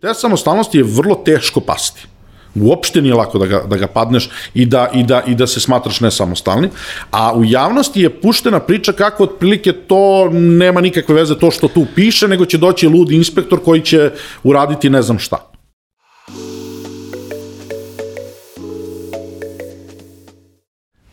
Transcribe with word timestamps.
Te 0.00 0.14
samostalnosti 0.14 0.78
je 0.78 0.84
vrlo 0.84 1.14
teško 1.24 1.60
pasti. 1.60 2.02
Uopšte 2.54 3.00
nije 3.02 3.14
lako 3.14 3.38
da 3.38 3.46
ga, 3.46 3.62
da 3.68 3.76
ga 3.76 3.86
padneš 3.86 4.28
i 4.54 4.66
da, 4.66 4.90
i, 4.94 5.02
da, 5.02 5.22
i 5.26 5.34
da 5.34 5.46
se 5.46 5.60
smatraš 5.60 6.00
nesamostalnim. 6.00 6.70
A 7.10 7.32
u 7.34 7.44
javnosti 7.44 8.00
je 8.00 8.20
puštena 8.20 8.60
priča 8.60 8.92
kako 8.92 9.22
otprilike 9.22 9.72
to 9.72 10.28
nema 10.32 10.80
nikakve 10.80 11.14
veze 11.14 11.38
to 11.38 11.50
što 11.50 11.68
tu 11.68 11.86
piše, 11.94 12.28
nego 12.28 12.44
će 12.44 12.58
doći 12.58 12.88
ludi 12.88 13.16
inspektor 13.16 13.64
koji 13.64 13.80
će 13.80 14.10
uraditi 14.44 14.90
ne 14.90 15.02
znam 15.02 15.18
šta. 15.18 15.55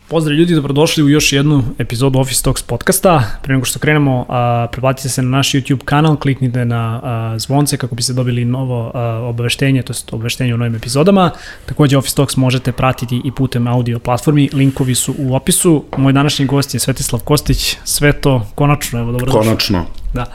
Pozdrav 0.08 0.38
ljudi, 0.38 0.56
dobrodošli 0.56 1.04
u 1.04 1.10
još 1.10 1.34
jednu 1.34 1.64
epizodu 1.78 2.20
Office 2.20 2.44
Talks 2.44 2.62
podcasta. 2.62 3.24
Pre 3.42 3.54
nego 3.54 3.66
što 3.66 3.80
krenemo, 3.80 4.26
a, 4.30 4.68
preplatite 4.72 5.10
se 5.10 5.22
na 5.22 5.30
naš 5.30 5.52
YouTube 5.52 5.84
kanal, 5.86 6.18
kliknite 6.18 6.66
na 6.66 7.00
a, 7.04 7.40
zvonce 7.40 7.78
kako 7.78 7.96
biste 7.96 8.14
dobili 8.14 8.46
novo 8.46 8.92
a, 8.94 9.02
obaveštenje, 9.30 9.82
to 9.82 9.94
je 9.94 9.98
obaveštenje 10.12 10.54
o 10.54 10.58
novim 10.58 10.76
epizodama. 10.76 11.32
Takođe 11.66 11.98
Office 11.98 12.16
Talks 12.16 12.38
možete 12.38 12.72
pratiti 12.72 13.22
i 13.26 13.32
putem 13.32 13.68
audio 13.68 14.00
platformi, 14.00 14.50
linkovi 14.54 14.96
su 14.96 15.16
u 15.18 15.36
opisu. 15.36 15.84
Moj 15.98 16.14
današnji 16.14 16.46
gost 16.46 16.74
je 16.74 16.80
Svetislav 16.80 17.22
Kostić, 17.22 17.78
Sveto, 17.84 18.48
konačno, 18.56 19.00
evo, 19.00 19.12
dobro 19.12 19.32
Konačno. 19.32 19.86
Da. 20.14 20.26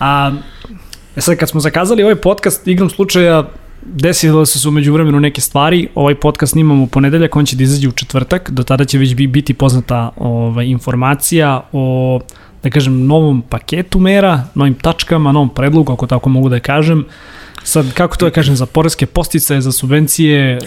A, 0.00 0.32
e 1.16 1.20
sad, 1.20 1.36
kad 1.36 1.48
smo 1.48 1.60
zakazali 1.60 2.02
ovaj 2.02 2.16
podcast, 2.16 2.68
igrom 2.68 2.90
slučaja, 2.90 3.48
desilo 3.86 4.46
se 4.46 4.58
su 4.58 4.68
umeđu 4.68 4.92
vremenu 4.92 5.20
neke 5.20 5.40
stvari, 5.40 5.88
ovaj 5.94 6.14
podcast 6.14 6.52
snimamo 6.52 6.82
u 6.82 6.86
ponedeljak, 6.86 7.36
on 7.36 7.46
će 7.46 7.56
da 7.56 7.62
izađe 7.62 7.88
u 7.88 7.92
četvrtak, 7.92 8.50
do 8.50 8.62
tada 8.62 8.84
će 8.84 8.98
već 8.98 9.14
biti 9.14 9.54
poznata 9.54 10.10
ovaj, 10.16 10.66
informacija 10.66 11.68
o 11.72 12.20
da 12.62 12.70
kažem, 12.70 13.06
novom 13.06 13.42
paketu 13.42 13.98
mera, 13.98 14.44
novim 14.54 14.74
tačkama, 14.74 15.32
novom 15.32 15.48
predlogu, 15.48 15.92
ako 15.92 16.06
tako 16.06 16.28
mogu 16.28 16.48
da 16.48 16.60
kažem. 16.60 17.04
Sad, 17.62 17.92
kako 17.94 18.16
to 18.16 18.26
da 18.26 18.30
kažem, 18.30 18.56
za 18.56 18.66
poreske 18.66 19.06
postice, 19.06 19.60
za 19.60 19.72
subvencije? 19.72 20.58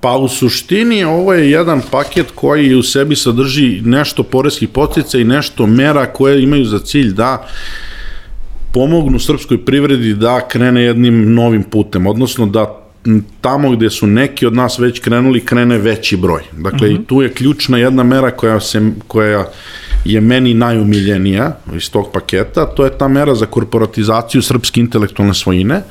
Pa 0.00 0.16
u 0.16 0.28
suštini 0.28 1.04
ovo 1.04 1.34
je 1.34 1.50
jedan 1.50 1.82
paket 1.90 2.26
koji 2.34 2.74
u 2.74 2.82
sebi 2.82 3.16
sadrži 3.16 3.80
nešto 3.84 4.22
poreskih 4.22 4.68
postica 4.68 5.18
i 5.18 5.24
nešto 5.24 5.66
mera 5.66 6.06
koje 6.12 6.42
imaju 6.42 6.64
za 6.64 6.78
cilj 6.78 7.12
da 7.12 7.48
pomognu 8.72 9.18
srpskoj 9.18 9.64
privredi 9.64 10.14
da 10.14 10.48
krene 10.48 10.82
jednim 10.82 11.34
novim 11.34 11.62
putem, 11.62 12.06
odnosno 12.06 12.46
da 12.46 12.76
tamo 13.40 13.70
gde 13.70 13.90
su 13.90 14.06
neki 14.06 14.46
od 14.46 14.54
nas 14.54 14.78
već 14.78 15.00
krenuli, 15.00 15.44
krene 15.44 15.78
veći 15.78 16.16
broj. 16.16 16.42
Dakle, 16.52 16.78
uh 16.78 16.84
-huh. 16.84 16.90
i 16.90 16.94
mhm. 16.94 17.02
tu 17.02 17.22
je 17.22 17.32
ključna 17.32 17.78
jedna 17.78 18.02
mera 18.02 18.30
koja, 18.30 18.60
se, 18.60 18.90
koja 19.06 19.46
je 20.04 20.20
meni 20.20 20.54
najumiljenija 20.54 21.56
iz 21.76 21.90
tog 21.90 22.12
paketa, 22.12 22.66
to 22.66 22.84
je 22.84 22.98
ta 22.98 23.08
mera 23.08 23.34
za 23.34 23.46
korporatizaciju 23.46 24.42
srpske 24.42 24.80
intelektualne 24.80 25.34
svojine, 25.34 25.82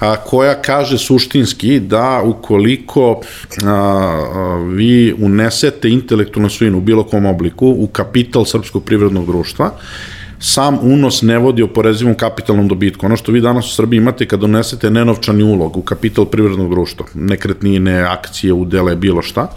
a, 0.00 0.16
koja 0.16 0.62
kaže 0.62 0.98
suštinski 0.98 1.80
da 1.80 2.22
ukoliko 2.24 3.20
a, 3.64 3.70
a, 3.70 4.64
vi 4.74 5.14
unesete 5.18 5.88
intelektualnu 5.88 6.50
svojinu 6.50 6.78
u 6.78 6.80
bilo 6.80 7.04
kom 7.04 7.26
obliku 7.26 7.66
u 7.66 7.86
kapital 7.86 8.44
srpskog 8.44 8.84
privrednog 8.84 9.26
društva, 9.26 9.70
sam 10.38 10.78
unos 10.82 11.22
ne 11.22 11.38
vodi 11.38 11.62
oporezivom 11.62 12.14
kapitalnom 12.14 12.68
dobitku. 12.68 13.06
Ono 13.06 13.16
što 13.16 13.32
vi 13.32 13.40
danas 13.40 13.66
u 13.66 13.74
Srbiji 13.74 13.98
imate 13.98 14.26
kad 14.26 14.40
donesete 14.40 14.90
nenovčani 14.90 15.42
ulog 15.42 15.76
u 15.76 15.82
kapital 15.82 16.24
privrednog 16.24 16.70
društva, 16.70 17.06
nekretnine, 17.14 18.00
akcije, 18.02 18.52
udele, 18.52 18.96
bilo 18.96 19.22
šta, 19.22 19.50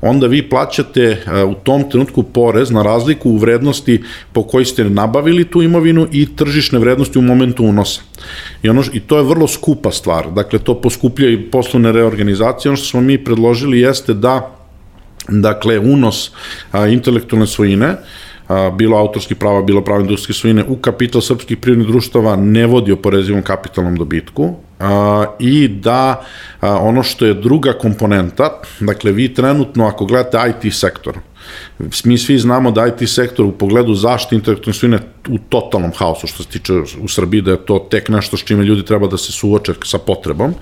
onda 0.00 0.26
vi 0.26 0.48
plaćate 0.48 1.02
e, 1.02 1.44
u 1.44 1.54
tom 1.54 1.90
trenutku 1.90 2.22
porez 2.22 2.70
na 2.70 2.82
razliku 2.82 3.30
u 3.30 3.36
vrednosti 3.36 4.02
po 4.32 4.42
kojoj 4.42 4.64
ste 4.64 4.84
nabavili 4.84 5.44
tu 5.44 5.62
imovinu 5.62 6.06
i 6.12 6.36
tržišne 6.36 6.78
vrednosti 6.78 7.18
u 7.18 7.22
momentu 7.22 7.64
unosa. 7.64 8.00
I, 8.62 8.68
ono, 8.68 8.82
I 8.92 9.00
to 9.00 9.16
je 9.16 9.22
vrlo 9.22 9.48
skupa 9.48 9.90
stvar. 9.90 10.30
Dakle, 10.32 10.58
to 10.58 10.80
poskuplja 10.80 11.30
i 11.30 11.42
poslovne 11.50 11.92
reorganizacije. 11.92 12.70
Ono 12.70 12.76
što 12.76 12.86
smo 12.86 13.00
mi 13.00 13.24
predložili 13.24 13.80
jeste 13.80 14.14
da 14.14 14.56
dakle, 15.28 15.78
unos 15.78 16.30
a, 16.72 16.86
intelektualne 16.86 17.46
svojine 17.46 17.96
bilo 18.72 18.96
autorskih 18.96 19.36
prava, 19.36 19.62
bilo 19.62 19.80
prava 19.84 20.00
industrijske 20.00 20.40
svojine 20.40 20.64
u 20.68 20.76
kapital 20.76 21.20
srpskih 21.20 21.56
privrednih 21.56 21.88
društava 21.88 22.36
ne 22.36 22.66
vodi 22.66 22.92
oporezivom 22.92 23.42
kapitalnom 23.42 23.96
dobitku. 23.96 24.54
A, 24.80 25.24
i 25.38 25.68
da 25.68 26.24
a, 26.60 26.76
ono 26.78 27.02
što 27.02 27.26
je 27.26 27.34
druga 27.34 27.72
komponenta, 27.72 28.60
dakle 28.80 29.12
vi 29.12 29.34
trenutno 29.34 29.86
ako 29.86 30.04
gledate 30.06 30.38
IT 30.50 30.74
sektor, 30.74 31.18
mi 32.04 32.18
svi 32.18 32.38
znamo 32.38 32.70
da 32.70 32.86
IT 32.86 33.08
sektor 33.10 33.46
u 33.46 33.52
pogledu 33.52 33.94
zaštite 33.94 34.34
intelektualne 34.34 34.78
svojine 34.78 34.98
u 35.28 35.38
totalnom 35.38 35.92
haosu 35.96 36.26
što 36.26 36.42
se 36.42 36.48
tiče 36.48 36.72
u 37.00 37.08
Srbiji 37.08 37.42
da 37.42 37.50
je 37.50 37.66
to 37.66 37.78
tek 37.90 38.08
nešto 38.08 38.36
s 38.36 38.44
čime 38.44 38.64
ljudi 38.64 38.84
treba 38.84 39.06
da 39.06 39.16
se 39.16 39.32
suoče 39.32 39.74
sa 39.84 39.98
potrebom, 39.98 40.54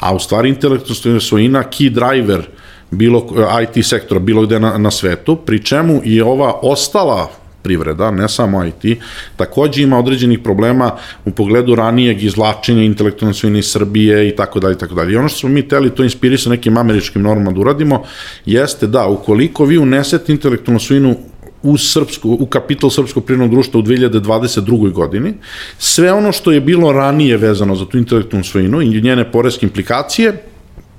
a 0.00 0.14
u 0.14 0.18
stvari 0.18 0.48
intelektualna 0.48 1.20
svojina 1.20 1.62
key 1.70 1.88
driver 1.88 2.40
uh, 2.40 2.63
bilo 2.90 3.26
IT 3.62 3.86
sektora, 3.86 4.20
bilo 4.20 4.42
gde 4.42 4.60
na, 4.60 4.78
na 4.78 4.90
svetu, 4.90 5.36
pri 5.36 5.64
čemu 5.64 6.00
i 6.04 6.20
ova 6.20 6.52
ostala 6.62 7.30
privreda, 7.64 8.10
ne 8.10 8.28
samo 8.28 8.64
IT, 8.64 8.98
takođe 9.36 9.82
ima 9.82 9.98
određenih 9.98 10.38
problema 10.38 10.90
u 11.24 11.30
pogledu 11.30 11.74
ranijeg 11.74 12.22
izlačenja 12.22 12.82
intelektualne 12.82 13.34
svojine 13.34 13.58
iz 13.58 13.70
Srbije 13.72 14.28
i 14.28 14.36
tako 14.36 14.60
dalje, 14.60 14.78
tako 14.78 14.94
dalje. 14.94 15.12
I 15.12 15.16
ono 15.16 15.28
što 15.28 15.38
smo 15.38 15.48
mi 15.48 15.68
teli 15.68 15.90
to 15.90 16.04
inspirisati 16.04 16.50
nekim 16.50 16.76
američkim 16.76 17.22
normama 17.22 17.50
da 17.50 17.60
uradimo, 17.60 18.02
jeste 18.46 18.86
da 18.86 19.06
ukoliko 19.06 19.64
vi 19.64 19.78
unesete 19.78 20.32
intelektualnu 20.32 20.80
svojinu 20.80 21.16
u, 21.62 21.78
srpsku, 21.78 22.36
u 22.40 22.46
kapital 22.46 22.90
Srpskog 22.90 23.24
prirodnog 23.24 23.50
društva 23.50 23.80
u 23.80 23.82
2022. 23.82 24.92
godini, 24.92 25.34
sve 25.78 26.12
ono 26.12 26.32
što 26.32 26.52
je 26.52 26.60
bilo 26.60 26.92
ranije 26.92 27.36
vezano 27.36 27.76
za 27.76 27.86
tu 27.86 27.98
intelektualnu 27.98 28.44
svojinu 28.44 28.82
i 28.82 29.00
njene 29.02 29.30
poreske 29.32 29.66
implikacije, 29.66 30.42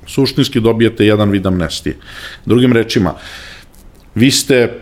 suštinski 0.08 0.60
dobijete 0.60 1.06
jedan 1.06 1.30
vid 1.32 1.46
amnestije. 1.46 1.96
Drugim 2.46 2.74
rečima, 2.74 3.14
vi 4.16 4.32
ste 4.32 4.80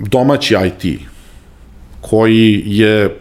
domaći 0.00 0.56
IT 0.66 1.00
koji 2.00 2.62
je 2.66 3.18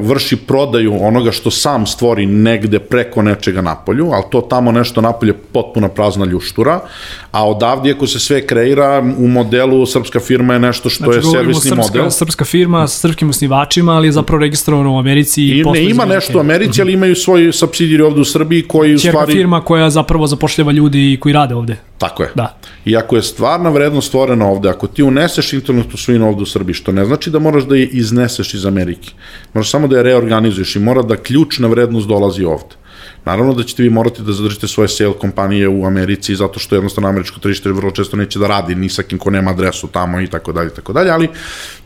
vrši 0.00 0.36
prodaju 0.36 1.04
onoga 1.04 1.32
što 1.32 1.50
sam 1.50 1.86
stvori 1.86 2.26
negde 2.26 2.78
preko 2.78 3.22
nečega 3.22 3.60
napolju, 3.60 4.10
ali 4.12 4.24
to 4.30 4.40
tamo 4.40 4.72
nešto 4.72 5.00
napolje 5.00 5.32
potpuna 5.32 5.88
prazna 5.88 6.24
ljuštura, 6.24 6.80
a 7.30 7.48
odavde 7.48 7.90
ako 7.90 8.06
se 8.06 8.20
sve 8.20 8.46
kreira 8.46 9.02
u 9.18 9.28
modelu 9.28 9.86
srpska 9.86 10.20
firma 10.20 10.54
je 10.54 10.60
nešto 10.60 10.88
što 10.88 11.04
znači, 11.04 11.18
je 11.18 11.32
servisni 11.32 11.70
srpska, 11.70 11.82
model. 11.82 12.10
Srpska 12.10 12.44
firma 12.44 12.86
sa 12.86 12.98
srpskim 12.98 13.30
osnivačima, 13.30 13.92
ali 13.92 14.08
je 14.08 14.12
zapravo 14.12 14.40
registrovano 14.40 14.94
u 14.94 14.98
Americi 14.98 15.42
i, 15.42 15.58
i 15.58 15.64
ne 15.64 15.84
ima 15.84 16.04
nešto 16.04 16.38
u 16.38 16.40
Americi, 16.40 16.82
ali 16.82 16.92
imaju 16.92 17.14
svoj 17.14 17.52
subsidijeri 17.52 18.02
ovde 18.02 18.20
u 18.20 18.24
Srbiji 18.24 18.62
koji 18.62 18.94
u 18.94 18.98
stvari... 18.98 19.32
firma 19.32 19.60
koja 19.60 19.90
zapravo 19.90 20.26
zapošljava 20.26 20.72
ljudi 20.72 21.18
koji 21.20 21.32
rade 21.32 21.54
ovde. 21.54 21.76
Tako 21.98 22.22
je. 22.22 22.30
Da. 22.34 22.58
I 22.84 22.96
ako 22.96 23.16
je 23.16 23.22
stvarna 23.22 23.70
vrednost 23.70 24.08
stvorena 24.08 24.46
ovde, 24.46 24.68
ako 24.68 24.86
ti 24.86 25.02
uneseš 25.02 25.52
internetu 25.52 25.96
svojinu 25.96 26.28
ovde 26.28 26.42
u 26.42 26.46
Srbiji, 26.46 26.74
što 26.74 26.92
ne 26.92 27.04
znači 27.04 27.30
da 27.30 27.38
moraš 27.38 27.64
da 27.64 27.76
je 27.76 27.86
izneseš 27.86 28.54
iz 28.54 28.66
Amerike. 28.66 29.10
Moraš 29.58 29.70
samo 29.70 29.88
da 29.88 29.96
je 29.96 30.02
reorganizuješ 30.02 30.76
i 30.76 30.78
mora 30.78 31.02
da 31.02 31.16
ključna 31.16 31.68
vrednost 31.68 32.08
dolazi 32.08 32.44
ovde. 32.44 32.76
Naravno 33.24 33.54
da 33.54 33.64
ćete 33.64 33.82
vi 33.82 33.90
morati 33.90 34.22
da 34.22 34.32
zadržite 34.32 34.68
svoje 34.68 34.88
sale 34.88 35.12
kompanije 35.18 35.68
u 35.68 35.84
Americi 35.86 36.36
zato 36.36 36.60
što 36.60 36.74
jednostavno 36.74 37.08
američko 37.08 37.40
tržište 37.40 37.72
vrlo 37.72 37.90
često 37.90 38.16
neće 38.16 38.38
da 38.38 38.46
radi 38.46 38.74
ni 38.74 38.88
sa 38.88 39.02
kim 39.02 39.18
ko 39.18 39.30
nema 39.30 39.50
adresu 39.50 39.88
tamo 39.88 40.20
i 40.20 40.26
tako 40.26 40.52
dalje, 40.52 40.70
tako 40.74 40.92
dalje, 40.92 41.10
ali 41.10 41.28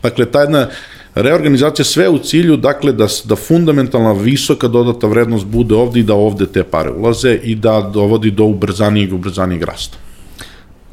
dakle 0.03 0.25
ta 0.25 0.41
jedna 0.41 0.67
reorganizacija 1.15 1.85
sve 1.85 2.09
u 2.09 2.19
cilju 2.19 2.57
dakle 2.57 2.93
da, 2.93 3.07
da 3.25 3.35
fundamentalna 3.35 4.11
visoka 4.11 4.67
dodata 4.67 5.07
vrednost 5.07 5.45
bude 5.45 5.75
ovde 5.75 5.99
i 5.99 6.03
da 6.03 6.13
ovde 6.13 6.45
te 6.45 6.63
pare 6.63 6.91
ulaze 6.91 7.39
i 7.43 7.55
da 7.55 7.81
dovodi 7.93 8.31
do 8.31 8.43
ubrzanijeg 8.43 9.13
ubrzanijeg 9.13 9.63
rasta. 9.63 9.97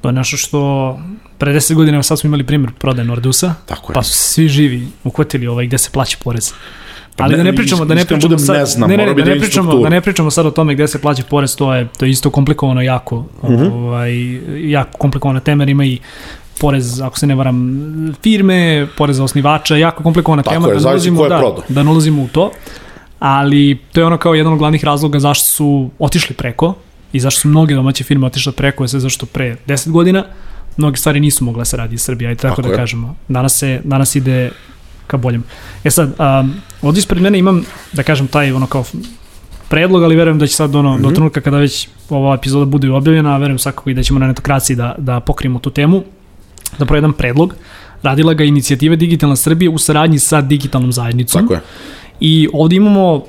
Je 0.04 0.12
nešto 0.12 0.36
što 0.36 0.98
pre 1.40 1.54
10 1.54 1.74
godina 1.74 2.02
sad 2.02 2.18
smo 2.18 2.28
imali 2.28 2.44
primjer 2.44 2.72
prodaje 2.78 3.04
Nordusa, 3.04 3.54
Tako 3.66 3.92
je. 3.92 3.94
pa 3.94 4.02
su 4.02 4.12
svi 4.12 4.48
živi 4.48 4.86
uhvatili 5.04 5.46
ovaj 5.46 5.66
gde 5.66 5.78
se 5.78 5.90
plaća 5.90 6.16
porez. 6.22 6.52
Pa 7.16 7.24
ali 7.24 7.36
da 7.36 7.42
ne 7.42 7.56
pričamo, 7.56 7.84
da 7.84 7.94
ne 7.94 8.04
pričamo 8.04 8.38
sad, 8.38 8.56
ne, 8.56 8.66
znam, 8.66 8.90
ne, 8.90 8.96
ne, 8.96 9.14
da 9.14 9.24
ne 9.24 9.38
pričamo, 9.40 9.78
da 9.78 9.88
ne 9.88 10.00
pričamo 10.00 10.30
sad 10.30 10.46
o 10.46 10.50
tome 10.50 10.74
gde 10.74 10.88
se 10.88 11.00
plaća 11.00 11.22
porez, 11.30 11.56
to 11.56 11.74
je 11.74 11.88
to 11.98 12.04
je 12.04 12.10
isto 12.10 12.30
komplikovano 12.30 12.82
jako, 12.82 13.16
uh 13.42 13.50
mhm. 13.50 13.62
-huh. 13.62 13.72
ovaj 13.72 14.40
jako 14.70 14.98
komplikovana 14.98 15.40
tema, 15.40 15.64
ima 15.64 15.84
i 15.84 15.98
porez, 16.60 17.00
ako 17.00 17.18
se 17.18 17.26
ne 17.26 17.34
varam, 17.34 17.82
firme, 18.22 18.86
porez 18.96 19.16
za 19.16 19.24
osnivača, 19.24 19.76
jako 19.76 20.02
komplikovana 20.02 20.42
Tako 20.42 20.54
tema, 20.54 20.68
je, 20.68 20.74
da, 20.74 20.80
ne 20.80 20.90
ulazimo, 20.90 21.28
da, 21.28 21.54
da 21.68 21.82
ne 21.82 21.90
ulazimo 21.90 22.22
u 22.22 22.28
to, 22.28 22.50
ali 23.18 23.78
to 23.92 24.00
je 24.00 24.06
ono 24.06 24.18
kao 24.18 24.34
jedan 24.34 24.52
od 24.52 24.58
glavnih 24.58 24.84
razloga 24.84 25.18
zašto 25.18 25.44
su 25.44 25.90
otišli 25.98 26.34
preko 26.34 26.74
i 27.12 27.20
zašto 27.20 27.40
su 27.40 27.48
mnoge 27.48 27.74
domaće 27.74 28.04
firme 28.04 28.26
otišle 28.26 28.52
preko, 28.52 28.84
je 28.84 28.88
sve 28.88 29.00
zašto 29.00 29.26
pre 29.26 29.56
10 29.66 29.90
godina 29.90 30.24
mnoge 30.80 30.96
stvari 30.96 31.20
nisu 31.20 31.44
mogle 31.44 31.60
da 31.60 31.64
se 31.64 31.76
radi 31.76 31.94
iz 31.94 32.02
Srbije, 32.02 32.28
ajde 32.28 32.40
tako, 32.40 32.56
tako 32.56 32.68
da 32.68 32.74
je. 32.74 32.76
kažemo. 32.76 33.16
Danas, 33.28 33.58
se, 33.58 33.80
danas 33.84 34.14
ide 34.14 34.50
ka 35.06 35.16
boljem. 35.16 35.44
E 35.84 35.90
sad, 35.90 36.14
um, 36.18 36.54
ovdje 36.82 36.98
ispred 36.98 37.22
mene 37.22 37.38
imam, 37.38 37.64
da 37.92 38.02
kažem, 38.02 38.26
taj 38.26 38.52
ono 38.52 38.66
kao 38.66 38.84
predlog, 39.68 40.02
ali 40.02 40.16
verujem 40.16 40.38
da 40.38 40.46
će 40.46 40.54
sad 40.54 40.74
ono, 40.74 40.92
mm 40.92 40.98
-hmm. 40.98 41.02
do 41.02 41.08
mhm. 41.08 41.14
trenutka 41.14 41.40
kada 41.40 41.58
već 41.58 41.88
ova 42.08 42.34
epizoda 42.34 42.64
bude 42.64 42.90
objavljena, 42.90 43.36
verujem 43.36 43.58
svakako 43.58 43.90
i 43.90 43.94
da 43.94 44.02
ćemo 44.02 44.18
na 44.18 44.26
netokraciji 44.26 44.76
da, 44.76 44.94
da 44.98 45.20
pokrijemo 45.20 45.58
tu 45.58 45.70
temu, 45.70 46.02
zapravo 46.78 46.96
jedan 46.96 47.12
predlog. 47.12 47.54
Radila 48.02 48.34
ga 48.34 48.44
inicijativa 48.44 48.96
Digitalna 48.96 49.36
Srbija 49.36 49.70
u 49.70 49.78
saradnji 49.78 50.18
sa 50.18 50.40
digitalnom 50.40 50.92
zajednicom. 50.92 51.42
Tako 51.42 51.54
je. 51.54 51.60
I 52.20 52.48
ovdje 52.52 52.76
imamo 52.76 53.24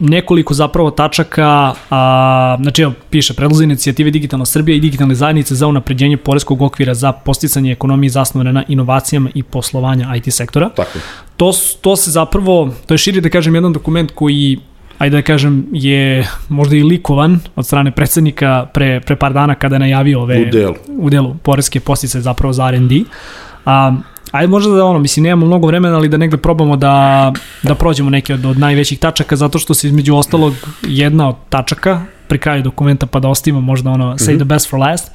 nekoliko 0.00 0.54
zapravo 0.54 0.90
tačaka, 0.90 1.74
a, 1.90 2.56
znači 2.62 2.82
evo, 2.82 2.92
piše 3.10 3.34
predlozi 3.34 3.64
inicijative 3.64 4.10
Digitalna 4.10 4.46
Srbija 4.46 4.76
i 4.76 4.80
digitalne 4.80 5.14
zajednice 5.14 5.54
za 5.54 5.66
unapređenje 5.66 6.16
poreskog 6.16 6.62
okvira 6.62 6.94
za 6.94 7.12
posticanje 7.12 7.72
ekonomije 7.72 8.10
zasnovane 8.10 8.52
na 8.52 8.64
inovacijama 8.68 9.30
i 9.34 9.42
poslovanja 9.42 10.16
IT 10.16 10.34
sektora. 10.34 10.68
Tako. 10.68 10.98
To, 11.36 11.52
to 11.80 11.96
se 11.96 12.10
zapravo, 12.10 12.74
to 12.86 12.94
je 12.94 12.98
širi 12.98 13.20
da 13.20 13.28
kažem 13.28 13.54
jedan 13.54 13.72
dokument 13.72 14.10
koji 14.14 14.58
ajde 15.00 15.16
da 15.16 15.22
kažem, 15.22 15.66
je 15.72 16.28
možda 16.48 16.76
i 16.76 16.82
likovan 16.82 17.40
od 17.56 17.66
strane 17.66 17.90
predsednika 17.90 18.66
pre, 18.74 19.00
pre 19.00 19.16
par 19.16 19.32
dana 19.32 19.54
kada 19.54 19.74
je 19.74 19.80
najavio 19.80 20.22
ove... 20.22 20.42
U 20.42 20.50
delu. 20.50 20.74
U 20.88 21.10
delu, 21.10 21.34
poreske 21.42 21.80
postice 21.80 22.20
zapravo 22.20 22.52
za 22.52 22.68
R&D. 22.68 23.04
A, 23.64 23.94
ajde 24.30 24.46
možda 24.46 24.74
da 24.74 24.84
ono, 24.84 24.98
mislim, 24.98 25.22
nemamo 25.22 25.46
mnogo 25.46 25.66
vremena, 25.66 25.96
ali 25.96 26.08
da 26.08 26.16
negde 26.16 26.36
probamo 26.36 26.76
da, 26.76 27.32
da 27.62 27.74
prođemo 27.74 28.10
neke 28.10 28.34
od, 28.34 28.44
od 28.44 28.58
najvećih 28.58 28.98
tačaka, 28.98 29.36
zato 29.36 29.58
što 29.58 29.74
se 29.74 29.86
između 29.86 30.16
ostalog 30.16 30.54
jedna 30.82 31.28
od 31.28 31.36
tačaka 31.48 32.02
pri 32.28 32.38
kraju 32.38 32.62
dokumenta, 32.62 33.06
pa 33.06 33.20
da 33.20 33.28
ostavimo 33.28 33.60
možda 33.60 33.90
ono, 33.90 34.04
say 34.04 34.14
mm 34.14 34.34
-hmm. 34.34 34.36
the 34.36 34.44
best 34.44 34.70
for 34.70 34.80
last, 34.80 35.10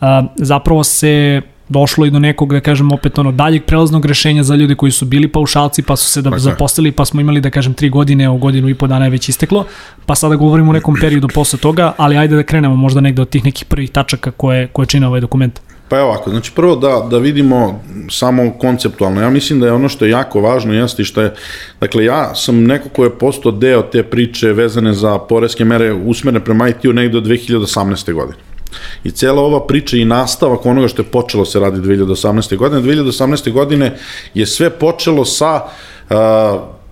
a, 0.00 0.22
zapravo 0.36 0.84
se 0.84 1.42
došlo 1.68 2.06
i 2.06 2.10
do 2.10 2.18
nekog, 2.18 2.52
da 2.52 2.60
kažem, 2.60 2.92
opet 2.92 3.18
ono 3.18 3.32
daljeg 3.32 3.64
prelaznog 3.64 4.06
rešenja 4.06 4.42
za 4.42 4.54
ljude 4.54 4.74
koji 4.74 4.92
su 4.92 5.04
bili 5.04 5.28
paušalci, 5.28 5.82
pa 5.82 5.96
su 5.96 6.10
se 6.10 6.22
da 6.22 6.38
zaposlili, 6.38 6.92
pa 6.92 7.04
smo 7.04 7.20
imali, 7.20 7.40
da 7.40 7.50
kažem, 7.50 7.74
tri 7.74 7.88
godine, 7.90 8.28
o 8.28 8.36
godinu 8.36 8.68
i 8.68 8.74
po 8.74 8.86
dana 8.86 9.04
je 9.04 9.10
već 9.10 9.28
isteklo, 9.28 9.64
pa 10.06 10.14
sada 10.14 10.36
govorimo 10.36 10.70
o 10.70 10.72
nekom 10.72 10.96
periodu 11.00 11.28
posle 11.34 11.58
toga, 11.58 11.92
ali 11.96 12.16
ajde 12.16 12.36
da 12.36 12.42
krenemo 12.42 12.76
možda 12.76 13.00
negde 13.00 13.22
od 13.22 13.28
tih 13.28 13.44
nekih 13.44 13.64
prvih 13.64 13.90
tačaka 13.90 14.30
koje, 14.30 14.66
koje 14.66 14.86
čine 14.86 15.06
ovaj 15.06 15.20
dokument. 15.20 15.60
Pa 15.88 15.98
evo 15.98 16.08
ovako, 16.08 16.30
znači 16.30 16.52
prvo 16.54 16.76
da, 16.76 17.06
da 17.10 17.18
vidimo 17.18 17.82
samo 18.10 18.52
konceptualno, 18.60 19.20
ja 19.20 19.30
mislim 19.30 19.60
da 19.60 19.66
je 19.66 19.72
ono 19.72 19.88
što 19.88 20.04
je 20.04 20.10
jako 20.10 20.40
važno 20.40 20.74
jeste 20.74 21.02
i 21.02 21.04
što 21.04 21.22
je, 21.22 21.34
dakle 21.80 22.04
ja 22.04 22.34
sam 22.34 22.64
neko 22.64 22.88
ko 22.88 23.04
je 23.04 23.18
postao 23.18 23.52
deo 23.52 23.82
te 23.82 24.02
priče 24.02 24.52
vezane 24.52 24.94
za 24.94 25.18
poreske 25.18 25.64
mere 25.64 25.92
usmerne 25.92 26.40
prema 26.40 26.68
IT-u 26.68 26.92
negde 26.92 27.18
od 27.18 27.24
2018. 27.24 28.12
godine. 28.12 28.38
I 29.04 29.10
cela 29.10 29.42
ova 29.42 29.66
priča 29.66 29.96
i 29.96 30.04
nastavak 30.04 30.66
onoga 30.66 30.88
što 30.88 31.02
je 31.02 31.06
počelo 31.06 31.44
se 31.44 31.60
radi 31.60 31.80
2018. 31.80 32.56
godine. 32.56 32.82
2018. 32.82 33.52
godine 33.52 33.96
je 34.34 34.46
sve 34.46 34.70
počelo 34.70 35.24
sa 35.24 35.54
uh, 35.64 36.16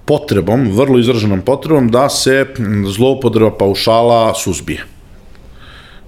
potrebom, 0.04 0.70
vrlo 0.72 0.98
izraženom 0.98 1.40
potrebom 1.40 1.88
da 1.90 2.08
se 2.08 2.46
zloupotreba 2.86 3.50
paušala 3.50 4.34
suzbije. 4.34 4.84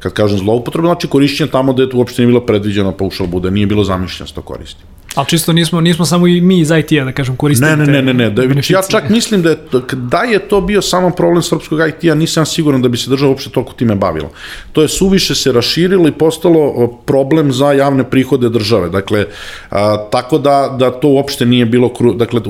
Kad 0.05 0.13
kažem 0.13 0.39
zloupotreba, 0.39 0.89
znači 0.89 1.09
korišćenje 1.09 1.51
tamo 1.51 1.73
gde 1.73 1.83
je 1.83 1.91
to 1.91 1.97
uopšte 1.97 2.23
nije 2.23 2.27
bilo 2.27 2.41
predviđeno 2.41 2.93
paušal 2.93 3.27
bude, 3.27 3.51
nije 3.51 3.67
bilo 3.67 3.85
zamišljeno 3.85 4.29
da 4.29 4.35
to 4.35 4.43
koristi. 4.43 4.83
Ali 5.15 5.27
čisto 5.27 5.53
nismo, 5.53 5.81
nismo 5.81 6.05
samo 6.05 6.27
i 6.27 6.41
mi 6.41 6.59
iz 6.61 6.71
IT-a, 6.71 7.05
da 7.05 7.13
kažem, 7.13 7.37
koristili 7.37 7.71
ne, 7.71 7.77
ne, 7.77 7.87
ne, 7.87 8.03
ne, 8.03 8.15
ne, 8.15 8.31
da, 8.31 8.43
ja 8.69 8.83
čak 8.91 9.09
mislim 9.09 9.43
da 9.43 9.51
je, 9.51 9.57
to, 9.57 9.81
da 9.95 10.19
je 10.19 10.39
to 10.39 10.61
bio 10.61 10.83
samo 10.83 11.11
problem 11.11 11.43
srpskog 11.43 11.79
IT-a, 11.89 12.15
nisam 12.15 12.47
siguran 12.47 12.83
da 12.83 12.89
bi 12.89 12.97
se 12.97 13.11
država 13.11 13.31
uopšte 13.31 13.51
toliko 13.51 13.73
time 13.73 13.95
bavila. 13.95 14.29
To 14.73 14.83
je 14.83 14.89
suviše 14.89 15.35
se 15.35 15.53
raširilo 15.53 16.09
i 16.09 16.13
postalo 16.13 16.89
problem 17.07 17.53
za 17.53 17.73
javne 17.73 18.05
prihode 18.11 18.49
države. 18.49 18.89
Dakle, 18.91 19.25
a, 19.71 19.97
tako 20.13 20.39
da, 20.39 20.77
da 20.79 20.91
to 20.91 21.09
uopšte 21.09 21.47
nije 21.47 21.67
bilo, 21.67 21.89
kru, 21.89 22.13
dakle, 22.13 22.41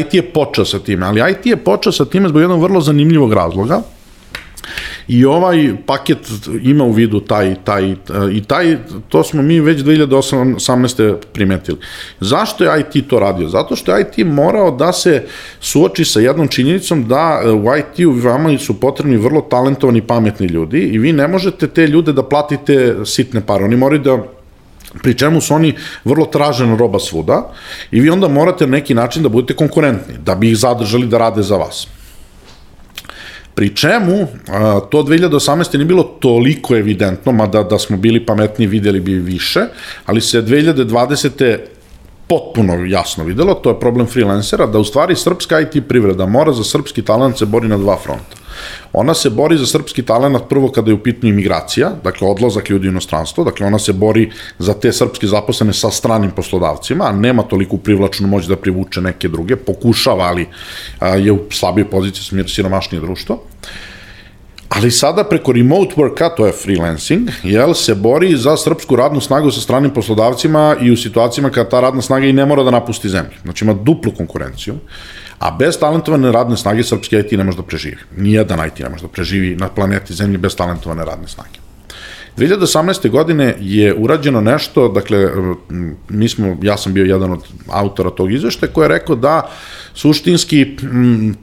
IT 0.00 0.14
je 0.14 0.22
počeo 0.22 0.64
sa 0.64 0.78
time, 0.78 1.06
ali 1.06 1.22
IT 1.30 1.46
je 1.46 1.56
počeo 1.56 1.92
sa 1.92 2.04
time 2.04 2.28
zbog 2.28 2.42
jednog 2.42 2.62
vrlo 2.62 2.80
zanimljivog 2.80 3.32
razloga, 3.32 3.82
I 5.08 5.24
ovaj 5.24 5.74
paket 5.86 6.18
ima 6.62 6.84
u 6.84 6.92
vidu 6.92 7.20
taj, 7.20 7.54
taj, 7.64 7.94
i 8.32 8.42
taj, 8.46 8.76
to 9.08 9.24
smo 9.24 9.42
mi 9.42 9.60
već 9.60 9.80
2018. 9.80 11.16
primetili. 11.32 11.78
Zašto 12.20 12.64
je 12.64 12.80
IT 12.80 13.08
to 13.08 13.18
radio? 13.18 13.48
Zato 13.48 13.76
što 13.76 13.96
je 13.96 14.02
IT 14.02 14.26
morao 14.26 14.70
da 14.70 14.92
se 14.92 15.22
suoči 15.60 16.04
sa 16.04 16.20
jednom 16.20 16.48
činjenicom 16.48 17.08
da 17.08 17.40
e, 17.44 17.50
u 17.50 17.64
IT-u 17.76 18.10
vama 18.10 18.58
su 18.58 18.80
potrebni 18.80 19.16
vrlo 19.16 19.40
talentovani 19.40 20.02
pametni 20.02 20.46
ljudi 20.46 20.78
i 20.78 20.98
vi 20.98 21.12
ne 21.12 21.28
možete 21.28 21.66
te 21.66 21.86
ljude 21.86 22.12
da 22.12 22.22
platite 22.22 22.96
sitne 23.04 23.40
pare. 23.40 23.64
Oni 23.64 23.76
moraju 23.76 24.02
da 24.02 24.18
pri 25.02 25.14
čemu 25.14 25.40
su 25.40 25.54
oni 25.54 25.74
vrlo 26.04 26.26
tražena 26.26 26.76
roba 26.76 26.98
svuda 26.98 27.52
i 27.90 28.00
vi 28.00 28.10
onda 28.10 28.28
morate 28.28 28.66
na 28.66 28.70
neki 28.70 28.94
način 28.94 29.22
da 29.22 29.28
budete 29.28 29.54
konkurentni, 29.54 30.14
da 30.24 30.34
bi 30.34 30.50
ih 30.50 30.56
zadržali 30.56 31.06
da 31.06 31.18
rade 31.18 31.42
za 31.42 31.56
vas. 31.56 31.86
Pri 33.58 33.74
čemu, 33.74 34.26
to 34.90 35.02
2018. 35.02 35.74
nije 35.74 35.84
bilo 35.84 36.02
toliko 36.02 36.76
evidentno, 36.76 37.32
mada 37.32 37.62
da 37.62 37.78
smo 37.78 37.96
bili 37.96 38.26
pametni 38.26 38.66
videli 38.66 39.00
bi 39.00 39.14
više, 39.14 39.60
ali 40.06 40.20
se 40.20 40.42
2020 40.42 41.56
potpuno 42.28 42.84
jasno 42.84 43.24
videlo, 43.24 43.54
to 43.54 43.70
je 43.70 43.80
problem 43.80 44.06
freelancera, 44.06 44.66
da 44.66 44.78
u 44.78 44.84
stvari 44.84 45.16
srpska 45.16 45.60
IT 45.60 45.88
privreda 45.88 46.26
mora 46.26 46.52
za 46.52 46.64
srpski 46.64 47.02
talent 47.02 47.38
se 47.38 47.46
bori 47.46 47.68
na 47.68 47.78
dva 47.78 47.96
fronta. 47.96 48.36
Ona 48.92 49.14
se 49.14 49.30
bori 49.30 49.56
za 49.56 49.66
srpski 49.66 50.02
talent 50.02 50.48
prvo 50.48 50.68
kada 50.72 50.90
je 50.90 50.94
u 50.94 51.02
pitanju 51.02 51.32
imigracija, 51.32 51.90
dakle 52.04 52.28
odlazak 52.28 52.70
ljudi 52.70 52.88
u 52.88 52.90
inostranstvo, 52.90 53.44
dakle 53.44 53.66
ona 53.66 53.78
se 53.78 53.92
bori 53.92 54.30
za 54.58 54.74
te 54.74 54.92
srpske 54.92 55.26
zaposlene 55.26 55.72
sa 55.72 55.90
stranim 55.90 56.30
poslodavcima, 56.30 57.04
a 57.04 57.12
nema 57.12 57.42
toliku 57.42 57.78
privlačnu 57.78 58.28
moć 58.28 58.46
da 58.46 58.56
privuče 58.56 59.00
neke 59.00 59.28
druge, 59.28 59.56
pokušava, 59.56 60.24
ali 60.24 60.46
je 61.00 61.32
u 61.32 61.38
slabijoj 61.50 61.90
poziciji 61.90 62.48
siromašnije 62.48 63.00
društvo. 63.00 63.42
Ali 64.68 64.90
sada 64.90 65.24
preko 65.24 65.52
remote 65.52 65.94
worka, 65.96 66.28
to 66.36 66.46
je 66.46 66.52
freelancing, 66.52 67.30
jel, 67.42 67.74
se 67.74 67.94
bori 67.94 68.36
za 68.36 68.56
srpsku 68.56 68.96
radnu 68.96 69.20
snagu 69.20 69.50
sa 69.50 69.60
stranim 69.60 69.90
poslodavcima 69.90 70.76
i 70.80 70.90
u 70.90 70.96
situacijama 70.96 71.50
kada 71.50 71.68
ta 71.68 71.80
radna 71.80 72.02
snaga 72.02 72.26
i 72.26 72.32
ne 72.32 72.46
mora 72.46 72.62
da 72.62 72.70
napusti 72.70 73.08
zemlju. 73.08 73.38
Znači 73.42 73.64
ima 73.64 73.74
duplu 73.74 74.12
konkurenciju. 74.16 74.74
A 75.38 75.50
bez 75.50 75.78
talentovane 75.78 76.32
radne 76.32 76.56
snage 76.56 76.82
srpski 76.82 77.16
IT 77.16 77.32
ne 77.32 77.44
može 77.44 77.56
da 77.56 77.62
preživi. 77.62 77.96
Nijedan 78.16 78.66
IT 78.66 78.78
ne 78.78 78.88
može 78.88 79.02
da 79.02 79.08
preživi 79.08 79.56
na 79.56 79.68
planeti 79.68 80.14
Zemlji 80.14 80.38
bez 80.38 80.56
talentovane 80.56 81.04
radne 81.04 81.28
snage. 81.28 81.58
2018. 82.36 83.10
godine 83.10 83.54
je 83.60 83.94
urađeno 83.94 84.40
nešto, 84.40 84.88
dakle, 84.88 85.28
mi 86.08 86.28
smo, 86.28 86.56
ja 86.62 86.76
sam 86.76 86.94
bio 86.94 87.04
jedan 87.04 87.32
od 87.32 87.44
autora 87.68 88.10
tog 88.10 88.32
izveštaja 88.32 88.72
koji 88.72 88.84
je 88.84 88.88
rekao 88.88 89.16
da 89.16 89.50
suštinski 89.98 90.76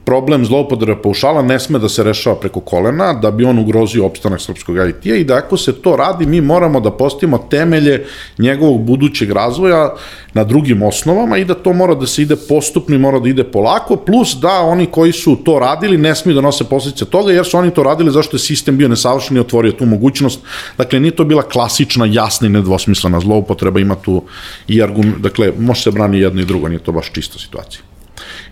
problem 0.04 0.44
zloupotrebe 0.44 1.02
paušala 1.02 1.42
ne 1.42 1.58
sme 1.60 1.78
da 1.78 1.88
se 1.88 2.02
rešava 2.04 2.36
preko 2.40 2.60
kolena, 2.60 3.12
da 3.12 3.30
bi 3.30 3.44
on 3.44 3.58
ugrozio 3.58 4.06
opstanak 4.06 4.40
srpskog 4.40 4.76
IT-a 4.76 5.16
i 5.16 5.24
da 5.24 5.36
ako 5.36 5.56
se 5.56 5.74
to 5.82 5.96
radi, 5.96 6.26
mi 6.26 6.40
moramo 6.40 6.80
da 6.80 6.90
postavimo 6.90 7.38
temelje 7.50 8.06
njegovog 8.38 8.80
budućeg 8.84 9.30
razvoja 9.30 9.94
na 10.34 10.44
drugim 10.44 10.82
osnovama 10.82 11.36
i 11.38 11.44
da 11.44 11.54
to 11.54 11.72
mora 11.72 11.94
da 11.94 12.06
se 12.06 12.22
ide 12.22 12.36
postupno 12.48 12.96
i 12.96 12.98
mora 12.98 13.20
da 13.20 13.28
ide 13.28 13.44
polako, 13.44 13.96
plus 13.96 14.36
da 14.40 14.60
oni 14.60 14.86
koji 14.86 15.12
su 15.12 15.36
to 15.44 15.58
radili 15.58 15.98
ne 15.98 16.14
smiju 16.14 16.34
da 16.34 16.40
nose 16.40 16.64
posljedice 16.64 17.04
toga, 17.04 17.32
jer 17.32 17.44
su 17.44 17.58
oni 17.58 17.70
to 17.70 17.82
radili 17.82 18.10
zašto 18.10 18.36
je 18.36 18.40
sistem 18.40 18.76
bio 18.76 18.88
nesavršen 18.88 19.36
i 19.36 19.40
otvorio 19.40 19.72
tu 19.72 19.86
mogućnost. 19.86 20.40
Dakle, 20.78 21.00
nije 21.00 21.16
to 21.16 21.24
bila 21.24 21.42
klasična, 21.42 22.06
jasna 22.06 22.46
i 22.46 22.50
nedvosmislena 22.50 23.20
zloupotreba, 23.20 23.80
ima 23.80 23.94
tu 23.94 24.22
i 24.68 24.82
argument, 24.82 25.18
dakle, 25.18 25.52
može 25.58 25.82
se 25.82 25.90
brani 25.90 26.20
jedno 26.20 26.42
i 26.42 26.44
drugo, 26.44 26.68
nije 26.68 26.78
to 26.78 26.92
baš 26.92 27.12
čista 27.12 27.38
situacija. 27.38 27.95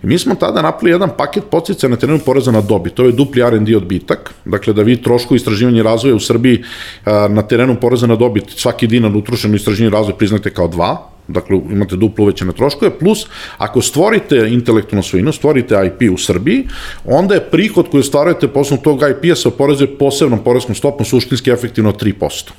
I 0.05 0.07
mi 0.07 0.19
smo 0.19 0.35
tada 0.35 0.61
napravili 0.61 0.91
jedan 0.91 1.09
paket 1.17 1.43
podsjeća 1.51 1.87
na 1.87 1.95
terenu 1.95 2.19
poreza 2.25 2.51
na 2.51 2.61
dobit. 2.61 2.93
To 2.93 3.05
je 3.05 3.11
dupli 3.11 3.41
R&D 3.41 3.77
odbitak, 3.77 4.33
dakle 4.45 4.73
da 4.73 4.81
vi 4.81 5.01
trošku 5.01 5.35
istraživanja 5.35 5.79
i 5.79 5.83
razvoja 5.83 6.15
u 6.15 6.19
Srbiji 6.19 6.63
na 7.05 7.41
terenu 7.41 7.75
poreza 7.81 8.07
na 8.07 8.15
dobit 8.15 8.43
svaki 8.49 8.87
dinar 8.87 9.15
utrošen 9.15 9.51
u 9.51 9.55
istraživanje 9.55 9.87
i 9.87 9.97
razvoj 9.97 10.17
priznate 10.17 10.49
kao 10.53 10.67
dva, 10.67 11.09
dakle 11.27 11.57
imate 11.71 11.95
duplo 11.95 12.23
uvećane 12.23 12.53
troškove, 12.53 12.91
plus 12.99 13.25
ako 13.57 13.81
stvorite 13.81 14.47
intelektualnu 14.49 15.03
svojinu, 15.03 15.31
stvorite 15.31 15.75
IP 15.87 16.13
u 16.13 16.17
Srbiji, 16.17 16.67
onda 17.05 17.33
je 17.33 17.49
prihod 17.51 17.89
koji 17.89 18.01
ostvarujete 18.01 18.47
poslednog 18.47 18.83
tog 18.83 19.01
IP-a 19.01 19.35
se 19.35 19.47
oporezuje 19.47 19.97
posebnom 19.97 20.39
porezkom 20.43 20.75
stopom 20.75 21.05
suštinski 21.05 21.51
efektivno 21.51 21.91
3%. 21.91 22.51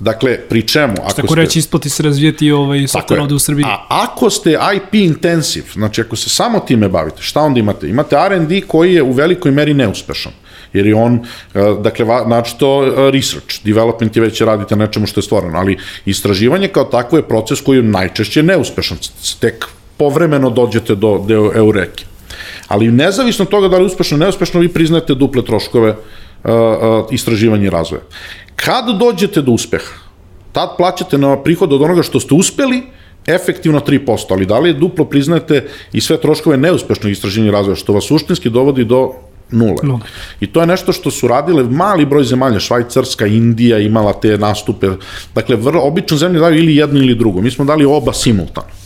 Dakle, 0.00 0.38
pri 0.48 0.62
čemu? 0.62 0.94
Ako 1.02 1.12
Tako 1.12 1.26
ste, 1.26 1.40
reći, 1.40 1.58
isplati 1.58 1.90
se 1.90 2.02
razvijeti 2.02 2.50
ovaj 2.50 2.78
software 2.78 3.20
ovde 3.20 3.34
u 3.34 3.38
Srbiji. 3.38 3.64
A 3.68 3.86
ako 3.88 4.30
ste 4.30 4.58
IP 4.76 4.94
intensive, 4.94 5.66
znači 5.72 6.00
ako 6.00 6.16
se 6.16 6.30
samo 6.30 6.60
time 6.60 6.88
bavite, 6.88 7.22
šta 7.22 7.40
onda 7.40 7.60
imate? 7.60 7.88
Imate 7.88 8.16
R&D 8.16 8.60
koji 8.60 8.94
je 8.94 9.02
u 9.02 9.12
velikoj 9.12 9.52
meri 9.52 9.74
neuspešan 9.74 10.32
jer 10.74 10.86
je 10.86 10.94
on, 10.94 11.14
e, 11.54 11.60
dakle, 11.82 12.06
znači 12.26 12.58
to 12.58 12.84
e, 12.86 13.10
research, 13.10 13.64
development 13.64 14.16
je 14.16 14.22
već 14.22 14.40
radite 14.40 14.76
nečemu 14.76 15.06
što 15.06 15.20
je 15.20 15.22
stvoreno, 15.22 15.58
ali 15.58 15.78
istraživanje 16.06 16.68
kao 16.68 16.84
takvo 16.84 17.18
je 17.18 17.28
proces 17.28 17.60
koji 17.60 17.76
je 17.76 17.82
najčešće 17.82 18.42
neuspešan, 18.42 18.98
tek 19.40 19.64
povremeno 19.96 20.50
dođete 20.50 20.94
do, 20.94 21.24
do 21.28 21.52
eureke. 21.54 22.04
Ali 22.68 22.90
nezavisno 22.90 23.42
od 23.42 23.48
toga 23.48 23.68
da 23.68 23.78
li 23.78 23.86
uspešno 23.86 24.16
neuspešno, 24.16 24.60
vi 24.60 24.68
priznate 24.68 25.14
duple 25.14 25.44
troškove 25.44 25.90
uh, 26.44 26.50
istraživanja 27.10 27.66
i 27.66 27.70
razvoja. 27.70 28.02
Kad 28.56 28.98
dođete 28.98 29.42
do 29.42 29.52
uspeha, 29.52 29.94
tad 30.52 30.76
plaćate 30.76 31.18
na 31.18 31.42
prihod 31.42 31.72
od 31.72 31.82
onoga 31.82 32.02
što 32.02 32.20
ste 32.20 32.34
uspeli, 32.34 32.82
efektivno 33.26 33.80
3%, 33.80 34.24
ali 34.30 34.46
da 34.46 34.58
li 34.58 34.68
je 34.68 34.74
duplo 34.74 35.04
priznate 35.04 35.68
i 35.92 36.00
sve 36.00 36.20
troškove 36.20 36.56
neuspešnog 36.56 37.12
istraženja 37.12 37.48
i 37.48 37.50
razvoja, 37.50 37.76
što 37.76 37.92
vas 37.92 38.04
suštinski 38.04 38.50
dovodi 38.50 38.84
do 38.84 39.12
nule. 39.50 39.82
Nula. 39.82 40.00
I 40.40 40.46
to 40.46 40.60
je 40.60 40.66
nešto 40.66 40.92
što 40.92 41.10
su 41.10 41.28
radile 41.28 41.62
mali 41.62 42.06
broj 42.06 42.24
zemalja, 42.24 42.60
Švajcarska, 42.60 43.26
Indija 43.26 43.78
imala 43.78 44.12
te 44.12 44.38
nastupe, 44.38 44.88
dakle, 45.34 45.56
vrlo, 45.56 45.82
obično 45.82 46.16
zemlje 46.16 46.40
daju 46.40 46.58
ili 46.58 46.76
jedno 46.76 47.00
ili 47.00 47.14
drugo, 47.14 47.40
mi 47.40 47.50
smo 47.50 47.64
dali 47.64 47.84
oba 47.84 48.12
simultano. 48.12 48.83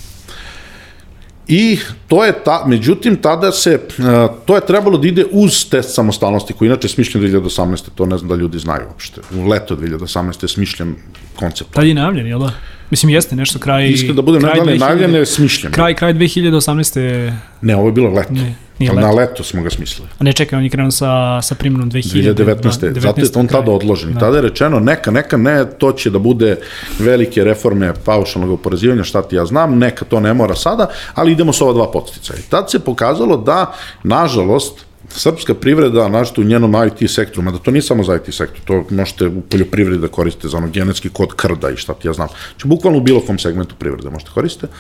I 1.49 1.78
to 2.09 2.25
je 2.25 2.33
ta, 2.45 2.64
međutim, 2.67 3.17
tada 3.17 3.52
se, 3.52 3.81
uh, 3.99 4.05
to 4.47 4.55
je 4.55 4.67
trebalo 4.67 4.99
da 4.99 5.09
ide 5.09 5.25
uz 5.31 5.69
test 5.71 5.95
samostalnosti, 5.95 6.52
koji 6.52 6.67
inače 6.67 6.85
je 6.85 6.88
smišljen 6.88 7.25
2018. 7.25 7.88
To 7.95 8.07
ne 8.07 8.19
znam 8.19 8.28
da 8.28 8.35
ljudi 8.35 8.59
znaju 8.59 8.83
uopšte. 8.88 9.21
U 9.35 9.49
leto 9.49 9.76
2018. 9.76 10.45
je 10.45 10.49
smišljen 10.49 10.95
koncept. 11.37 11.71
Tad 11.75 11.87
je 11.87 11.95
najavljen, 11.95 12.26
jel 12.26 12.38
da? 12.38 12.50
Mislim, 12.90 13.11
jeste 13.11 13.37
nešto 13.37 13.59
kraj... 13.59 13.88
Iskren 13.88 14.17
da 14.17 14.23
bude 14.23 14.40
najavljen, 14.40 14.78
najavljen 14.78 15.14
je 15.14 15.26
smišljen. 15.26 15.73
Kraj, 15.73 15.95
kraj 15.95 16.14
2018. 16.14 17.33
Ne, 17.61 17.76
ovo 17.76 17.88
je 17.88 17.93
bilo 17.93 18.11
leto. 18.11 18.33
Ne, 18.33 18.55
nije 18.79 18.93
Na 18.93 19.11
leto. 19.11 19.17
leto 19.17 19.45
smo 19.45 19.63
ga 19.63 19.71
smislili. 19.71 20.09
A 20.19 20.25
ne 20.25 20.33
čekaj, 20.33 20.57
on 20.57 20.65
je 20.65 20.71
krenuo 20.71 20.91
sa, 20.91 21.43
sa 21.43 21.55
primjenom 21.55 21.91
2000, 21.91 22.35
2019. 22.35 23.01
Zato 23.01 23.21
je 23.21 23.27
on 23.35 23.47
tada 23.47 23.71
odložen. 23.71 24.13
Da. 24.13 24.21
Tada 24.21 24.37
je 24.37 24.43
rečeno 24.43 24.81
neka, 24.81 25.11
neka 25.11 25.37
ne, 25.37 25.65
to 25.79 25.93
će 25.93 26.11
da 26.11 26.19
bude 26.19 26.57
velike 26.99 27.45
reforme 27.45 27.93
paušalnog 28.05 28.51
oporezivanja, 28.51 29.05
šta 29.05 29.23
ti 29.23 29.37
ja 29.37 29.47
znam, 29.47 29.79
neka 29.79 30.05
to 30.05 30.21
ne 30.21 30.35
mora 30.35 30.55
sada, 30.55 30.91
ali 31.15 31.33
idemo 31.33 31.53
s 31.53 31.61
ova 31.61 31.73
dva 31.73 31.91
podsticaja. 31.91 32.39
I 32.39 32.51
tad 32.51 32.71
se 32.71 32.79
pokazalo 32.79 33.37
da, 33.37 33.75
nažalost, 34.03 34.89
srpska 35.09 35.55
privreda, 35.55 36.09
našto 36.09 36.41
u 36.41 36.45
njenom 36.45 36.75
IT 36.87 37.11
sektoru, 37.11 37.43
mada 37.43 37.59
to 37.59 37.71
nije 37.71 37.83
samo 37.83 38.05
za 38.05 38.17
IT 38.17 38.35
sektor, 38.35 38.61
to 38.65 38.95
možete 38.95 39.27
u 39.27 39.41
poljoprivredi 39.41 40.01
da 40.01 40.09
koristite 40.09 40.49
za 40.49 40.57
ono 40.57 40.69
genetski 40.69 41.09
kod 41.09 41.35
krda 41.35 41.71
i 41.71 41.77
šta 41.77 41.95
ti 41.95 42.09
ja 42.09 42.13
znam. 42.13 42.29
Znači, 42.29 42.69
bukvalno 42.69 42.99
u 42.99 43.03
bilo 43.03 43.21
kom 43.21 43.39
segmentu 43.39 43.75
privrede 43.79 44.11
možete 44.11 44.31
koristiti. 44.35 44.73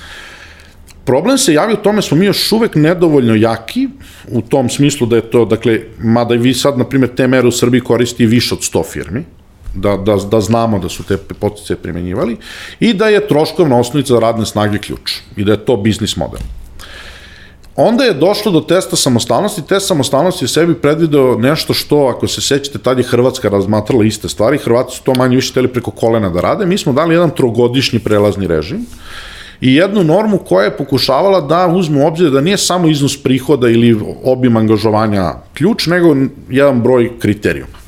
Problem 1.08 1.38
se 1.38 1.54
javi 1.54 1.72
u 1.72 1.76
tome 1.76 2.02
smo 2.02 2.16
mi 2.16 2.26
još 2.26 2.52
uvek 2.52 2.74
nedovoljno 2.74 3.34
jaki 3.34 3.88
u 4.28 4.42
tom 4.42 4.68
smislu 4.68 5.06
da 5.06 5.16
je 5.16 5.22
to, 5.30 5.44
dakle, 5.44 5.80
mada 5.98 6.34
i 6.34 6.38
vi 6.38 6.52
sad, 6.54 6.78
na 6.78 6.84
primjer, 6.84 7.14
te 7.16 7.26
mere 7.26 7.48
u 7.48 7.52
Srbiji 7.52 7.80
koristi 7.80 8.26
više 8.26 8.54
od 8.54 8.60
100 8.60 8.82
firmi, 8.92 9.24
da, 9.74 9.96
da, 9.96 10.16
da 10.16 10.40
znamo 10.40 10.78
da 10.78 10.88
su 10.88 11.04
te 11.08 11.16
potice 11.16 11.76
primenjivali 11.76 12.36
i 12.80 12.92
da 12.92 13.08
je 13.08 13.28
troškovna 13.28 13.78
osnovica 13.78 14.14
za 14.14 14.20
radne 14.20 14.46
snage 14.46 14.78
ključ 14.78 15.14
i 15.36 15.44
da 15.44 15.52
je 15.52 15.64
to 15.64 15.76
biznis 15.76 16.16
model. 16.16 16.40
Onda 17.76 18.04
je 18.04 18.14
došlo 18.14 18.52
do 18.52 18.60
testa 18.60 18.96
samostalnosti, 18.96 19.62
test 19.62 19.86
samostalnosti 19.86 20.44
je 20.44 20.48
sebi 20.48 20.74
predvideo 20.74 21.38
nešto 21.38 21.74
što, 21.74 22.06
ako 22.16 22.28
se 22.28 22.40
sećate, 22.40 22.78
tad 22.78 22.98
je 22.98 23.04
Hrvatska 23.04 23.48
razmatrala 23.48 24.04
iste 24.04 24.28
stvari, 24.28 24.58
Hrvati 24.58 24.96
su 24.96 25.02
to 25.02 25.14
manje 25.14 25.36
više 25.36 25.54
teli 25.54 25.68
preko 25.68 25.90
kolena 25.90 26.28
da 26.30 26.40
rade, 26.40 26.66
mi 26.66 26.78
smo 26.78 26.92
dali 26.92 27.14
jedan 27.14 27.30
trogodišnji 27.30 27.98
prelazni 27.98 28.46
režim, 28.46 28.86
i 29.60 29.74
jednu 29.74 30.04
normu 30.04 30.38
koja 30.38 30.64
je 30.64 30.76
pokušavala 30.76 31.40
da 31.40 31.66
uzme 31.66 32.04
u 32.04 32.06
obzir 32.06 32.30
da 32.30 32.40
nije 32.40 32.58
samo 32.58 32.88
iznos 32.88 33.22
prihoda 33.22 33.68
ili 33.68 34.00
obim 34.24 34.56
angažovanja 34.56 35.32
ključ, 35.54 35.86
nego 35.86 36.16
jedan 36.48 36.82
broj 36.82 37.18
kriterijuma. 37.18 37.78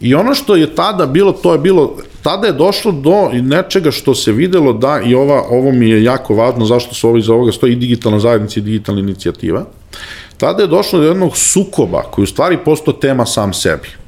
I 0.00 0.14
ono 0.14 0.34
što 0.34 0.56
je 0.56 0.74
tada 0.74 1.06
bilo, 1.06 1.32
to 1.32 1.52
je 1.52 1.58
bilo, 1.58 1.96
tada 2.22 2.46
je 2.46 2.52
došlo 2.52 2.92
do 2.92 3.30
nečega 3.32 3.90
što 3.90 4.14
se 4.14 4.32
videlo 4.32 4.72
da 4.72 5.00
i 5.06 5.14
ova, 5.14 5.42
ovo 5.50 5.72
mi 5.72 5.90
je 5.90 6.04
jako 6.04 6.34
važno, 6.34 6.66
zašto 6.66 6.94
su 6.94 7.08
ovo 7.08 7.18
iza 7.18 7.34
ovoga 7.34 7.52
stoji 7.52 7.72
i 7.72 7.76
digitalna 7.76 8.18
zajednica 8.18 8.60
i 8.60 8.62
digitalna 8.62 9.00
inicijativa, 9.00 9.64
tada 10.36 10.62
je 10.62 10.68
došlo 10.68 10.98
do 10.98 11.06
jednog 11.06 11.36
sukoba 11.36 12.02
koji 12.02 12.22
u 12.22 12.26
stvari 12.26 12.58
postao 12.64 12.94
tema 12.94 13.26
sam 13.26 13.52
sebi 13.52 14.03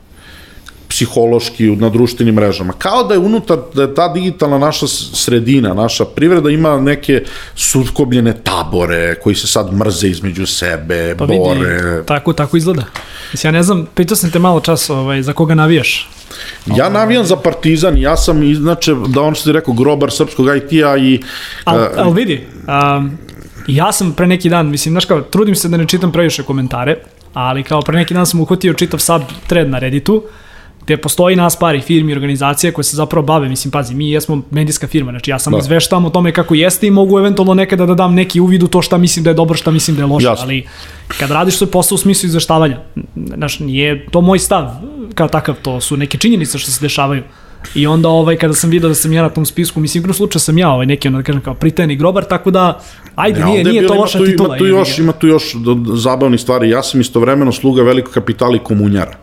psihološki 0.97 1.77
na 1.77 1.89
društvenim 1.89 2.35
mrežama. 2.35 2.73
Kao 2.73 3.03
da 3.05 3.15
je 3.15 3.21
unutar, 3.21 3.59
da 3.75 3.83
je 3.83 3.95
ta 3.95 4.09
digitalna 4.09 4.59
naša 4.59 4.87
sredina, 4.87 5.75
naša 5.75 6.05
privreda 6.05 6.51
ima 6.51 6.81
neke 6.81 7.23
sukobljene 7.55 8.33
tabore 8.43 9.15
koji 9.15 9.35
se 9.35 9.47
sad 9.47 9.73
mrze 9.73 10.09
između 10.09 10.47
sebe, 10.47 11.15
Pa 11.19 11.27
bore. 11.27 11.61
vidi, 11.61 12.07
tako, 12.07 12.33
tako 12.33 12.57
izgleda. 12.57 12.85
Mislim, 13.33 13.55
ja 13.55 13.59
ne 13.59 13.63
znam, 13.63 13.87
pitao 13.95 14.17
sam 14.17 14.31
te 14.31 14.39
malo 14.39 14.61
čas 14.61 14.91
ovaj, 14.91 15.23
za 15.23 15.33
koga 15.33 15.55
navijaš. 15.55 16.11
Ja 16.67 16.89
navijam 16.89 17.25
za 17.25 17.37
Partizan, 17.37 17.99
ja 17.99 18.17
sam, 18.17 18.43
inače, 18.43 18.95
da 19.09 19.21
on 19.21 19.35
što 19.35 19.45
ti 19.45 19.53
rekao, 19.53 19.75
grobar 19.75 20.13
srpskog 20.13 20.47
IT-a 20.57 20.97
i... 20.97 21.21
Al, 21.65 21.79
e, 21.79 21.89
al 21.97 22.13
vidi, 22.13 22.47
um, 22.67 23.19
ja 23.67 23.93
sam 23.93 24.13
pre 24.13 24.27
neki 24.27 24.49
dan, 24.49 24.71
mislim, 24.71 24.93
znaš 24.93 25.05
kao, 25.05 25.21
trudim 25.21 25.55
se 25.55 25.69
da 25.69 25.77
ne 25.77 25.87
čitam 25.87 26.13
previše 26.13 26.43
komentare, 26.43 26.97
ali 27.35 27.63
kao 27.63 27.83
pre 27.83 27.99
neki 27.99 28.15
dan 28.15 28.27
sam 28.27 28.41
uhvatio 28.41 28.75
čitav 28.75 29.01
sub 29.01 29.23
thread 29.47 29.71
na 29.71 29.79
Redditu, 29.79 30.23
gde 30.87 30.97
postoji 30.97 31.37
nas 31.37 31.57
pari 31.57 31.81
firmi 31.81 32.13
i 32.13 32.15
organizacije 32.15 32.73
koje 32.73 32.85
se 32.85 32.97
zapravo 32.97 33.27
bave, 33.27 33.49
mislim, 33.49 33.71
pazi, 33.71 33.95
mi 33.95 34.11
jesmo 34.11 34.43
medijska 34.51 34.87
firma, 34.87 35.11
znači 35.11 35.31
ja 35.31 35.39
sam 35.39 35.53
Da. 35.53 35.59
izveštam 35.59 36.05
o 36.05 36.11
tome 36.11 36.33
kako 36.33 36.55
jeste 36.55 36.87
i 36.87 36.93
mogu 36.93 37.19
eventualno 37.19 37.55
nekada 37.55 37.87
da 37.87 37.95
dam 37.95 38.15
neki 38.15 38.41
uvid 38.41 38.63
u 38.63 38.69
to 38.69 38.83
šta 38.83 38.99
mislim 38.99 39.25
da 39.25 39.31
je 39.31 39.35
dobro, 39.35 39.57
šta 39.57 39.71
mislim 39.71 39.97
da 39.97 40.03
je 40.03 40.07
loše, 40.07 40.27
ali 40.39 40.67
kad 41.11 41.31
radiš 41.31 41.57
svoj 41.57 41.71
posao 41.71 41.95
u 41.95 41.99
smislu 41.99 42.27
izveštavanja, 42.27 42.79
znaš, 43.29 43.59
nije 43.61 44.07
to 44.07 44.21
moj 44.21 44.39
stav 44.39 44.71
kao 45.15 45.29
takav, 45.29 45.55
to 45.57 45.81
su 45.81 45.97
neke 45.97 46.19
činjenice 46.19 46.59
što 46.59 46.71
se 46.71 46.81
dešavaju. 46.81 47.23
I 47.75 47.87
onda 47.87 48.09
ovaj 48.09 48.37
kada 48.37 48.55
sam 48.55 48.71
video 48.71 48.89
da 48.89 48.95
sam 48.95 49.13
ja 49.13 49.23
na 49.23 49.29
tom 49.29 49.47
spisku, 49.47 49.81
mislim 49.81 50.03
igrom 50.03 50.15
slučaju 50.15 50.41
sam 50.41 50.59
ja 50.59 50.71
ovaj 50.71 50.87
neki 50.87 51.09
ono 51.09 51.19
da 51.19 51.25
kažem 51.25 51.41
kao 51.41 51.55
pritajni 51.55 51.97
grobar, 51.97 52.25
tako 52.25 52.51
da 52.51 52.81
ajde 53.17 53.41
Ne, 53.41 53.47
nije 53.47 53.65
nije 53.65 53.81
bilo- 53.81 53.89
to 53.89 54.01
loša 54.01 54.19
tu- 54.19 54.25
titula. 54.27 54.49
Ima 54.49 54.59
tu 54.59 54.67
još, 54.67 54.99
ima 54.99 55.13
tu 55.13 55.27
još 55.27 55.57
zabavnih 55.95 56.41
stvari. 56.41 56.71
Ja 56.71 56.83
sam 56.83 57.01
istovremeno 57.01 57.53
sluga 57.53 57.83
velikog 57.83 58.15
kapitala 58.15 58.57
i 58.57 58.61
komunjara 58.61 59.15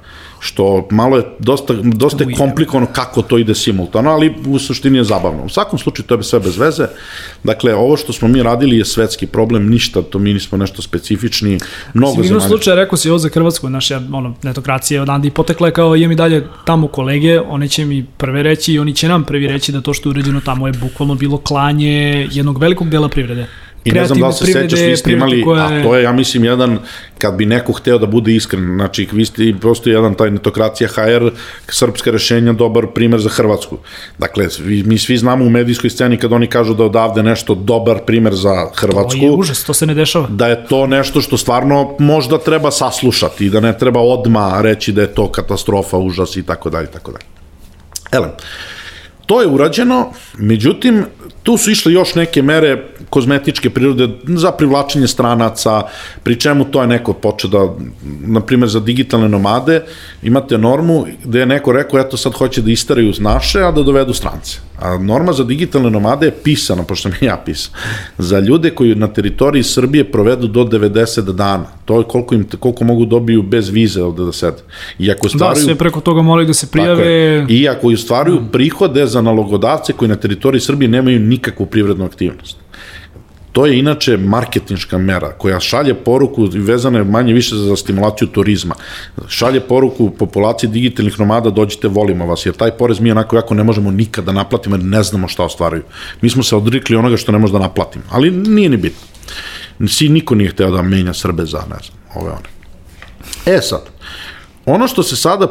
što 0.43 0.87
malo 0.91 1.17
je 1.17 1.23
dosta, 1.39 1.73
dosta 1.73 2.23
je 2.23 2.35
komplikovano 2.35 2.87
kako 2.93 3.21
to 3.21 3.37
ide 3.37 3.55
simultano, 3.55 4.09
ali 4.09 4.33
u 4.47 4.59
suštini 4.59 4.97
je 4.97 5.03
zabavno. 5.03 5.43
U 5.43 5.49
svakom 5.49 5.79
slučaju 5.79 6.07
to 6.07 6.15
je 6.15 6.23
sve 6.23 6.39
bez 6.39 6.57
veze. 6.57 6.87
Dakle, 7.43 7.75
ovo 7.75 7.97
što 7.97 8.13
smo 8.13 8.27
mi 8.27 8.43
radili 8.43 8.77
je 8.77 8.85
svetski 8.85 9.27
problem, 9.27 9.69
ništa, 9.69 10.01
to 10.01 10.19
mi 10.19 10.33
nismo 10.33 10.57
nešto 10.57 10.81
specifični, 10.81 11.59
mnogo 11.93 12.11
Mislim, 12.11 12.25
igrom 12.25 12.39
zemalja. 12.39 12.49
slučaja 12.49 12.75
rekao 12.75 12.97
si 12.97 13.09
ovo 13.09 13.19
za 13.19 13.29
Hrvatsku, 13.29 13.69
naša 13.69 14.01
ono, 14.13 14.35
netokracija 14.43 15.01
odande 15.01 15.27
i 15.27 15.31
potekla 15.31 15.67
je 15.67 15.73
kao 15.73 15.95
imam 15.95 16.11
i 16.11 16.15
dalje 16.15 16.47
tamo 16.65 16.87
kolege, 16.87 17.39
one 17.39 17.67
će 17.67 17.85
mi 17.85 18.05
prve 18.17 18.43
reći 18.43 18.73
i 18.73 18.79
oni 18.79 18.95
će 18.95 19.07
nam 19.07 19.23
prvi 19.23 19.47
reći 19.47 19.71
da 19.71 19.81
to 19.81 19.93
što 19.93 20.09
je 20.09 20.11
urađeno 20.11 20.41
tamo 20.41 20.67
je 20.67 20.73
bukvalno 20.73 21.15
bilo 21.15 21.37
klanje 21.37 22.27
jednog 22.31 22.57
velikog 22.57 22.89
dela 22.89 23.09
privrede. 23.09 23.47
I 23.85 23.91
ne 23.91 24.05
znam 24.05 24.19
da 24.19 24.27
li 24.27 24.33
se 24.33 24.45
sećaš, 24.45 24.79
vi 24.79 24.97
ste 24.97 25.11
imali, 25.11 25.43
koja 25.43 25.65
a 25.65 25.83
to 25.83 25.95
je, 25.95 26.03
ja 26.03 26.11
mislim, 26.11 26.43
jedan, 26.43 26.79
kad 27.17 27.35
bi 27.35 27.45
neko 27.45 27.73
hteo 27.73 27.97
da 27.97 28.05
bude 28.05 28.35
iskren, 28.35 28.75
znači, 28.75 29.07
vi 29.11 29.25
ste, 29.25 29.53
postoji 29.61 29.93
jedan 29.93 30.13
taj 30.13 30.31
netokracija 30.31 30.89
HR, 30.89 31.29
srpska 31.67 32.11
rešenja, 32.11 32.53
dobar 32.53 32.87
primer 32.95 33.19
za 33.19 33.29
Hrvatsku. 33.29 33.77
Dakle, 34.17 34.47
vi, 34.59 34.83
mi 34.83 34.97
svi 34.97 35.17
znamo 35.17 35.45
u 35.45 35.49
medijskoj 35.49 35.89
sceni 35.89 36.17
kad 36.17 36.33
oni 36.33 36.47
kažu 36.47 36.73
da 36.73 36.83
odavde 36.83 37.23
nešto 37.23 37.55
dobar 37.55 37.99
primer 38.05 38.33
za 38.33 38.53
To 38.53 38.67
je 38.67 38.71
Hrvatsku, 38.75 39.19
užas, 39.37 39.63
to 39.63 39.73
se 39.73 39.85
ne 39.85 39.93
dešava. 39.93 40.27
da 40.29 40.47
je 40.47 40.65
to 40.67 40.87
nešto 40.87 41.21
što 41.21 41.37
stvarno 41.37 41.95
možda 41.99 42.37
treba 42.37 42.71
saslušati 42.71 43.49
da 43.49 43.59
ne 43.59 43.77
treba 43.77 43.99
odma 43.99 44.61
reći 44.61 44.91
da 44.91 45.01
je 45.01 45.13
to 45.13 45.31
katastrofa, 45.31 45.97
užas 45.97 46.35
i 46.35 46.43
tako 46.43 46.69
dalje, 46.69 46.87
tako 46.87 47.11
dalje. 47.11 47.25
Ele, 48.11 48.29
to 49.25 49.41
je 49.41 49.47
urađeno, 49.47 50.11
međutim, 50.37 51.05
tu 51.43 51.57
su 51.57 51.71
išle 51.71 51.93
još 51.93 52.15
neke 52.15 52.41
mere 52.41 52.83
kozmetičke 53.13 53.69
prirode 53.69 54.07
za 54.25 54.51
privlačenje 54.51 55.07
stranaca, 55.07 55.81
pri 56.23 56.39
čemu 56.39 56.65
to 56.65 56.81
je 56.81 56.87
neko 56.87 57.13
počeo 57.13 57.49
da, 57.49 57.67
na 58.25 58.41
primjer 58.41 58.69
za 58.69 58.79
digitalne 58.79 59.29
nomade, 59.29 59.83
imate 60.23 60.57
normu 60.57 61.05
gde 61.23 61.39
je 61.39 61.45
neko 61.45 61.71
rekao, 61.71 61.99
eto 61.99 62.17
sad 62.17 62.33
hoće 62.33 62.61
da 62.61 62.71
istaraju 62.71 63.13
naše, 63.19 63.61
a 63.61 63.71
da 63.71 63.83
dovedu 63.83 64.13
strance. 64.13 64.57
A 64.79 64.97
norma 64.97 65.33
za 65.33 65.43
digitalne 65.43 65.89
nomade 65.89 66.25
je 66.25 66.31
pisana, 66.43 66.83
pošto 66.83 67.09
sam 67.09 67.17
ja 67.29 67.37
pisao, 67.45 67.73
za 68.17 68.39
ljude 68.39 68.69
koji 68.69 68.95
na 68.95 69.07
teritoriji 69.07 69.63
Srbije 69.63 70.09
provedu 70.11 70.47
do 70.47 70.63
90 70.63 71.31
dana. 71.33 71.65
To 71.85 71.99
je 71.99 72.07
koliko, 72.09 72.35
im, 72.35 72.47
koliko 72.59 72.83
mogu 72.83 73.05
dobiju 73.05 73.43
bez 73.43 73.69
vize 73.69 74.03
ovde 74.03 74.23
da 74.23 74.31
sede. 74.31 74.65
I 74.99 75.11
ako 75.11 75.27
Da, 75.27 75.37
stvaraju... 75.37 75.63
sve 75.63 75.75
preko 75.75 76.01
toga 76.01 76.21
moraju 76.21 76.47
da 76.47 76.53
se 76.53 76.67
prijave. 76.71 77.45
I 77.49 77.69
ako 77.69 77.93
ostvaruju 77.93 78.41
prihode 78.51 79.05
za 79.07 79.21
nalogodavce 79.21 79.93
koji 79.93 80.09
na 80.09 80.15
teritoriji 80.15 80.61
Srbije 80.61 80.89
nemaju 80.89 81.19
nikakvu 81.19 81.65
privrednu 81.65 82.05
aktivnost. 82.05 82.62
To 83.53 83.65
je 83.65 83.79
inače 83.79 84.17
marketinška 84.17 84.97
mera 84.97 85.31
koja 85.31 85.59
šalje 85.59 85.93
poruku 85.93 86.49
i 86.53 86.59
vezana 86.59 86.97
je 86.97 87.03
manje 87.03 87.33
više 87.33 87.55
za 87.55 87.75
stimulaciju 87.75 88.27
turizma. 88.27 88.75
Šalje 89.27 89.59
poruku 89.59 90.09
populaciji 90.09 90.69
digitalnih 90.69 91.19
nomada 91.19 91.49
dođite, 91.49 91.87
volimo 91.87 92.25
vas, 92.25 92.45
jer 92.45 92.55
taj 92.55 92.71
porez 92.71 92.99
mi 92.99 93.11
onako 93.11 93.35
jako 93.35 93.53
ne 93.53 93.63
možemo 93.63 93.91
nikada 93.91 94.25
da 94.25 94.31
naplatimo 94.31 94.75
jer 94.75 94.85
ne 94.85 95.03
znamo 95.03 95.27
šta 95.27 95.43
ostvaruju. 95.43 95.83
Mi 96.21 96.29
smo 96.29 96.43
se 96.43 96.55
odrikli 96.55 96.95
onoga 96.95 97.17
što 97.17 97.31
ne 97.31 97.37
možemo 97.37 97.59
da 97.59 97.65
naplatimo, 97.65 98.03
ali 98.09 98.31
nije 98.31 98.69
ni 98.69 98.77
bitno. 98.77 99.07
Si 99.87 100.09
niko 100.09 100.35
nije 100.35 100.49
hteo 100.49 100.71
da 100.71 100.81
menja 100.81 101.13
Srbe 101.13 101.45
za, 101.45 101.59
ne 101.59 101.77
znam, 101.85 101.97
ove 102.15 102.31
one. 102.31 102.49
E 103.45 103.61
sad, 103.61 103.81
ono 104.65 104.87
što 104.87 105.03
se 105.03 105.15
sada 105.15 105.47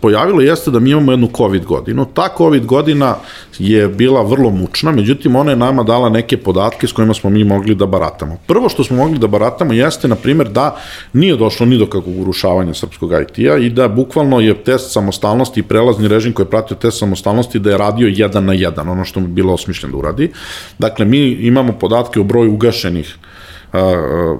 pojavilo 0.00 0.40
jeste 0.40 0.70
da 0.70 0.78
mi 0.78 0.90
imamo 0.90 1.12
jednu 1.12 1.28
COVID 1.36 1.64
godinu. 1.64 2.04
Ta 2.14 2.28
COVID 2.36 2.66
godina 2.66 3.16
je 3.58 3.88
bila 3.88 4.22
vrlo 4.22 4.50
mučna, 4.50 4.92
međutim 4.92 5.36
ona 5.36 5.50
je 5.50 5.56
nama 5.56 5.82
dala 5.82 6.08
neke 6.08 6.36
podatke 6.36 6.86
s 6.86 6.92
kojima 6.92 7.14
smo 7.14 7.30
mi 7.30 7.44
mogli 7.44 7.74
da 7.74 7.86
baratamo. 7.86 8.38
Prvo 8.46 8.68
što 8.68 8.84
smo 8.84 8.96
mogli 8.96 9.18
da 9.18 9.26
baratamo 9.26 9.72
jeste, 9.72 10.08
na 10.08 10.14
primjer, 10.14 10.48
da 10.48 10.76
nije 11.12 11.36
došlo 11.36 11.66
ni 11.66 11.78
do 11.78 11.86
kakvog 11.86 12.20
urušavanja 12.20 12.74
srpskog 12.74 13.12
IT-a 13.12 13.56
i 13.56 13.70
da 13.70 13.88
bukvalno 13.88 14.40
je 14.40 14.54
test 14.54 14.92
samostalnosti 14.92 15.60
i 15.60 15.62
prelazni 15.62 16.08
režim 16.08 16.32
koji 16.32 16.46
je 16.46 16.50
pratio 16.50 16.76
test 16.76 16.98
samostalnosti 16.98 17.58
da 17.58 17.70
je 17.70 17.78
radio 17.78 18.08
jedan 18.08 18.44
na 18.44 18.52
jedan, 18.52 18.88
ono 18.88 19.04
što 19.04 19.20
je 19.20 19.26
bilo 19.26 19.52
osmišljeno 19.52 19.92
da 19.92 19.98
uradi. 19.98 20.30
Dakle, 20.78 21.04
mi 21.04 21.18
imamo 21.28 21.72
podatke 21.72 22.20
o 22.20 22.24
broju 22.24 22.52
ugašenih 22.52 23.16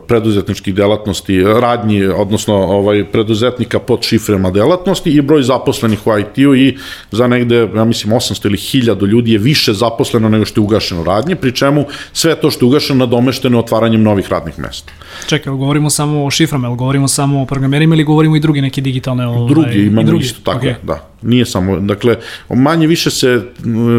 preduzetničkih 0.08 0.74
delatnosti, 0.74 1.42
radnji, 1.42 2.04
odnosno 2.04 2.54
ovaj, 2.54 3.04
preduzetnika 3.04 3.78
pod 3.78 4.02
šifrema 4.02 4.50
delatnosti 4.50 5.10
i 5.10 5.20
broj 5.20 5.42
zaposlenih 5.42 6.06
u 6.06 6.18
IT-u 6.18 6.54
i 6.56 6.76
za 7.10 7.26
negde, 7.26 7.68
ja 7.76 7.84
mislim, 7.84 8.14
800 8.14 8.46
ili 8.46 8.56
1000 8.56 9.06
ljudi 9.06 9.32
je 9.32 9.38
više 9.38 9.72
zaposleno 9.72 10.28
nego 10.28 10.44
što 10.44 10.60
je 10.60 10.64
ugašeno 10.64 11.04
radnje, 11.04 11.36
pri 11.36 11.54
čemu 11.54 11.84
sve 12.12 12.36
to 12.36 12.50
što 12.50 12.64
je 12.64 12.68
ugašeno 12.68 12.98
nadomešteno 12.98 13.58
otvaranjem 13.58 14.02
novih 14.02 14.30
radnih 14.30 14.58
mesta. 14.58 14.92
Čekaj, 15.26 15.52
govorimo 15.52 15.90
samo 15.90 16.24
o 16.24 16.30
šiframa, 16.30 16.68
govorimo 16.68 17.08
samo 17.08 17.42
o 17.42 17.46
programerima 17.46 17.94
ili 17.94 18.04
govorimo 18.04 18.36
i 18.36 18.40
drugi 18.40 18.60
neke 18.60 18.80
digitalne... 18.80 19.26
Ovaj, 19.26 19.48
drugi, 19.48 19.86
imamo 19.86 20.06
drugi. 20.06 20.24
isto 20.24 20.40
tako, 20.52 20.66
okay. 20.66 20.74
da. 20.82 21.08
Nije 21.22 21.46
samo, 21.46 21.80
dakle, 21.80 22.16
manje 22.48 22.86
više 22.86 23.10
se, 23.10 23.42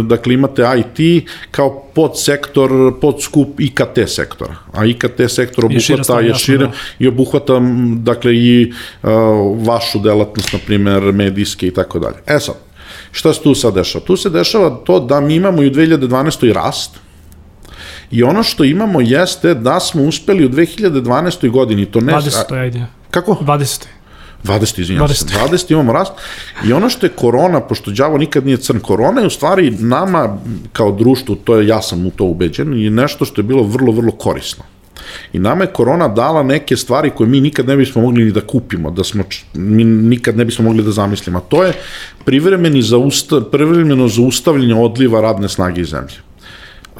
dakle, 0.03 0.33
imate 0.33 0.63
IT 0.77 1.29
kao 1.51 1.83
podsektor, 1.95 2.99
podskup 3.01 3.59
IKT 3.59 3.99
sektora. 4.07 4.55
A 4.73 4.85
IKT 4.85 5.21
sektor 5.27 5.65
obuhvata 5.65 6.19
je 6.19 6.33
šire 6.33 6.65
da. 6.65 6.71
i 6.99 7.07
obuhvata, 7.07 7.61
dakle, 7.95 8.35
i 8.35 8.73
uh, 9.03 9.09
vašu 9.67 9.99
delatnost, 9.99 10.53
na 10.53 10.59
primer, 10.65 11.01
medijske 11.01 11.67
i 11.67 11.73
tako 11.73 11.99
dalje. 11.99 12.15
E 12.27 12.39
sad, 12.39 12.55
šta 13.11 13.33
se 13.33 13.41
tu 13.43 13.55
sad 13.55 13.73
dešava? 13.73 14.05
Tu 14.05 14.17
se 14.17 14.29
dešava 14.29 14.69
to 14.85 14.99
da 14.99 15.19
mi 15.19 15.35
imamo 15.35 15.63
i 15.63 15.67
u 15.67 15.71
2012. 15.71 16.53
rast, 16.53 16.99
I 18.11 18.23
ono 18.23 18.43
što 18.43 18.63
imamo 18.63 19.01
jeste 19.01 19.53
da 19.53 19.79
smo 19.79 20.03
uspeli 20.03 20.45
u 20.45 20.49
2012. 20.49 21.49
godini, 21.49 21.85
to 21.85 22.01
ne... 22.01 22.13
20. 22.13 22.55
ajde. 22.57 22.85
Kako? 23.11 23.37
20. 23.41 23.85
20, 24.43 24.81
izvinjam 24.81 25.07
20. 25.07 25.13
se, 25.13 25.25
20 25.25 25.71
imamo 25.71 25.93
rast 25.93 26.11
i 26.65 26.73
ono 26.73 26.89
što 26.89 27.05
je 27.05 27.09
korona, 27.09 27.61
pošto 27.61 27.91
đavo 27.91 28.17
nikad 28.17 28.45
nije 28.45 28.57
crn, 28.57 28.79
korona 28.79 29.21
je 29.21 29.27
u 29.27 29.29
stvari 29.29 29.71
nama 29.71 30.37
kao 30.73 30.91
društvu, 30.91 31.35
to 31.35 31.55
je, 31.55 31.67
ja 31.67 31.81
sam 31.81 32.05
u 32.05 32.11
to 32.11 32.25
ubeđen, 32.25 32.73
je 32.73 32.89
nešto 32.89 33.25
što 33.25 33.41
je 33.41 33.45
bilo 33.45 33.63
vrlo, 33.63 33.91
vrlo 33.91 34.11
korisno. 34.11 34.63
I 35.33 35.39
nama 35.39 35.63
je 35.63 35.73
korona 35.73 36.07
dala 36.07 36.43
neke 36.43 36.75
stvari 36.77 37.09
koje 37.09 37.29
mi 37.29 37.41
nikad 37.41 37.67
ne 37.67 37.75
bismo 37.75 38.01
mogli 38.01 38.23
ni 38.23 38.31
da 38.31 38.41
kupimo, 38.41 38.91
da 38.91 39.03
smo, 39.03 39.23
mi 39.53 39.83
nikad 39.83 40.37
ne 40.37 40.45
bismo 40.45 40.65
mogli 40.65 40.83
da 40.83 40.91
zamislimo. 40.91 41.37
A 41.37 41.41
to 41.41 41.63
je 41.63 41.73
privremeni 42.25 42.81
zausta, 42.81 43.41
privremeno 43.41 44.07
zaustavljanje 44.07 44.75
odliva 44.75 45.21
radne 45.21 45.49
snage 45.49 45.81
iz 45.81 45.89
zemlje 45.89 46.28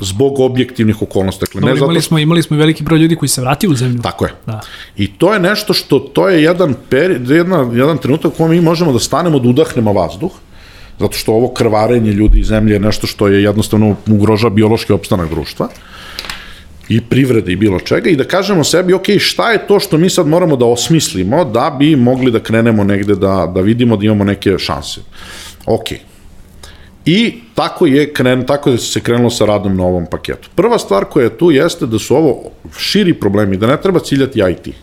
zbog 0.02 0.40
objektivnih 0.40 1.02
okolnosti. 1.02 1.46
Dakle, 1.46 1.62
Dobro, 1.62 1.74
ne 1.74 1.78
imali, 1.78 1.96
zato... 1.96 2.08
smo, 2.08 2.20
imali 2.20 2.44
smo 2.44 2.58
veliki 2.58 2.84
broj 2.84 3.00
ljudi 3.00 3.16
koji 3.16 3.30
se 3.30 3.42
vratio 3.42 3.70
u 3.70 3.76
zemlju. 3.76 4.02
Tako 4.02 4.26
je. 4.26 4.32
Da. 4.46 4.62
I 4.98 5.08
to 5.08 5.34
je 5.34 5.40
nešto 5.40 5.74
što, 5.74 6.00
to 6.00 6.30
je 6.30 6.44
jedan, 6.44 6.76
peri, 6.90 7.36
jedna, 7.36 7.72
jedan 7.74 7.98
trenutak 7.98 8.34
u 8.34 8.36
kojem 8.36 8.52
mi 8.52 8.62
možemo 8.62 8.94
da 8.94 9.00
stanemo, 9.00 9.40
da 9.40 9.50
udahnemo 9.50 9.94
vazduh, 9.94 10.32
zato 11.00 11.18
što 11.18 11.34
ovo 11.34 11.48
krvarenje 11.54 12.12
ljudi 12.12 12.40
iz 12.40 12.48
zemlje 12.48 12.74
je 12.74 12.80
nešto 12.80 13.08
što 13.08 13.28
je 13.28 13.44
jednostavno 13.44 13.96
ugroža 14.08 14.50
biološki 14.50 14.94
opstanak 14.94 15.30
društva 15.30 15.70
i 16.90 17.02
privrede 17.02 17.52
i 17.52 17.56
bilo 17.56 17.80
čega 17.80 18.10
i 18.10 18.16
da 18.16 18.24
kažemo 18.24 18.64
sebi, 18.64 18.94
ok, 18.94 19.06
šta 19.20 19.52
je 19.52 19.68
to 19.68 19.80
što 19.80 19.98
mi 19.98 20.10
sad 20.10 20.28
moramo 20.28 20.56
da 20.56 20.66
osmislimo 20.66 21.46
da 21.46 21.76
bi 21.80 21.96
mogli 21.96 22.32
da 22.32 22.40
krenemo 22.40 22.84
negde 22.84 23.16
da, 23.16 23.52
da 23.56 23.62
vidimo 23.62 23.98
da 23.98 24.06
imamo 24.06 24.24
neke 24.24 24.58
šanse. 24.58 25.02
Ok, 25.66 25.86
I 27.06 27.34
tako 27.56 27.86
je 27.86 28.14
kren, 28.14 28.46
tako 28.46 28.70
je 28.70 28.78
se 28.78 29.02
krenulo 29.02 29.30
sa 29.30 29.46
radom 29.46 29.78
na 29.78 29.84
ovom 29.84 30.06
paketu. 30.12 30.50
Prva 30.56 30.80
stvar 30.80 31.06
koja 31.06 31.24
je 31.24 31.38
tu 31.38 31.52
jeste 31.52 31.86
da 31.86 32.00
su 32.00 32.16
ovo 32.16 32.52
širi 32.78 33.14
problemi, 33.14 33.58
da 33.58 33.68
ne 33.68 33.82
treba 33.82 34.00
ciljati 34.00 34.40
IT. 34.52 34.76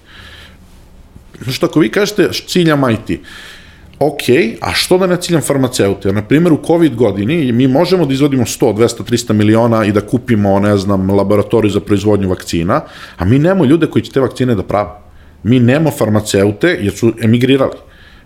Što 1.50 1.66
ako 1.66 1.80
vi 1.80 1.88
kažete 1.88 2.28
ciljam 2.46 2.82
IT, 2.90 3.20
ok, 3.98 4.22
a 4.60 4.72
što 4.74 4.98
da 4.98 5.06
ne 5.06 5.16
ciljam 5.20 5.42
farmaceute? 5.42 6.12
Na 6.12 6.22
primjer, 6.22 6.52
u 6.52 6.62
COVID 6.66 6.94
godini 6.94 7.52
mi 7.52 7.68
možemo 7.68 8.06
da 8.06 8.12
izvodimo 8.12 8.44
100, 8.44 8.74
200, 8.74 9.02
300 9.10 9.32
miliona 9.32 9.84
i 9.84 9.92
da 9.92 10.00
kupimo, 10.00 10.58
ne 10.60 10.76
znam, 10.76 11.10
laboratoriju 11.10 11.70
za 11.70 11.80
proizvodnju 11.80 12.28
vakcina, 12.28 12.80
a 13.16 13.24
mi 13.24 13.38
nemamo 13.38 13.64
ljude 13.64 13.86
koji 13.86 14.02
će 14.02 14.12
te 14.12 14.20
vakcine 14.20 14.54
da 14.54 14.62
prave. 14.62 14.90
Mi 15.42 15.60
nemamo 15.60 15.90
farmaceute 15.90 16.78
jer 16.80 16.92
su 16.92 17.12
emigrirali. 17.22 17.76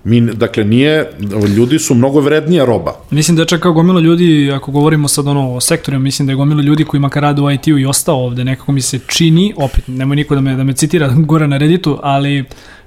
Mi, 0.05 0.21
dakle, 0.21 0.65
nije, 0.65 1.11
ljudi 1.57 1.79
su 1.79 1.95
mnogo 1.95 2.21
vrednija 2.21 2.65
roba. 2.65 2.95
Mislim 3.11 3.37
da 3.37 3.43
je 3.43 3.47
čak 3.47 3.61
kao 3.61 3.73
gomilo 3.73 4.01
ljudi, 4.01 4.53
ako 4.55 4.73
govorimo 4.73 5.09
sad 5.09 5.27
ono 5.27 5.55
o 5.55 5.61
sektorima, 5.61 6.03
mislim 6.03 6.27
da 6.27 6.33
je 6.33 6.37
gomilo 6.37 6.63
ljudi 6.63 6.85
koji 6.85 7.01
makar 7.01 7.23
rade 7.23 7.43
u 7.43 7.51
IT-u 7.51 7.79
i 7.79 7.87
ostao 7.87 8.17
ovde, 8.17 8.45
nekako 8.45 8.73
mi 8.73 8.81
se 8.81 8.99
čini, 9.07 9.55
opet, 9.57 9.85
nemoj 9.87 10.17
niko 10.17 10.35
da 10.35 10.41
me, 10.41 10.57
da 10.57 10.65
me 10.65 10.73
citira 10.73 11.15
gore 11.31 11.49
na 11.49 11.59
Redditu, 11.59 11.99
ali 12.03 12.45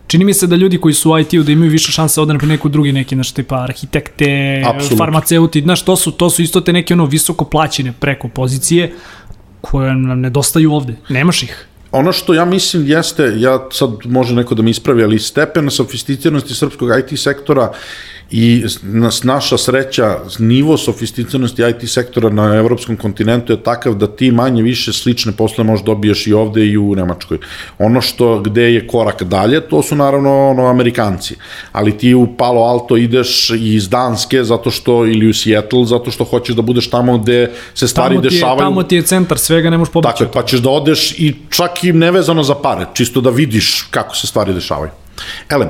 čini 0.08 0.26
mi 0.26 0.34
se 0.34 0.48
da 0.48 0.56
ljudi 0.56 0.78
koji 0.78 0.94
su 0.94 1.12
u 1.12 1.20
IT-u 1.20 1.44
da 1.44 1.52
imaju 1.52 1.72
više 1.72 1.92
šanse 1.92 2.22
ovde 2.22 2.34
na 2.34 2.40
neku 2.44 2.70
drugi 2.70 2.92
neki, 2.92 3.16
znaš, 3.16 3.32
tipa 3.32 3.64
arhitekte, 3.64 4.64
Absolut. 4.66 4.98
farmaceuti, 4.98 5.62
znaš, 5.62 5.86
to 5.86 5.96
su, 5.96 6.12
to 6.12 6.30
su 6.30 6.42
isto 6.42 6.62
te 6.62 6.74
neke 6.74 6.94
ono 6.94 7.06
visoko 7.06 7.46
plaćene 7.46 7.94
preko 8.00 8.28
pozicije 8.28 8.94
koje 9.62 9.96
nam 9.96 10.20
nedostaju 10.20 10.74
ovde. 10.74 10.96
Nemaš 11.10 11.44
ih 11.44 11.68
ono 11.94 12.12
što 12.12 12.34
ja 12.34 12.46
mislim 12.46 12.88
jeste, 12.88 13.34
ja 13.38 13.68
sad 13.72 13.90
može 14.06 14.36
neko 14.36 14.56
da 14.56 14.62
mi 14.62 14.72
ispravi, 14.72 15.04
ali 15.04 15.20
stepen 15.20 15.70
sofisticiranosti 15.72 16.56
srpskog 16.56 16.90
IT 17.00 17.20
sektora 17.20 17.72
i 18.36 18.66
nas, 18.82 19.24
naša 19.24 19.58
sreća, 19.58 20.20
nivo 20.40 20.78
sofisticiranosti 20.78 21.62
IT 21.62 21.90
sektora 21.90 22.30
na 22.30 22.56
evropskom 22.56 22.98
kontinentu 22.98 23.54
je 23.54 23.64
takav 23.64 23.94
da 23.94 24.08
ti 24.08 24.32
manje 24.32 24.62
više 24.62 24.94
slične 24.94 25.32
posle 25.32 25.64
možeš 25.64 25.86
dobiješ 25.86 26.28
i 26.28 26.34
ovde 26.34 26.66
i 26.66 26.78
u 26.78 26.96
Nemačkoj. 26.96 27.38
Ono 27.78 28.02
što, 28.02 28.40
gde 28.40 28.62
je 28.62 28.88
korak 28.88 29.24
dalje, 29.24 29.62
to 29.62 29.84
su 29.84 29.96
naravno 29.96 30.50
ono, 30.50 30.66
Amerikanci. 30.66 31.36
Ali 31.72 31.98
ti 31.98 32.14
u 32.14 32.28
Palo 32.38 32.62
Alto 32.62 32.98
ideš 32.98 33.50
iz 33.50 33.90
Danske 33.90 34.44
zato 34.44 34.72
što, 34.72 35.06
ili 35.06 35.30
u 35.30 35.34
Seattle, 35.34 35.86
zato 35.86 36.12
što 36.12 36.24
hoćeš 36.24 36.56
da 36.56 36.62
budeš 36.62 36.90
tamo 36.90 37.18
gde 37.18 37.52
se 37.74 37.88
stvari 37.88 38.16
tamo 38.16 38.26
je, 38.26 38.30
dešavaju. 38.30 38.60
Tamo 38.60 38.84
ti 38.84 38.96
je 38.96 39.02
centar 39.02 39.38
svega, 39.38 39.70
ne 39.70 39.78
možeš 39.78 39.94
pobeći. 39.94 40.14
Tako 40.18 40.32
pa 40.34 40.46
ćeš 40.46 40.60
da 40.60 40.70
odeš 40.70 41.12
i 41.20 41.36
čak 41.50 41.84
i 41.84 41.94
nevezano 41.94 42.44
za 42.44 42.56
pare, 42.56 42.86
čisto 42.94 43.22
da 43.22 43.30
vidiš 43.30 43.88
kako 43.92 44.16
se 44.16 44.28
stvari 44.28 44.54
dešavaju. 44.54 44.92
Elem, 45.50 45.70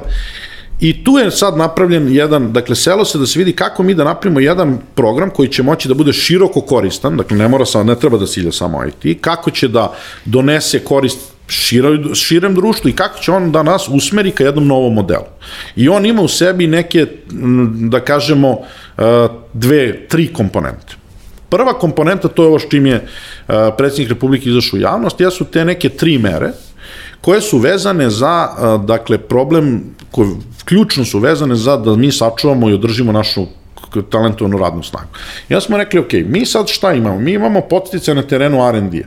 I 0.83 1.03
tu 1.03 1.17
je 1.17 1.31
sad 1.31 1.57
napravljen 1.57 2.07
jedan, 2.15 2.53
dakle, 2.53 2.75
selo 2.75 3.05
se 3.05 3.17
da 3.17 3.25
se 3.25 3.39
vidi 3.39 3.53
kako 3.53 3.83
mi 3.83 3.93
da 3.93 4.03
napravimo 4.03 4.39
jedan 4.39 4.77
program 4.95 5.29
koji 5.29 5.49
će 5.49 5.63
moći 5.63 5.87
da 5.87 5.93
bude 5.93 6.13
široko 6.13 6.61
koristan, 6.61 7.17
dakle, 7.17 7.37
ne 7.37 7.47
mora 7.47 7.65
samo, 7.65 7.83
ne 7.83 7.95
treba 7.99 8.17
da 8.17 8.27
silja 8.27 8.51
samo 8.51 8.83
IT, 8.85 9.21
kako 9.21 9.51
će 9.51 9.67
da 9.67 9.93
donese 10.25 10.79
korist 10.79 11.19
široj, 11.47 11.99
širem 12.13 12.55
društvu 12.55 12.89
i 12.89 12.93
kako 12.93 13.19
će 13.19 13.31
on 13.31 13.51
da 13.51 13.63
nas 13.63 13.87
usmeri 13.87 14.31
ka 14.31 14.43
jednom 14.43 14.67
novom 14.67 14.93
modelu. 14.93 15.31
I 15.75 15.89
on 15.89 16.05
ima 16.05 16.21
u 16.21 16.27
sebi 16.27 16.67
neke, 16.67 17.07
da 17.89 17.99
kažemo, 17.99 18.57
e, 18.97 19.27
dve, 19.53 20.07
tri 20.07 20.27
komponente. 20.33 20.95
Prva 21.49 21.73
komponenta, 21.73 22.27
to 22.27 22.43
je 22.43 22.47
ovo 22.47 22.59
s 22.59 22.67
čim 22.69 22.85
je 22.85 22.95
e, 22.95 23.03
predsjednik 23.77 24.09
Republike 24.09 24.49
izašao 24.49 24.77
u 24.77 24.81
javnost, 24.81 25.21
jesu 25.21 25.45
te 25.45 25.65
neke 25.65 25.89
tri 25.89 26.17
mere, 26.17 26.51
koje 27.23 27.41
su 27.41 27.57
vezane 27.57 28.09
za, 28.09 28.49
dakle, 28.85 29.17
problem, 29.17 29.83
koje 30.11 30.29
ključno 30.65 31.05
su 31.05 31.19
vezane 31.19 31.55
za 31.55 31.77
da 31.77 31.95
mi 31.95 32.11
sačuvamo 32.11 32.69
i 32.69 32.73
održimo 32.73 33.11
našu 33.11 33.45
talentovanu 34.01 34.57
radnu 34.57 34.83
snagu. 34.83 35.07
Ja 35.49 35.61
smo 35.61 35.77
rekli, 35.77 35.99
ok, 35.99 36.13
mi 36.25 36.45
sad 36.45 36.67
šta 36.67 36.93
imamo? 36.93 37.19
Mi 37.19 37.31
imamo 37.31 37.61
potice 37.61 38.13
na 38.13 38.21
terenu 38.21 38.67
R&D. 38.69 39.03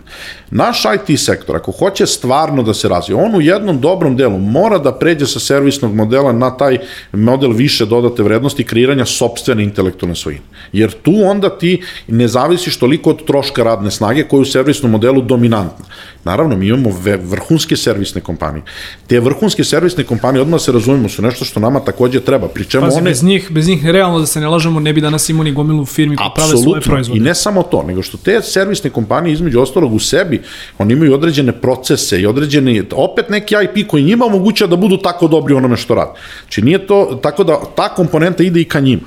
Naš 0.50 0.82
IT 0.84 1.20
sektor, 1.20 1.56
ako 1.56 1.72
hoće 1.72 2.06
stvarno 2.06 2.62
da 2.62 2.74
se 2.74 2.88
razvije, 2.88 3.16
on 3.16 3.34
u 3.34 3.40
jednom 3.40 3.80
dobrom 3.80 4.16
delu 4.16 4.38
mora 4.38 4.78
da 4.78 4.92
pređe 4.92 5.26
sa 5.26 5.40
servisnog 5.40 5.94
modela 5.94 6.32
na 6.32 6.56
taj 6.56 6.78
model 7.12 7.52
više 7.52 7.86
dodate 7.86 8.22
vrednosti 8.22 8.64
kreiranja 8.64 9.04
sobstvene 9.04 9.64
intelektualne 9.64 10.14
svojine. 10.14 10.42
Jer 10.72 10.92
tu 11.02 11.12
onda 11.24 11.58
ti 11.58 11.82
ne 12.08 12.28
zavisiš 12.28 12.78
toliko 12.78 13.10
od 13.10 13.24
troška 13.24 13.62
radne 13.62 13.90
snage 13.90 14.22
koji 14.22 14.38
je 14.38 14.42
u 14.42 14.44
servisnom 14.44 14.92
modelu 14.92 15.22
dominantna. 15.22 15.84
Naravno, 16.24 16.56
mi 16.56 16.66
imamo 16.66 16.90
vrhunske 17.22 17.76
servisne 17.76 18.20
kompanije. 18.20 18.62
Te 19.06 19.20
vrhunske 19.20 19.64
servisne 19.64 20.04
kompanije, 20.04 20.42
odmah 20.42 20.60
se 20.60 20.72
razumemo, 20.72 21.08
su 21.08 21.22
nešto 21.22 21.44
što 21.44 21.60
nama 21.60 21.80
takođe 21.80 22.20
treba. 22.20 22.48
Pri 22.48 22.64
čemu 22.64 22.86
Pazi, 22.86 22.98
one... 22.98 23.10
bez 23.10 23.22
njih, 23.22 23.50
bez 23.50 23.68
njih 23.68 23.86
realno 23.86 24.18
da 24.18 24.26
se 24.26 24.40
ne 24.40 24.48
lažemo, 24.48 24.75
ne 24.80 24.92
bi 24.92 25.00
danas 25.00 25.28
imali 25.28 25.52
gomilu 25.52 25.86
firmi 25.86 26.16
koji 26.16 26.30
prave 26.34 26.56
svoje 26.56 26.80
proizvode. 26.80 27.18
I 27.18 27.22
ne 27.22 27.34
samo 27.34 27.62
to, 27.62 27.82
nego 27.82 28.02
što 28.02 28.18
te 28.18 28.42
servisne 28.42 28.90
kompanije 28.90 29.32
između 29.32 29.60
ostalog 29.60 29.94
u 29.94 29.98
sebi, 29.98 30.42
oni 30.78 30.92
imaju 30.92 31.14
određene 31.14 31.52
procese 31.52 32.20
i 32.20 32.26
određeni, 32.26 32.82
opet 32.92 33.28
neki 33.28 33.54
IP 33.64 33.88
koji 33.88 34.04
njima 34.04 34.24
omoguća 34.24 34.66
da 34.66 34.76
budu 34.76 34.96
tako 34.96 35.28
dobri 35.28 35.54
u 35.54 35.56
onome 35.56 35.76
što 35.76 35.94
rade. 35.94 36.20
Znači 36.42 36.62
nije 36.62 36.86
to, 36.86 37.20
tako 37.22 37.44
da 37.44 37.60
ta 37.76 37.88
komponenta 37.88 38.42
ide 38.42 38.60
i 38.60 38.64
ka 38.64 38.80
njima. 38.80 39.02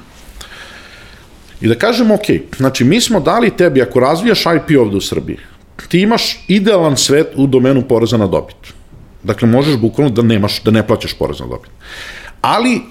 I 1.61 1.67
da 1.67 1.75
kažemo, 1.75 2.13
ok, 2.13 2.55
znači 2.57 2.83
mi 2.83 3.01
smo 3.01 3.19
dali 3.19 3.51
tebi, 3.57 3.81
ako 3.81 3.99
razvijaš 3.99 4.41
IP 4.41 4.77
ovde 4.79 4.97
u 4.97 5.01
Srbiji, 5.01 5.37
ti 5.87 5.99
imaš 5.99 6.39
idealan 6.47 6.97
svet 6.97 7.27
u 7.35 7.47
domenu 7.47 7.81
poreza 7.81 8.17
na 8.17 8.27
dobit. 8.27 8.55
Dakle, 9.23 9.47
možeš 9.47 9.77
bukvalno 9.77 10.13
da 10.13 10.21
nemaš, 10.21 10.63
da 10.63 10.71
ne 10.71 10.87
plaćaš 10.87 11.13
porez 11.13 11.39
na 11.39 11.47
dobit. 11.47 11.71
Ali 12.41 12.81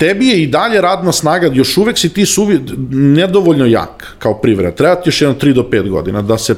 tebi 0.00 0.28
je 0.28 0.42
i 0.42 0.46
dalje 0.46 0.80
radna 0.80 1.12
snaga, 1.12 1.50
još 1.52 1.76
uvek 1.76 1.98
si 1.98 2.08
ti 2.08 2.26
suvi, 2.26 2.60
nedovoljno 2.90 3.66
jak 3.66 4.16
kao 4.18 4.34
privreda. 4.34 4.76
Treba 4.76 4.94
ti 4.94 5.08
još 5.08 5.22
jedno 5.22 5.34
3 5.34 5.52
do 5.52 5.62
5 5.62 5.88
godina 5.88 6.22
da, 6.22 6.38
se, 6.38 6.54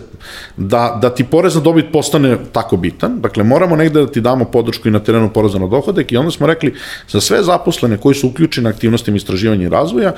da, 0.57 0.99
da 1.03 1.11
ti 1.15 1.25
porez 1.25 1.55
na 1.55 1.61
dobit 1.61 1.87
postane 1.93 2.37
tako 2.53 2.77
bitan. 2.77 3.21
Dakle, 3.21 3.45
moramo 3.45 3.77
negde 3.77 4.01
da 4.01 4.07
ti 4.07 4.21
damo 4.21 4.45
podršku 4.45 4.89
i 4.89 4.91
na 4.91 4.99
terenu 4.99 5.31
poreza 5.33 5.59
na 5.59 5.67
dohodak 5.67 6.13
i 6.13 6.17
onda 6.17 6.31
smo 6.31 6.47
rekli 6.47 6.75
za 7.09 7.21
sve 7.21 7.43
zaposlene 7.43 7.97
koji 7.97 8.15
su 8.15 8.29
uključeni 8.29 8.69
aktivnostima 8.69 9.17
istraživanja 9.17 9.67
i 9.67 9.69
razvoja 9.69 10.09
e, 10.13 10.15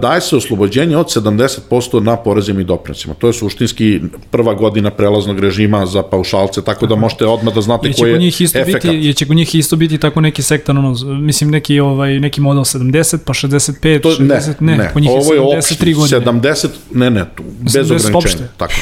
daje 0.00 0.20
se 0.20 0.36
oslobođenje 0.36 0.96
od 0.96 1.06
70% 1.06 2.00
na 2.00 2.16
porezima 2.16 2.60
i 2.60 2.64
doprinosima. 2.64 3.14
To 3.14 3.26
je 3.26 3.32
suštinski 3.32 4.00
prva 4.30 4.54
godina 4.54 4.90
prelaznog 4.90 5.40
režima 5.40 5.86
za 5.86 6.02
paušalce, 6.02 6.62
tako 6.62 6.86
da 6.86 6.94
možete 6.94 7.26
odmah 7.26 7.54
da 7.54 7.60
znate 7.60 7.92
koji 7.92 8.12
je 8.12 8.28
efekat. 8.54 8.82
Biti, 8.82 9.06
je 9.06 9.12
će 9.12 9.26
kod 9.26 9.36
njih 9.36 9.54
isto 9.54 9.76
biti 9.76 9.98
tako 9.98 10.20
neki 10.20 10.42
sektor, 10.42 10.78
ono, 10.78 10.94
mislim 11.20 11.50
neki, 11.50 11.80
ovaj, 11.80 12.20
neki 12.20 12.35
model 12.40 12.64
70, 12.64 13.18
pa 13.24 13.32
65, 13.32 14.02
to, 14.02 14.10
60, 14.10 14.54
ne, 14.60 14.76
ne, 14.76 14.78
ne. 14.78 14.90
kod 14.92 15.02
njih 15.02 15.10
je 15.10 15.16
73 15.16 15.94
godine. 15.94 16.20
70, 16.20 16.68
ne, 16.94 17.10
ne, 17.10 17.24
tu, 17.34 17.42
bez 17.60 17.90
ograničenja. 17.90 18.48
Tako 18.56 18.74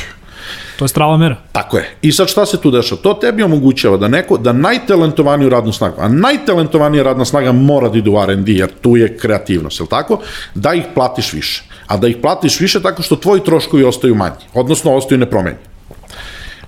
To 0.77 0.85
je 0.85 0.89
strava 0.89 1.17
mera. 1.17 1.37
Tako 1.53 1.77
je. 1.77 1.91
I 2.03 2.13
sad 2.13 2.29
šta 2.29 2.47
se 2.47 2.61
tu 2.61 2.71
dešava? 2.71 3.01
To 3.03 3.15
tebi 3.15 3.43
omogućava 3.43 3.97
da 3.97 4.09
neko, 4.09 4.39
da 4.39 4.53
najtalentovaniju 4.53 5.49
radnu 5.49 5.73
snagu, 5.73 5.97
a 5.99 6.09
najtalentovanija 6.09 7.03
radna 7.03 7.25
snaga 7.25 7.53
mora 7.53 7.89
da 7.89 7.99
ide 7.99 8.11
u 8.11 8.23
R&D, 8.23 8.53
jer 8.53 8.71
tu 8.81 8.97
je 8.97 9.19
kreativnost, 9.19 9.81
je 9.81 9.87
tako? 9.87 10.21
Da 10.55 10.75
ih 10.75 10.85
platiš 10.95 11.33
više. 11.33 11.65
A 11.87 11.97
da 11.97 12.09
ih 12.09 12.17
platiš 12.23 12.61
više 12.61 12.83
tako 12.83 13.03
što 13.03 13.17
tvoji 13.17 13.45
troškovi 13.45 13.85
ostaju 13.85 14.15
manji, 14.15 14.45
odnosno 14.55 14.95
ostaju 14.95 15.19
nepromenjeni. 15.19 15.74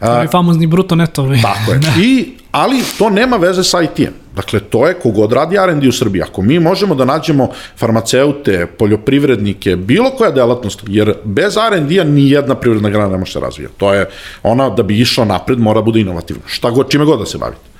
To 0.00 0.20
je 0.20 0.28
famozni 0.28 0.66
bruto 0.66 0.94
netovi. 0.94 1.42
Tako 1.42 1.72
je. 1.72 1.80
I, 2.06 2.34
ali 2.52 2.82
to 2.98 3.10
nema 3.10 3.36
veze 3.36 3.64
sa 3.64 3.82
IT-em. 3.82 4.12
Dakle, 4.36 4.60
to 4.60 4.86
je 4.86 4.94
kogod 4.94 5.32
radi 5.32 5.56
R&D 5.56 5.88
u 5.88 5.92
Srbiji. 5.92 6.22
Ako 6.22 6.42
mi 6.42 6.58
možemo 6.60 6.94
da 6.94 7.04
nađemo 7.04 7.48
farmaceute, 7.76 8.66
poljoprivrednike, 8.66 9.76
bilo 9.76 10.10
koja 10.10 10.30
delatnost, 10.30 10.82
jer 10.86 11.14
bez 11.24 11.56
R&D-a 11.56 12.04
ni 12.04 12.30
jedna 12.30 12.54
privredna 12.54 12.90
grana 12.90 13.08
ne 13.08 13.18
može 13.18 13.32
se 13.32 13.40
razvijati. 13.40 13.74
To 13.76 13.94
je 13.94 14.08
ona 14.42 14.70
da 14.70 14.82
bi 14.82 15.00
išla 15.00 15.24
napred, 15.24 15.58
mora 15.58 15.82
bude 15.82 16.00
inovativna. 16.00 16.42
Šta 16.46 16.70
god, 16.70 16.90
čime 16.90 17.04
god 17.04 17.18
da 17.18 17.26
se 17.26 17.38
bavite. 17.38 17.76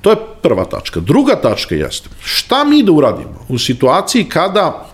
To 0.00 0.10
je 0.10 0.16
prva 0.42 0.64
tačka. 0.64 1.00
Druga 1.00 1.36
tačka 1.36 1.74
jeste, 1.74 2.08
šta 2.24 2.64
mi 2.64 2.82
da 2.82 2.92
uradimo 2.92 3.46
u 3.48 3.58
situaciji 3.58 4.24
kada 4.24 4.86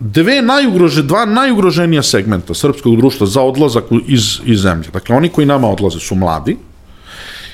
dve 0.00 0.42
najugrože, 0.42 1.02
dva 1.02 1.24
najugroženija 1.24 2.02
segmenta 2.02 2.54
srpskog 2.54 2.96
društva 2.96 3.26
za 3.26 3.42
odlazak 3.42 3.84
iz, 4.06 4.40
iz 4.44 4.60
zemlje. 4.60 4.88
Dakle, 4.92 5.16
oni 5.16 5.28
koji 5.28 5.46
nama 5.46 5.68
odlaze 5.68 6.00
su 6.00 6.14
mladi, 6.14 6.56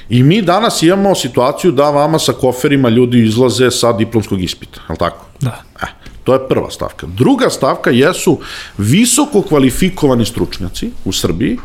I 0.09 0.22
mi 0.22 0.42
danas 0.42 0.83
imamo 0.83 1.14
situaciju 1.14 1.72
da 1.72 1.90
vama 1.90 2.18
sa 2.18 2.33
koferima 2.33 2.88
ljudi 2.88 3.22
izlaze 3.24 3.70
sa 3.70 3.92
diplomskog 3.92 4.42
ispita, 4.42 4.80
je 4.88 4.92
li 4.92 4.98
tako? 4.98 5.26
Da. 5.40 5.62
E, 5.83 5.87
To 6.24 6.32
je 6.32 6.48
prva 6.48 6.70
stavka. 6.70 7.06
Druga 7.06 7.50
stavka 7.50 7.90
jesu 7.90 8.38
visoko 8.78 9.42
kvalifikovani 9.42 10.24
stručnjaci 10.24 10.90
u 11.04 11.12
Srbiji, 11.12 11.58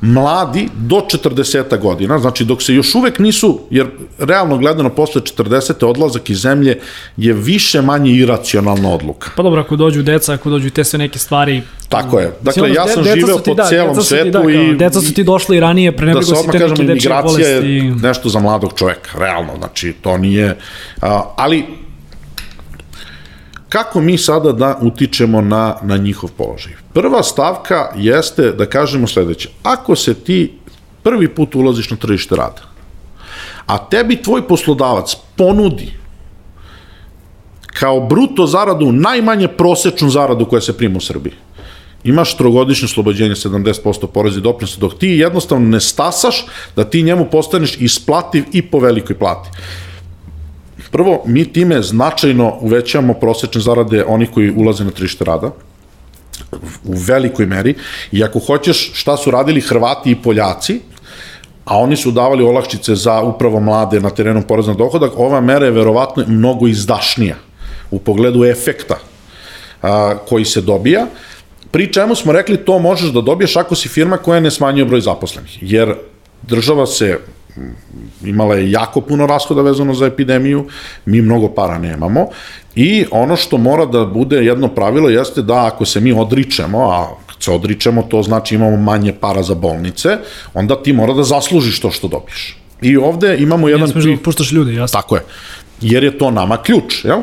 mladi 0.00 0.68
do 0.74 0.96
40 0.96 1.78
godina, 1.78 2.18
znači 2.18 2.44
dok 2.44 2.62
se 2.62 2.74
još 2.74 2.94
uvek 2.94 3.18
nisu, 3.18 3.60
jer 3.70 3.86
realno 4.18 4.58
gledano 4.58 4.90
posle 4.90 5.20
40. 5.20 5.86
odlazak 5.86 6.30
iz 6.30 6.38
zemlje 6.38 6.78
je 7.16 7.32
više 7.32 7.82
manje 7.82 8.12
iracionalna 8.12 8.90
odluka. 8.90 9.30
Pa 9.36 9.42
dobro, 9.42 9.60
ako 9.60 9.76
dođu 9.76 10.02
deca, 10.02 10.32
ako 10.32 10.50
dođu 10.50 10.70
te 10.70 10.84
sve 10.84 10.98
neke 10.98 11.18
stvari... 11.18 11.62
Tako 11.88 12.18
je. 12.18 12.32
Dakle, 12.40 12.72
ja 12.72 12.88
sam 12.88 13.04
živeo 13.04 13.38
po 13.38 13.54
da, 13.54 13.64
celom 13.64 14.02
svetu 14.02 14.38
da, 14.44 14.50
i... 14.50 14.76
Deca 14.76 15.00
su 15.00 15.14
ti 15.14 15.24
došli 15.24 15.60
ranije, 15.60 15.96
pre 15.96 16.06
nego 16.06 16.20
da 16.20 16.24
si 16.24 16.50
te 16.52 16.58
neke 16.58 16.82
dečje 16.82 17.10
bolesti. 17.22 17.42
Da 17.42 17.46
se 17.46 17.56
odmah 17.56 18.02
je 18.02 18.08
nešto 18.08 18.28
za 18.28 18.38
mladog 18.38 18.72
čoveka, 18.76 19.18
realno, 19.18 19.52
znači 19.58 19.94
to 20.02 20.18
nije... 20.18 20.56
ali 21.36 21.83
kako 23.74 24.00
mi 24.00 24.18
sada 24.18 24.52
da 24.52 24.78
utičemo 24.82 25.40
na, 25.40 25.76
na 25.82 25.96
njihov 25.96 26.30
položaj? 26.38 26.72
Prva 26.92 27.22
stavka 27.22 27.90
jeste 27.96 28.52
da 28.52 28.66
kažemo 28.70 29.06
sledeće. 29.06 29.48
Ako 29.62 29.96
se 29.96 30.14
ti 30.14 30.52
prvi 31.02 31.28
put 31.28 31.54
ulaziš 31.54 31.90
na 31.90 31.96
tržište 31.96 32.36
rada, 32.36 32.62
a 33.66 33.78
tebi 33.90 34.22
tvoj 34.22 34.46
poslodavac 34.48 35.16
ponudi 35.36 35.90
kao 37.66 38.00
bruto 38.06 38.46
zaradu 38.46 38.92
najmanje 38.92 39.48
prosečnu 39.48 40.10
zaradu 40.10 40.46
koja 40.46 40.60
se 40.60 40.76
prima 40.76 40.96
u 40.96 41.00
Srbiji, 41.00 41.34
imaš 42.04 42.36
trogodišnje 42.36 42.88
slobođenje 42.88 43.34
70% 43.34 44.06
porezi 44.06 44.38
i 44.38 44.78
dok 44.78 44.98
ti 44.98 45.08
jednostavno 45.08 45.68
ne 45.68 45.80
stasaš 45.80 46.46
da 46.76 46.84
ti 46.84 47.02
njemu 47.02 47.26
postaneš 47.30 47.76
isplativ 47.80 48.44
i 48.52 48.62
po 48.62 48.78
velikoj 48.78 49.18
plati. 49.18 49.50
Prvo, 50.94 51.22
mi 51.26 51.52
time 51.52 51.82
značajno 51.82 52.52
uvećamo 52.60 53.14
prosečne 53.14 53.60
zarade 53.60 54.04
onih 54.06 54.30
koji 54.30 54.52
ulaze 54.56 54.84
na 54.84 54.90
tržište 54.90 55.24
rada, 55.24 55.50
u 56.84 56.94
velikoj 57.06 57.46
meri, 57.46 57.74
i 58.12 58.22
ako 58.24 58.38
hoćeš 58.38 58.92
šta 58.94 59.16
su 59.16 59.30
radili 59.30 59.60
Hrvati 59.60 60.10
i 60.10 60.16
Poljaci, 60.22 60.80
a 61.64 61.78
oni 61.78 61.96
su 61.96 62.10
davali 62.10 62.44
olakšice 62.44 62.94
za 62.94 63.22
upravo 63.22 63.60
mlade 63.60 64.00
na 64.00 64.10
terenu 64.10 64.42
poreza 64.46 64.70
na 64.70 64.78
dohodak, 64.78 65.18
ova 65.18 65.40
mera 65.40 65.66
je 65.66 65.74
verovatno 65.74 66.24
mnogo 66.28 66.68
izdašnija 66.68 67.36
u 67.90 67.98
pogledu 67.98 68.44
efekta 68.44 68.98
a, 69.82 70.14
koji 70.28 70.44
se 70.44 70.60
dobija, 70.60 71.06
pri 71.70 71.92
čemu 71.92 72.14
smo 72.14 72.32
rekli 72.32 72.56
to 72.56 72.78
možeš 72.78 73.10
da 73.10 73.20
dobiješ 73.20 73.56
ako 73.56 73.74
si 73.74 73.88
firma 73.88 74.16
koja 74.16 74.40
ne 74.40 74.50
smanjuje 74.50 74.84
broj 74.84 75.00
zaposlenih, 75.00 75.58
jer 75.60 75.94
država 76.42 76.86
se 76.86 77.18
imala 78.24 78.54
je 78.54 78.70
jako 78.70 79.00
puno 79.00 79.26
rashoda 79.26 79.62
vezano 79.62 79.94
za 79.94 80.06
epidemiju, 80.06 80.66
mi 81.06 81.22
mnogo 81.22 81.48
para 81.48 81.78
nemamo 81.78 82.26
i 82.74 83.04
ono 83.10 83.36
što 83.36 83.58
mora 83.58 83.86
da 83.86 84.04
bude 84.04 84.44
jedno 84.44 84.68
pravilo 84.68 85.08
jeste 85.08 85.42
da 85.42 85.66
ako 85.66 85.84
se 85.84 86.00
mi 86.00 86.12
odričemo, 86.12 86.90
a 86.90 87.08
se 87.40 87.50
odričemo, 87.50 88.02
to 88.02 88.22
znači 88.22 88.54
imamo 88.54 88.76
manje 88.76 89.12
para 89.20 89.42
za 89.42 89.54
bolnice, 89.54 90.08
onda 90.54 90.82
ti 90.82 90.92
mora 90.92 91.12
da 91.12 91.22
zaslužiš 91.22 91.80
to 91.80 91.90
što 91.90 92.08
dobiš. 92.08 92.56
I 92.82 92.96
ovde 92.96 93.36
imamo 93.38 93.68
jedan... 93.68 93.86
Ne 93.86 93.92
smeš 93.92 94.04
da 94.04 94.22
puštaš 94.24 94.52
ljude, 94.52 94.74
jasno. 94.74 95.00
Tako 95.00 95.16
je. 95.16 95.22
Jer 95.80 96.04
je 96.04 96.18
to 96.18 96.30
nama 96.30 96.56
ključ, 96.56 97.04
jel? 97.04 97.20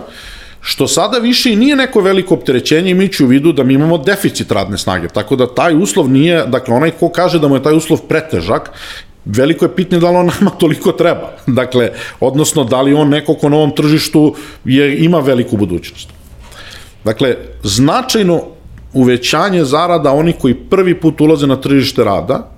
što 0.62 0.88
sada 0.88 1.18
više 1.18 1.54
i 1.54 1.56
nije 1.56 1.76
neko 1.76 2.02
veliko 2.02 2.34
opterećenje 2.34 2.92
imajući 2.92 3.24
u 3.24 3.28
vidu 3.28 3.52
da 3.54 3.64
mi 3.64 3.74
imamo 3.74 3.98
deficit 3.98 4.52
radne 4.52 4.78
snage, 4.78 5.08
tako 5.08 5.36
da 5.36 5.54
taj 5.56 5.76
uslov 5.76 6.10
nije, 6.10 6.46
dakle 6.46 6.76
onaj 6.76 6.92
ko 6.92 7.10
kaže 7.10 7.40
da 7.40 7.48
mu 7.48 7.56
je 7.56 7.64
taj 7.64 7.76
uslov 7.76 8.02
pretežak, 8.10 8.72
veliko 9.26 9.66
je 9.66 9.76
pitanje 9.76 10.00
da 10.00 10.10
li 10.10 10.18
on 10.18 10.32
nama 10.40 10.52
toliko 10.60 10.92
treba. 10.92 11.32
Dakle, 11.48 11.92
odnosno 12.20 12.64
da 12.64 12.82
li 12.82 12.94
on 12.94 13.10
neko 13.10 13.34
ko 13.34 13.50
na 13.50 13.58
ovom 13.58 13.76
tržištu 13.76 14.36
je, 14.66 14.98
ima 15.06 15.20
veliku 15.20 15.58
budućnost. 15.58 16.10
Dakle, 17.04 17.36
značajno 17.64 18.42
uvećanje 18.94 19.66
zarada 19.66 20.12
onih 20.12 20.36
koji 20.40 20.54
prvi 20.54 21.00
put 21.00 21.22
ulaze 21.22 21.48
na 21.48 21.56
tržište 21.56 22.04
rada, 22.04 22.52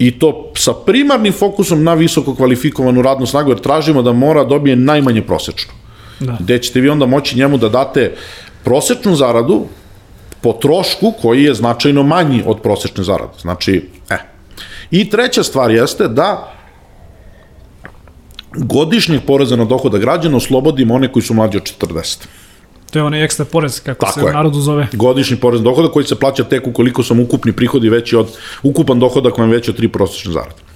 i 0.00 0.10
to 0.18 0.52
sa 0.56 0.72
primarnim 0.72 1.32
fokusom 1.32 1.84
na 1.84 1.94
visoko 1.94 2.34
kvalifikovanu 2.34 3.02
radnu 3.02 3.26
snagu, 3.26 3.50
jer 3.50 3.60
tražimo 3.60 4.02
da 4.02 4.12
mora 4.12 4.44
dobije 4.44 4.76
najmanje 4.76 5.22
prosečnu. 5.22 5.72
Da. 6.20 6.36
Gde 6.40 6.58
ćete 6.58 6.80
vi 6.80 6.88
onda 6.88 7.06
moći 7.06 7.36
njemu 7.36 7.58
da 7.58 7.68
date 7.68 8.14
prosečnu 8.64 9.16
zaradu 9.16 9.66
po 10.40 10.52
trošku 10.52 11.12
koji 11.22 11.44
je 11.44 11.54
značajno 11.54 12.02
manji 12.02 12.42
od 12.46 12.62
prosečne 12.62 13.04
zarade. 13.04 13.36
Znači, 13.40 13.88
e, 14.10 14.16
I 14.90 15.10
treća 15.10 15.42
stvar 15.42 15.70
jeste 15.70 16.08
da 16.08 16.52
godišnjeg 18.56 19.20
poreza 19.26 19.56
na 19.56 19.64
dohoda 19.64 19.98
građana 19.98 20.36
oslobodimo 20.36 20.94
one 20.94 21.12
koji 21.12 21.22
su 21.22 21.34
mlađi 21.34 21.56
od 21.56 21.72
40. 21.80 22.26
To 22.90 22.98
je 22.98 23.02
onaj 23.02 23.24
ekstra 23.24 23.44
porez, 23.44 23.80
kako 23.80 24.06
Tako 24.06 24.20
se 24.20 24.32
narodu 24.32 24.60
zove. 24.60 24.88
Godišnji 24.92 25.36
porez 25.36 25.60
na 25.60 25.64
dohoda 25.64 25.88
koji 25.88 26.06
se 26.06 26.18
plaća 26.18 26.44
tek 26.44 26.66
ukoliko 26.66 27.02
sam 27.02 27.20
ukupni 27.20 27.52
prihodi 27.52 27.88
veći 27.88 28.16
od, 28.16 28.36
ukupan 28.62 28.98
dohodak 28.98 29.38
vam 29.38 29.50
veći 29.50 29.70
od 29.70 29.76
tri 29.76 29.88
prosečne 29.88 30.32
zarade 30.32 30.69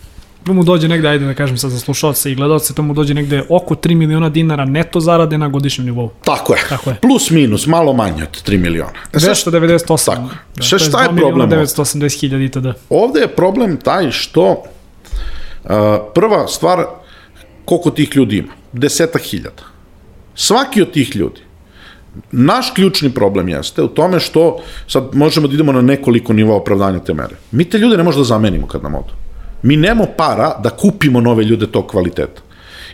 to 0.44 0.52
mu 0.52 0.62
dođe 0.62 0.88
negde, 0.88 1.08
ajde 1.08 1.26
da 1.26 1.34
kažem 1.34 1.58
sad 1.58 1.70
za 1.70 1.78
slušalce 1.78 2.32
i 2.32 2.34
gledalce, 2.34 2.74
to 2.74 2.82
mu 2.82 2.94
dođe 2.94 3.14
negde 3.14 3.42
oko 3.48 3.74
3 3.74 3.94
miliona 3.94 4.28
dinara 4.28 4.64
neto 4.64 5.00
zarade 5.00 5.38
na 5.38 5.48
godišnjem 5.48 5.86
nivou. 5.86 6.10
Tako 6.24 6.54
je. 6.54 6.60
Tako 6.68 6.90
je. 6.90 6.96
Plus 7.02 7.30
minus, 7.30 7.66
malo 7.66 7.92
manje 7.92 8.22
od 8.22 8.42
3 8.48 8.58
miliona. 8.58 8.98
E, 9.12 9.18
298. 9.18 10.06
Tako. 10.06 10.28
Da, 10.56 10.62
šta, 10.62 10.78
šta 10.78 11.02
je 11.02 11.08
problem? 11.16 11.50
980 11.50 12.20
hiljada 12.20 12.44
itd. 12.44 12.66
Ovde 12.90 13.20
je 13.20 13.28
problem 13.28 13.76
taj 13.76 14.10
što 14.10 14.50
uh, 14.50 15.70
prva 16.14 16.48
stvar, 16.48 16.84
koliko 17.64 17.90
tih 17.90 18.16
ljudi 18.16 18.38
ima? 18.38 18.52
Deseta 18.72 19.18
hiljada. 19.18 19.62
Svaki 20.34 20.82
od 20.82 20.92
tih 20.92 21.16
ljudi 21.16 21.40
Naš 22.32 22.70
ključni 22.70 23.10
problem 23.10 23.48
jeste 23.48 23.82
u 23.82 23.88
tome 23.88 24.20
što, 24.20 24.60
sad 24.88 25.04
možemo 25.12 25.48
da 25.48 25.54
idemo 25.54 25.72
na 25.72 25.80
nekoliko 25.80 26.32
nivoa 26.32 26.56
opravdanja 26.56 26.98
te 26.98 27.14
mere. 27.14 27.36
Mi 27.50 27.64
te 27.64 27.78
ljude 27.78 27.96
ne 27.96 28.02
možemo 28.02 28.22
da 28.22 28.28
zamenimo 28.28 28.66
kad 28.66 28.82
nam 28.82 28.94
odu. 28.94 29.23
Mi 29.64 29.76
nemamo 29.76 30.06
para 30.16 30.60
da 30.62 30.70
kupimo 30.70 31.20
nove 31.20 31.44
ljude 31.44 31.66
tog 31.66 31.86
kvaliteta. 31.86 32.42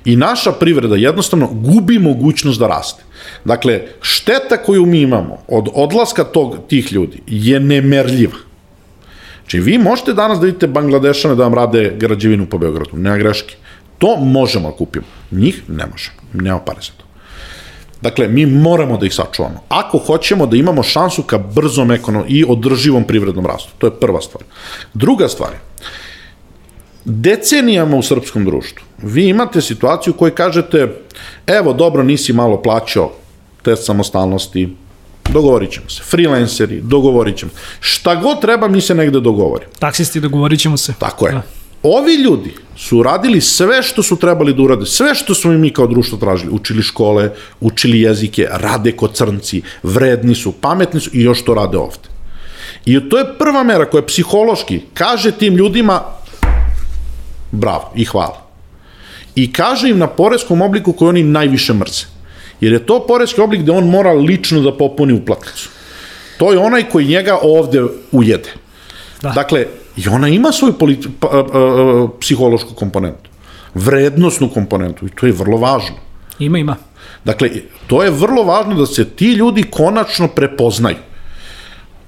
I 0.04 0.16
naša 0.16 0.52
privreda 0.52 0.96
jednostavno 0.96 1.48
gubi 1.52 1.98
mogućnost 1.98 2.60
da 2.60 2.66
raste. 2.66 3.02
Dakle, 3.44 3.82
šteta 4.00 4.56
koju 4.56 4.86
mi 4.86 5.00
imamo 5.00 5.38
od 5.48 5.68
odlaska 5.74 6.24
tog, 6.24 6.56
tih 6.68 6.92
ljudi 6.92 7.22
je 7.26 7.60
nemerljiva. 7.60 8.36
Znači, 9.40 9.60
vi 9.60 9.78
možete 9.78 10.12
danas 10.12 10.38
da 10.38 10.46
vidite 10.46 10.66
Bangladešane 10.66 11.34
da 11.34 11.42
vam 11.42 11.54
rade 11.54 11.94
građevinu 11.96 12.46
po 12.46 12.58
Beogradu, 12.58 12.96
nema 12.96 13.16
greške. 13.16 13.56
To 13.98 14.16
možemo 14.16 14.70
da 14.70 14.76
kupimo. 14.76 15.06
Njih 15.30 15.62
ne 15.68 15.86
možemo. 15.86 16.16
Nema 16.32 16.58
pare 16.58 16.78
za 16.80 16.92
to. 16.96 17.04
Dakle, 18.02 18.28
mi 18.28 18.46
moramo 18.46 18.96
da 18.96 19.06
ih 19.06 19.14
sačuvamo. 19.14 19.62
Ako 19.68 19.98
hoćemo 19.98 20.46
da 20.46 20.56
imamo 20.56 20.82
šansu 20.82 21.22
ka 21.22 21.38
brzom 21.38 21.90
ekonom 21.90 22.24
i 22.28 22.44
održivom 22.48 23.04
privrednom 23.04 23.46
rastu. 23.46 23.72
To 23.78 23.86
je 23.86 24.00
prva 24.00 24.20
stvar. 24.20 24.44
Druga 24.94 25.28
stvar 25.28 25.50
je, 25.52 25.60
decenijama 27.04 27.96
u 27.96 28.02
srpskom 28.02 28.44
društvu 28.44 28.84
vi 29.02 29.28
imate 29.28 29.60
situaciju 29.60 30.12
koju 30.12 30.34
kažete 30.34 30.88
evo 31.46 31.72
dobro 31.72 32.02
nisi 32.02 32.32
malo 32.32 32.62
plaćao 32.62 33.12
test 33.62 33.86
samostalnosti, 33.86 34.68
dogovorit 35.32 35.70
ćemo 35.70 35.88
se. 35.88 36.02
Freelanceri, 36.02 36.80
dogovorit 36.80 37.36
ćemo. 37.36 37.52
Šta 37.80 38.14
god 38.14 38.40
treba, 38.40 38.68
mi 38.68 38.80
se 38.80 38.94
negde 38.94 39.20
dogovorimo. 39.20 39.70
Taksisti, 39.78 40.20
dogovorit 40.20 40.60
ćemo 40.60 40.76
se. 40.76 40.94
Tako 40.98 41.26
je. 41.26 41.32
Da. 41.32 41.42
Ovi 41.82 42.14
ljudi 42.14 42.54
su 42.76 43.02
radili 43.02 43.40
sve 43.40 43.82
što 43.82 44.02
su 44.02 44.16
trebali 44.16 44.54
da 44.54 44.62
urade, 44.62 44.86
sve 44.86 45.14
što 45.14 45.34
smo 45.34 45.52
i 45.52 45.58
mi 45.58 45.70
kao 45.70 45.86
društvo 45.86 46.18
tražili. 46.18 46.52
Učili 46.52 46.82
škole, 46.82 47.30
učili 47.60 48.00
jezike, 48.00 48.48
rade 48.50 48.92
kod 48.92 49.14
crnci, 49.14 49.62
vredni 49.82 50.34
su, 50.34 50.52
pametni 50.52 51.00
su 51.00 51.10
i 51.12 51.22
još 51.22 51.44
to 51.44 51.54
rade 51.54 51.78
ovde. 51.78 52.08
I 52.84 53.08
to 53.08 53.18
je 53.18 53.38
prva 53.38 53.62
mera 53.62 53.84
koja 53.84 54.02
psihološki 54.02 54.80
kaže 54.94 55.32
tim 55.32 55.54
ljudima 55.54 56.02
bravo 57.52 57.92
i 57.96 58.04
hvala. 58.04 58.46
I 59.34 59.52
kaže 59.52 59.90
im 59.90 59.98
na 59.98 60.06
poreskom 60.06 60.62
obliku 60.62 60.92
koji 60.92 61.08
oni 61.08 61.22
najviše 61.22 61.74
mrze. 61.74 62.06
Jer 62.60 62.72
je 62.72 62.86
to 62.86 63.06
poreski 63.06 63.40
oblik 63.40 63.60
gde 63.60 63.72
on 63.72 63.88
mora 63.88 64.12
lično 64.12 64.60
da 64.60 64.76
popuni 64.76 65.12
uplatnicu. 65.12 65.68
To 66.38 66.52
je 66.52 66.58
onaj 66.58 66.88
koji 66.88 67.06
njega 67.06 67.38
ovde 67.42 67.82
ujede. 68.12 68.52
Da. 69.22 69.30
Dakle, 69.30 69.66
i 69.96 70.08
ona 70.08 70.28
ima 70.28 70.52
svoju 70.52 70.72
politi, 70.72 71.08
pa, 71.20 71.28
a, 71.28 71.40
a, 71.40 72.08
psihološku 72.20 72.74
komponentu, 72.74 73.30
vrednostnu 73.74 74.48
komponentu 74.48 75.06
i 75.06 75.10
to 75.10 75.26
je 75.26 75.32
vrlo 75.32 75.56
važno. 75.56 75.96
Ima, 76.38 76.58
ima. 76.58 76.76
Dakle, 77.24 77.50
to 77.86 78.02
je 78.02 78.10
vrlo 78.10 78.42
važno 78.44 78.74
da 78.74 78.86
se 78.86 79.04
ti 79.04 79.32
ljudi 79.32 79.62
konačno 79.62 80.28
prepoznaju. 80.28 80.96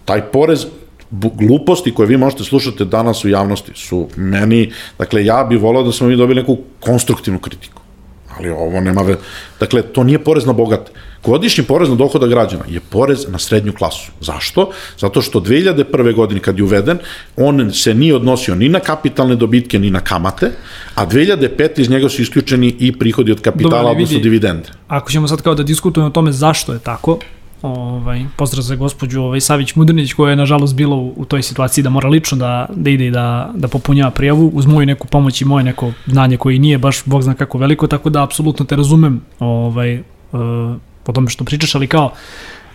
Taj 0.04 0.22
porez 0.22 0.66
gluposti 1.12 1.94
koje 1.94 2.06
vi 2.06 2.16
možete 2.16 2.44
slušati 2.44 2.84
danas 2.84 3.24
u 3.24 3.28
javnosti 3.28 3.72
su 3.74 4.08
meni, 4.16 4.72
dakle 4.98 5.24
ja 5.24 5.44
bih 5.44 5.60
volao 5.60 5.82
da 5.82 5.92
smo 5.92 6.08
mi 6.08 6.16
dobili 6.16 6.40
neku 6.40 6.58
konstruktivnu 6.80 7.38
kritiku. 7.38 7.82
Ali 8.38 8.50
ovo 8.50 8.80
nema 8.80 9.02
ve... 9.02 9.16
Dakle, 9.60 9.82
to 9.82 10.04
nije 10.04 10.18
porez 10.24 10.46
na 10.46 10.52
bogate. 10.52 10.92
Godišnji 11.24 11.64
porez 11.64 11.88
na 11.88 11.94
dohoda 11.94 12.26
građana 12.26 12.64
je 12.68 12.80
porez 12.80 13.28
na 13.28 13.38
srednju 13.38 13.72
klasu. 13.72 14.12
Zašto? 14.20 14.70
Zato 14.98 15.22
što 15.22 15.40
2001. 15.40 16.14
godine 16.14 16.40
kad 16.40 16.58
je 16.58 16.64
uveden, 16.64 16.98
on 17.36 17.70
se 17.72 17.94
nije 17.94 18.16
odnosio 18.16 18.54
ni 18.54 18.68
na 18.68 18.80
kapitalne 18.80 19.36
dobitke, 19.36 19.78
ni 19.78 19.90
na 19.90 20.00
kamate, 20.00 20.50
a 20.94 21.06
2005. 21.06 21.80
iz 21.80 21.90
njega 21.90 22.08
su 22.08 22.22
isključeni 22.22 22.76
i 22.78 22.92
prihodi 22.98 23.32
od 23.32 23.40
kapitala, 23.40 23.90
odnosno 23.90 24.18
dividende. 24.18 24.68
Ako 24.88 25.10
ćemo 25.10 25.28
sad 25.28 25.42
kao 25.42 25.54
da 25.54 25.62
diskutujemo 25.62 26.08
o 26.08 26.12
tome 26.12 26.32
zašto 26.32 26.72
je 26.72 26.78
tako, 26.78 27.18
ovaj, 27.62 28.24
pozdrav 28.36 28.62
za 28.62 28.76
gospođu 28.76 29.20
ovaj, 29.22 29.40
Savić 29.40 29.74
Mudrnić 29.74 30.12
koja 30.12 30.30
je 30.30 30.36
nažalost 30.36 30.74
bila 30.74 30.96
u, 30.96 31.12
u 31.16 31.24
toj 31.24 31.42
situaciji 31.42 31.84
da 31.84 31.90
mora 31.90 32.08
lično 32.08 32.38
da, 32.38 32.66
da 32.74 32.90
ide 32.90 33.06
i 33.06 33.10
da, 33.10 33.50
da 33.54 33.68
popunjava 33.68 34.10
prijavu 34.10 34.50
uz 34.54 34.66
moju 34.66 34.86
neku 34.86 35.06
pomoć 35.06 35.40
i 35.40 35.44
moje 35.44 35.64
neko 35.64 35.92
znanje 36.06 36.36
koji 36.36 36.58
nije 36.58 36.78
baš 36.78 37.04
bog 37.04 37.22
zna 37.22 37.34
kako 37.34 37.58
veliko, 37.58 37.86
tako 37.86 38.10
da 38.10 38.22
apsolutno 38.22 38.64
te 38.64 38.76
razumem 38.76 39.20
ovaj, 39.38 39.98
uh, 39.98 40.40
o 41.06 41.12
tome 41.12 41.30
što 41.30 41.44
pričaš, 41.44 41.74
ali 41.74 41.86
kao 41.86 42.12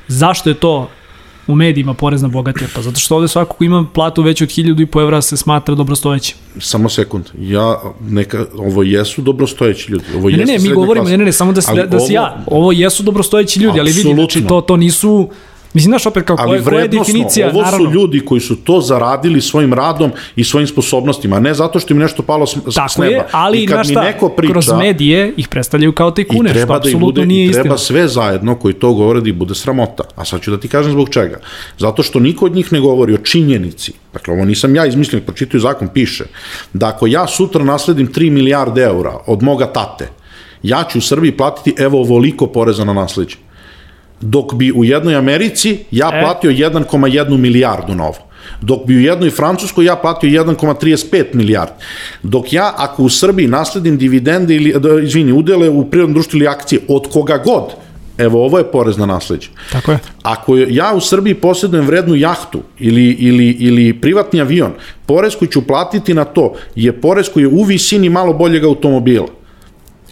zašto 0.07 0.49
je 0.49 0.53
to 0.53 0.89
u 1.47 1.55
medijima 1.55 1.93
porez 1.93 2.21
na 2.21 2.27
bogate? 2.27 2.67
Pa 2.75 2.81
zato 2.81 2.99
što 2.99 3.15
ovde 3.15 3.27
svako 3.27 3.55
ko 3.55 3.63
ima 3.63 3.85
platu 3.93 4.21
veću 4.21 4.43
od 4.43 4.49
1000 4.49 4.81
i 4.81 4.85
po 4.85 5.01
evra 5.01 5.21
se 5.21 5.37
smatra 5.37 5.75
dobrostojećim. 5.75 6.35
Samo 6.59 6.89
sekund. 6.89 7.25
Ja 7.39 7.79
neka 8.01 8.45
ovo 8.55 8.83
jesu 8.83 9.21
dobrostojeći 9.21 9.91
ljudi. 9.91 10.03
Ovo 10.15 10.29
Ne, 10.29 10.37
ne, 10.37 10.45
ne, 10.45 10.59
mi 10.59 10.69
govorimo, 10.69 10.93
klasa. 10.95 11.11
ne, 11.11 11.17
ne, 11.17 11.25
ne, 11.25 11.31
samo 11.31 11.51
da, 11.51 11.61
se, 11.61 11.73
da, 11.73 11.85
da 11.85 11.99
si 11.99 12.03
ovo- 12.05 12.13
ja, 12.15 12.43
ovo 12.47 12.71
jesu 12.71 13.03
dobrostojeći 13.03 13.59
ljudi, 13.59 13.79
ali 13.79 13.91
vidi, 13.91 14.13
znači 14.13 14.41
to, 14.41 14.61
to 14.61 14.77
nisu, 14.77 15.29
mislim, 15.73 15.91
znaš 15.91 16.05
opet 16.05 16.23
kao, 16.23 16.37
koja, 16.37 16.63
koja 16.63 16.81
je 16.81 16.87
definicija, 16.87 17.49
ovo 17.49 17.61
naravno, 17.61 17.85
su 17.85 17.93
ljudi 17.93 18.19
koji 18.25 18.41
su 18.41 18.55
to 18.55 18.81
zaradili 18.81 19.41
svojim 19.41 19.73
radom 19.73 20.11
i 20.35 20.43
svojim 20.43 20.67
sposobnostima, 20.67 21.39
ne 21.39 21.53
zato 21.53 21.79
što 21.79 21.93
im 21.93 21.99
nešto 21.99 22.23
palo 22.23 22.47
s, 22.47 22.57
s 22.67 22.75
Tako 22.75 23.01
neba. 23.01 23.15
je, 23.15 23.23
ali 23.31 23.63
I 23.63 23.67
kad 23.67 23.75
znaš 23.75 23.87
mi 23.87 23.93
šta, 23.93 24.03
neko 24.03 24.29
priča, 24.29 24.51
kroz 24.51 24.67
medije 24.77 25.33
ih 25.37 25.47
predstavljaju 25.47 25.91
kao 25.91 26.09
i 26.09 26.13
tajkune, 26.15 26.49
što 26.49 26.65
da 26.65 26.75
apsolutno 26.75 26.99
bude, 26.99 27.25
nije 27.25 27.45
i 27.45 27.45
istina. 27.45 27.63
treba 27.63 27.77
sve 27.77 28.07
zajedno 28.07 28.55
koji 28.55 28.73
to 28.73 28.93
govore 28.93 29.21
da 29.21 29.29
ih 29.29 29.35
bude 29.35 29.55
sramota. 29.55 30.03
A 30.15 30.25
sad 30.25 30.41
ću 30.41 30.51
da 30.51 30.59
ti 30.59 30.67
kažem 30.67 30.91
zbog 30.91 31.09
čega. 31.09 31.39
Zato 31.77 32.03
što 32.03 32.19
niko 32.19 32.45
od 32.45 32.55
njih 32.55 32.73
ne 32.73 32.79
govori 32.79 33.13
o 33.13 33.17
činjenici. 33.17 33.93
Dakle, 34.13 34.33
ovo 34.33 34.45
nisam 34.45 34.75
ja 34.75 34.85
izmislio, 34.85 35.21
pročitaju 35.21 35.61
zakon, 35.61 35.87
piše 35.93 36.25
da 36.73 36.87
ako 36.87 37.07
ja 37.07 37.27
sutra 37.27 37.63
nasledim 37.63 38.07
3 38.07 38.29
milijarde 38.29 38.81
eura 38.81 39.17
od 39.27 39.43
moga 39.43 39.65
tate, 39.65 40.09
ja 40.63 40.83
ću 40.91 40.97
u 40.97 41.01
Srbiji 41.01 41.31
platiti 41.31 41.75
evo 41.77 41.99
ovoliko 41.99 42.47
poreza 42.47 42.83
na 42.83 42.93
nasleđe. 42.93 43.35
Dok 44.21 44.53
bi 44.53 44.71
u 44.71 44.85
jednoj 44.85 45.15
Americi 45.15 45.77
ja 45.91 46.09
E. 46.13 46.21
platio 46.21 46.51
1,1 46.51 47.37
milijardu 47.37 47.95
na 47.95 48.03
ovo. 48.03 48.27
Dok 48.61 48.85
bi 48.85 48.95
u 48.95 48.99
jednoj 48.99 49.29
Francuskoj 49.29 49.85
ja 49.85 49.95
platio 49.95 50.43
1,35 50.43 51.23
milijardi. 51.33 51.73
Dok 52.23 52.53
ja, 52.53 52.73
ako 52.77 53.03
u 53.03 53.09
Srbiji 53.09 53.47
nasledim 53.47 53.97
dividende 53.97 54.55
ili, 54.55 54.73
da, 54.79 54.99
izvini, 54.99 55.31
udele 55.31 55.69
u 55.69 55.89
prirodnom 55.89 56.13
društvu 56.13 56.37
ili 56.37 56.47
akcije, 56.47 56.81
od 56.87 57.07
koga 57.13 57.37
god, 57.37 57.63
evo 58.17 58.45
ovo 58.45 58.57
je 58.57 58.71
porez 58.71 58.97
na 58.97 59.05
nasleđe. 59.05 59.49
Tako 59.71 59.91
je. 59.91 59.99
Ako 60.23 60.57
ja 60.57 60.93
u 60.95 61.01
Srbiji 61.01 61.33
posjedujem 61.33 61.85
vrednu 61.85 62.15
jahtu 62.15 62.61
ili, 62.79 63.11
ili, 63.11 63.47
ili 63.47 63.93
privatni 63.93 64.41
avion, 64.41 64.71
porez 65.05 65.35
koji 65.35 65.51
ću 65.51 65.67
platiti 65.67 66.13
na 66.13 66.25
to 66.25 66.53
je 66.75 67.01
porez 67.01 67.29
koji 67.33 67.43
je 67.43 67.47
u 67.47 67.63
visini 67.63 68.09
malo 68.09 68.33
boljeg 68.33 68.63
automobila. 68.63 69.27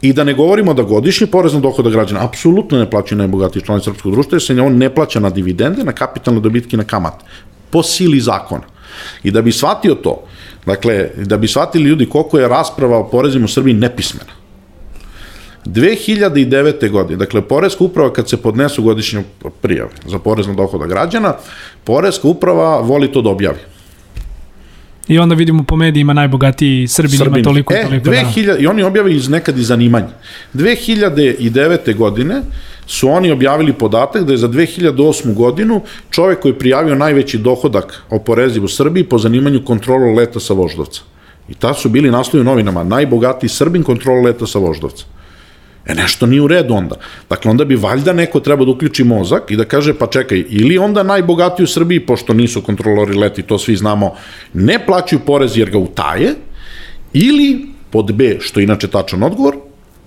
I 0.02 0.14
da 0.14 0.24
ne 0.24 0.34
govorimo 0.34 0.74
da 0.74 0.84
godišnji 0.84 1.28
porez 1.28 1.54
na 1.54 1.60
dohoda 1.60 1.90
građana 1.90 2.26
apsolutno 2.26 2.80
ne 2.80 2.90
plaćaju 2.90 3.18
najbogatiji 3.18 3.62
članovi 3.62 3.84
srpskog 3.84 4.12
društva, 4.12 4.36
jer 4.36 4.42
se 4.42 4.62
on 4.62 4.78
ne 4.78 4.90
plaća 4.96 5.20
na 5.20 5.30
dividende, 5.30 5.84
na 5.84 5.92
kapitalne 5.92 6.40
dobitke 6.40 6.78
na 6.78 6.84
kamate. 6.84 7.26
Po 7.70 7.84
sili 7.84 8.20
zakona. 8.20 8.64
I 9.24 9.32
da 9.32 9.42
bi 9.42 9.52
shvatio 9.52 9.96
to, 9.96 10.24
dakle, 10.66 11.10
da 11.16 11.38
bi 11.38 11.48
shvatili 11.48 11.90
ljudi 11.90 12.10
koliko 12.10 12.40
je 12.40 12.48
rasprava 12.48 12.98
o 12.98 13.10
porezima 13.10 13.46
u 13.46 13.48
Srbiji 13.48 13.74
nepismena. 13.74 14.32
2009. 15.66 16.90
godine, 16.90 17.18
dakle, 17.18 17.42
Poreska 17.42 17.84
uprava 17.84 18.14
kad 18.14 18.30
se 18.30 18.38
podnesu 18.38 18.84
godišnje 18.84 19.24
prijave 19.62 19.90
za 20.06 20.20
porez 20.20 20.48
na 20.48 20.54
dohoda 20.54 20.86
građana, 20.86 21.34
Poreska 21.84 22.28
uprava 22.28 22.80
voli 22.82 23.12
to 23.12 23.22
da 23.22 23.30
objavi. 23.30 23.60
I 25.08 25.20
onda 25.20 25.36
vidimo 25.36 25.64
po 25.64 25.76
medijima 25.76 26.14
najbogatiji 26.14 26.88
Srbin, 26.88 27.16
ima 27.16 27.26
Srbin. 27.26 27.44
toliko 27.44 27.74
i 27.74 27.78
e, 27.78 27.84
toliko. 27.84 28.10
2000, 28.10 28.60
I 28.60 28.68
oni 28.68 28.84
objave 28.84 29.16
iz 29.16 29.30
nekad 29.30 29.58
i 29.58 29.64
zanimanje. 29.64 30.08
2009. 30.54 31.96
godine 31.96 32.42
su 32.88 33.10
oni 33.10 33.32
objavili 33.32 33.74
podatak 33.74 34.24
da 34.24 34.34
je 34.34 34.38
za 34.38 34.50
2008. 34.50 35.34
godinu 35.34 35.82
čovek 36.10 36.40
koji 36.40 36.52
je 36.52 36.60
prijavio 36.60 36.96
najveći 36.96 37.38
dohodak 37.38 38.02
oporeziv 38.10 38.64
u 38.64 38.68
Srbiji 38.68 39.04
po 39.04 39.18
zanimanju 39.18 39.66
kontrolu 39.66 40.14
leta 40.14 40.40
sa 40.40 40.54
Voždovca. 40.54 41.02
I 41.50 41.54
tad 41.54 41.78
su 41.78 41.90
bili 41.90 42.12
naslovi 42.12 42.42
u 42.42 42.44
novinama 42.44 42.84
najbogatiji 42.84 43.50
Srbin 43.50 43.84
kontrolu 43.84 44.24
leta 44.24 44.48
sa 44.48 44.60
Voždovca. 44.60 45.06
E 45.86 45.96
nešto 45.96 46.26
nije 46.26 46.42
u 46.42 46.48
redu 46.48 46.74
onda. 46.74 46.96
Dakle, 47.30 47.52
onda 47.52 47.66
bi 47.66 47.76
valjda 47.76 48.14
neko 48.14 48.40
trebao 48.40 48.66
da 48.66 48.72
uključi 48.72 49.04
mozak 49.04 49.52
i 49.52 49.56
da 49.56 49.66
kaže, 49.66 49.94
pa 49.94 50.08
čekaj, 50.08 50.44
ili 50.50 50.78
onda 50.78 51.04
najbogatiji 51.04 51.64
u 51.64 51.68
Srbiji, 51.68 52.00
pošto 52.06 52.34
nisu 52.34 52.62
kontrolori 52.62 53.14
leti, 53.14 53.44
to 53.44 53.60
svi 53.60 53.76
znamo, 53.76 54.16
ne 54.54 54.86
plaćaju 54.86 55.20
porez 55.26 55.58
jer 55.58 55.70
ga 55.70 55.78
utaje, 55.78 56.36
ili 57.14 57.68
pod 57.90 58.14
B, 58.14 58.38
što 58.40 58.60
je 58.60 58.64
inače 58.64 58.88
tačan 58.88 59.24
odgovor, 59.24 59.56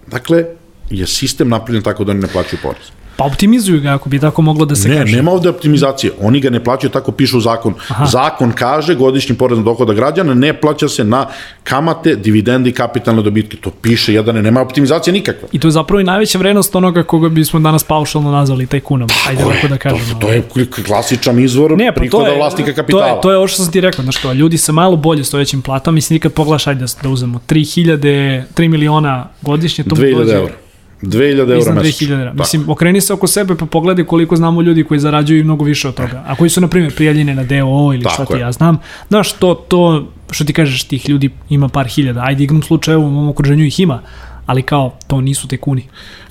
dakle, 0.07 0.45
je 0.91 1.07
sistem 1.07 1.49
napravljen 1.49 1.83
tako 1.83 2.05
da 2.05 2.13
oni 2.13 2.21
ne 2.21 2.29
plaćaju 2.33 2.59
porez. 2.63 2.98
Pa 3.19 3.25
optimizuju 3.25 3.81
ga 3.81 3.95
ako 3.95 4.09
bi 4.09 4.19
tako 4.19 4.43
moglo 4.43 4.65
da 4.65 4.77
se 4.77 4.89
Ne, 4.89 4.97
kaže. 4.97 5.17
nema 5.17 5.31
ovde 5.31 5.49
optimizacije. 5.49 6.13
Oni 6.21 6.41
ga 6.41 6.51
ne 6.51 6.65
plaćaju, 6.65 6.91
tako 6.91 7.13
piše 7.13 7.37
u 7.37 7.41
zakonu. 7.41 7.75
Aha. 7.89 8.07
Zakon 8.07 8.53
kaže 8.53 8.95
godišnji 8.95 9.37
porez 9.37 9.59
na 9.59 9.65
dohoda 9.65 9.93
građana 9.93 10.35
ne 10.35 10.53
plaća 10.53 10.89
se 10.89 11.05
na 11.05 11.27
kamate, 11.65 12.15
dividende 12.17 12.71
i 12.71 12.73
kapitalne 12.73 13.23
dobitke. 13.23 13.57
To 13.57 13.71
piše, 13.71 14.15
jedan 14.15 14.37
nema 14.37 14.61
optimizacije 14.61 15.13
nikakva. 15.13 15.49
I 15.53 15.59
to 15.59 15.69
je 15.69 15.73
zapravo 15.73 16.01
i 16.01 16.05
najveća 16.05 16.39
vrednost 16.39 16.77
onoga 16.77 17.03
koga 17.03 17.29
bismo 17.29 17.61
danas 17.61 17.85
paušalno 17.85 18.31
nazvali 18.31 18.67
tajkunom. 18.67 19.09
Ajde 19.29 19.43
tako 19.43 19.69
da 19.69 19.77
kažemo. 19.79 20.21
To, 20.21 20.27
to 20.27 20.33
je 20.33 20.43
klasičan 20.87 21.39
izvor 21.39 21.71
Ne, 21.79 21.87
pa 21.87 21.95
to 21.95 21.99
prihoda 22.01 22.29
je, 22.29 22.37
vlasnika 22.37 22.71
to 22.71 22.77
kapitala. 22.77 23.07
je, 23.07 23.21
to 23.23 23.31
je 23.31 23.37
ovo 23.37 23.49
što 23.49 23.63
sam 23.63 23.73
ti 23.73 23.81
rekao, 23.81 24.03
znaš 24.03 24.17
kao, 24.17 24.33
ljudi 24.33 24.59
sa 24.59 24.73
malo 24.73 24.97
bolje 24.97 25.25
stojećim 25.25 25.63
platama, 25.63 25.95
mislim, 25.95 26.15
nikad 26.15 26.33
pogledaš, 26.33 26.67
ajde 26.67 26.81
da, 26.81 26.87
da 27.03 27.09
uzmemo 27.09 27.41
3000, 27.49 28.43
3 28.55 28.69
miliona 28.69 29.29
godišnje, 29.43 29.85
to 29.85 29.95
mu 29.95 30.03
2000 30.03 30.17
dođe 30.19 30.33
eura. 30.35 30.68
2000 31.03 31.53
eura 31.53 31.75
mesečno. 31.75 32.07
2000 32.07 32.19
eura. 32.19 32.33
Mislim, 32.33 32.71
okreni 32.71 33.01
se 33.01 33.13
oko 33.13 33.27
sebe 33.27 33.55
pa 33.55 33.67
pogledaj 33.67 34.05
koliko 34.05 34.37
znamo 34.37 34.63
ljudi 34.63 34.85
koji 34.85 35.01
zarađuju 35.01 35.45
mnogo 35.45 35.65
više 35.65 35.89
od 35.89 35.95
toga. 35.95 36.25
A 36.27 36.35
koji 36.35 36.51
su, 36.51 36.61
na 36.61 36.69
primjer, 36.69 36.95
prijavljeni 36.95 37.35
na 37.35 37.45
DOO 37.45 37.93
ili 37.95 38.01
šta 38.01 38.17
Tako 38.17 38.33
ti 38.33 38.39
je. 38.39 38.41
ja 38.41 38.53
znam. 38.53 38.79
Znaš, 39.09 39.33
to, 39.33 39.55
to, 39.55 40.09
što 40.31 40.45
ti 40.45 40.53
kažeš, 40.53 40.85
tih 40.85 41.09
ljudi 41.09 41.31
ima 41.51 41.69
par 41.69 41.87
hiljada. 41.87 42.23
Ajde, 42.25 42.45
igrom 42.45 42.63
slučaju, 42.63 43.01
u 43.01 43.11
mom 43.11 43.29
okruženju 43.29 43.65
ih 43.65 43.81
ima, 43.81 44.03
ali 44.47 44.63
kao, 44.63 44.97
to 45.07 45.21
nisu 45.21 45.49
tekuni. 45.49 45.83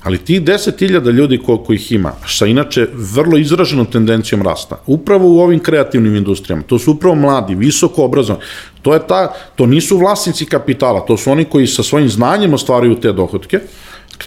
Ali 0.02 0.18
tih 0.18 0.42
10.000 0.42 1.10
ljudi 1.12 1.38
koliko 1.38 1.72
ih 1.72 1.92
ima, 1.92 2.12
sa 2.26 2.46
inače 2.46 2.88
vrlo 3.14 3.38
izraženom 3.38 3.86
tendencijom 3.86 4.42
rasta, 4.42 4.80
upravo 4.86 5.28
u 5.28 5.38
ovim 5.40 5.60
kreativnim 5.60 6.16
industrijama, 6.16 6.62
to 6.62 6.78
su 6.78 6.92
upravo 6.92 7.14
mladi, 7.14 7.54
visoko 7.54 8.04
obrazovani, 8.04 8.44
to, 8.82 8.94
je 8.94 9.06
ta, 9.06 9.34
to 9.56 9.66
nisu 9.66 9.98
vlasnici 9.98 10.44
kapitala, 10.44 11.00
to 11.06 11.16
su 11.16 11.30
oni 11.30 11.44
koji 11.44 11.66
sa 11.66 11.82
svojim 11.82 12.08
znanjem 12.08 12.54
ostvaraju 12.54 13.00
te 13.00 13.12
dohodke, 13.12 13.60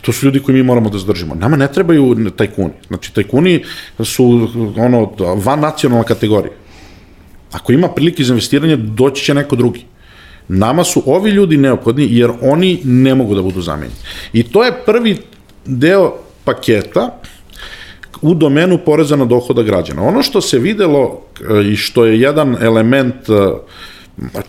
To 0.02 0.14
su 0.14 0.26
ljudi 0.26 0.40
koji 0.40 0.56
mi 0.56 0.64
moramo 0.64 0.90
da 0.90 0.98
zadržimo. 0.98 1.36
Nama 1.36 1.58
ne 1.58 1.68
trebaju 1.68 2.32
tajkuni. 2.36 2.74
Znači, 2.88 3.14
tajkuni 3.14 3.64
su 4.04 4.48
ono, 4.78 5.12
van 5.36 5.60
nacionalna 5.60 6.04
kategorija. 6.04 6.54
Ako 7.52 7.72
ima 7.72 7.88
prilike 7.88 8.24
za 8.24 8.34
investiranje, 8.34 8.76
doći 8.76 9.26
će 9.26 9.34
neko 9.34 9.56
drugi. 9.56 9.86
Nama 10.48 10.84
su 10.84 11.04
ovi 11.06 11.32
ljudi 11.32 11.58
neophodni 11.58 12.08
jer 12.10 12.32
oni 12.42 12.80
ne 12.84 13.16
mogu 13.16 13.36
da 13.36 13.42
budu 13.42 13.62
zamenjeni. 13.62 13.96
I 14.34 14.44
to 14.44 14.64
je 14.64 14.86
prvi 14.86 15.18
deo 15.66 16.14
paketa 16.44 17.20
u 18.22 18.34
domenu 18.34 18.78
poreza 18.86 19.16
na 19.16 19.26
dohoda 19.26 19.64
građana. 19.64 20.04
Ono 20.04 20.24
što 20.24 20.42
se 20.42 20.60
videlo 20.60 21.22
e, 21.50 21.62
i 21.72 21.76
što 21.76 22.06
je 22.06 22.20
jedan 22.20 22.58
element 22.62 23.30
e, 23.30 23.34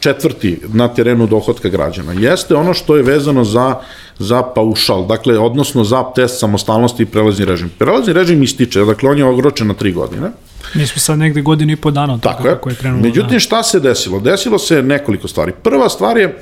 četvrti 0.01 0.61
na 0.73 0.89
terenu 0.89 1.27
dohodka 1.27 1.69
građana, 1.69 2.13
jeste 2.13 2.55
ono 2.55 2.75
što 2.75 2.97
je 2.97 3.03
vezano 3.03 3.45
za, 3.45 3.75
za 4.19 4.43
paušal, 4.43 5.07
dakle, 5.07 5.39
odnosno 5.39 5.85
za 5.85 6.05
test 6.15 6.39
samostalnosti 6.39 7.03
i 7.03 7.07
prelazni 7.07 7.45
režim. 7.45 7.71
Prelazni 7.79 8.13
režim 8.13 8.43
ističe, 8.43 8.81
dakle, 8.81 9.11
on 9.11 9.19
je 9.19 9.25
ogročen 9.25 9.67
na 9.67 9.75
tri 9.75 9.93
godine. 9.93 10.31
Mi 10.75 10.87
smo 10.87 11.01
sad 11.01 11.19
negde 11.19 11.43
godinu 11.43 11.73
i 11.73 11.77
po 11.77 11.91
dana 11.91 12.15
od 12.15 12.25
je. 12.25 12.33
kako 12.43 12.71
je 12.71 12.77
krenulo. 12.77 13.03
Međutim, 13.03 13.41
šta 13.41 13.63
se 13.63 13.81
desilo? 13.81 14.21
Desilo 14.21 14.59
se 14.59 14.83
nekoliko 14.83 15.29
stvari. 15.29 15.53
Prva 15.63 15.89
stvar 15.89 16.19
je 16.19 16.25
e, 16.25 16.35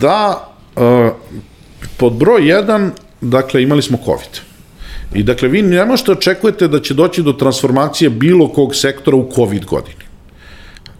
da 0.00 0.48
pod 1.96 2.12
broj 2.12 2.42
1, 2.42 2.90
dakle, 3.20 3.62
imali 3.62 3.82
smo 3.82 3.98
COVID. 4.04 4.40
I 5.14 5.22
dakle, 5.22 5.48
vi 5.48 5.62
ne 5.62 5.84
možete 5.84 6.12
očekujete 6.12 6.68
da 6.68 6.80
će 6.80 6.94
doći 6.94 7.22
do 7.22 7.32
transformacije 7.32 8.10
bilo 8.10 8.48
kog 8.48 8.74
sektora 8.76 9.16
u 9.16 9.30
COVID 9.34 9.64
godini, 9.64 10.03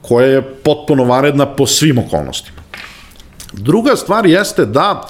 koja 0.08 0.26
je 0.26 0.42
potpuno 0.42 1.04
varedna 1.04 1.46
po 1.46 1.66
svim 1.66 1.98
okolnostima. 1.98 2.58
Druga 3.52 3.96
stvar 3.96 4.26
jeste 4.26 4.66
da 4.66 5.08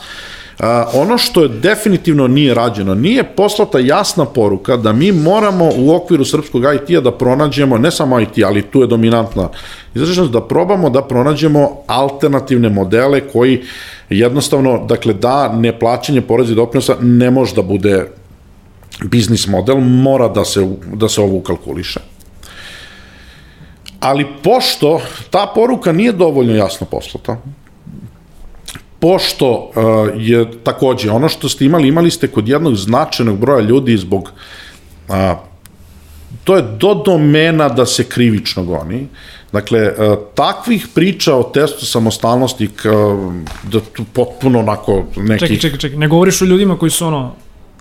a, 0.59 0.87
ono 0.94 1.18
što 1.18 1.42
je 1.42 1.48
definitivno 1.48 2.28
nije 2.28 2.54
rađeno, 2.54 2.94
nije 2.94 3.24
poslata 3.24 3.78
jasna 3.78 4.24
poruka 4.24 4.76
da 4.76 4.92
mi 4.92 5.12
moramo 5.12 5.70
u 5.76 5.94
okviru 5.94 6.24
srpskog 6.24 6.62
IT-a 6.62 7.00
da 7.00 7.12
pronađemo, 7.12 7.78
ne 7.78 7.90
samo 7.90 8.20
IT, 8.20 8.38
ali 8.44 8.62
tu 8.62 8.80
je 8.80 8.87
dominantna 8.87 9.48
izraženost, 9.94 10.33
da 10.33 10.40
probamo 10.40 10.90
da 10.90 11.02
pronađemo 11.02 11.70
alternativne 11.87 12.68
modele 12.68 13.20
koji 13.20 13.62
jednostavno, 14.11 14.85
dakle, 14.88 15.14
da 15.14 15.52
neplaćanje 15.52 16.20
poreza 16.20 16.52
i 16.52 16.57
doprinosa 16.57 16.96
ne 17.00 17.30
može 17.30 17.54
da 17.54 17.62
bude 17.62 18.07
biznis 19.04 19.46
model, 19.46 19.80
mora 19.80 20.28
da 20.28 20.44
se, 20.44 20.68
da 20.92 21.09
se 21.09 21.20
ovo 21.20 21.37
ukalkuliše. 21.37 22.13
Ali 24.05 24.27
pošto 24.43 25.01
ta 25.31 25.47
poruka 25.55 25.93
nije 25.93 26.12
dovoljno 26.12 26.55
jasno 26.55 26.87
poslata, 26.87 27.37
pošto 28.99 29.51
uh, 29.53 29.73
je 30.17 30.45
takođe 30.64 31.11
ono 31.11 31.29
što 31.29 31.49
ste 31.49 31.64
imali, 31.64 31.88
imali 31.88 32.11
ste 32.11 32.29
kod 32.29 32.49
jednog 32.49 32.77
značajnog 32.77 33.38
broja 33.38 33.61
ljudi 33.61 33.97
zbog 33.97 34.33
uh, 35.09 35.14
to 36.45 36.57
je 36.57 36.62
do 36.62 36.95
domena 36.95 37.69
da 37.69 37.87
se 37.87 38.05
krivično 38.05 38.64
goni. 38.64 39.07
Dakle, 39.53 39.88
uh, 39.88 40.19
takvih 40.35 40.88
priča 40.95 41.35
o 41.37 41.43
testu 41.43 41.87
samostalnosti 41.87 42.69
da 43.62 43.81
tu 43.81 44.05
potpuno 44.12 44.59
onako 44.59 45.05
neki... 45.17 45.40
Čekaj, 45.40 45.59
čekaj, 45.59 45.79
čekaj, 45.79 45.99
ne 45.99 46.09
govoriš 46.09 46.43
o 46.43 46.45
ljudima 46.45 46.79
koji 46.79 46.90
su 46.90 47.07
ono 47.07 47.35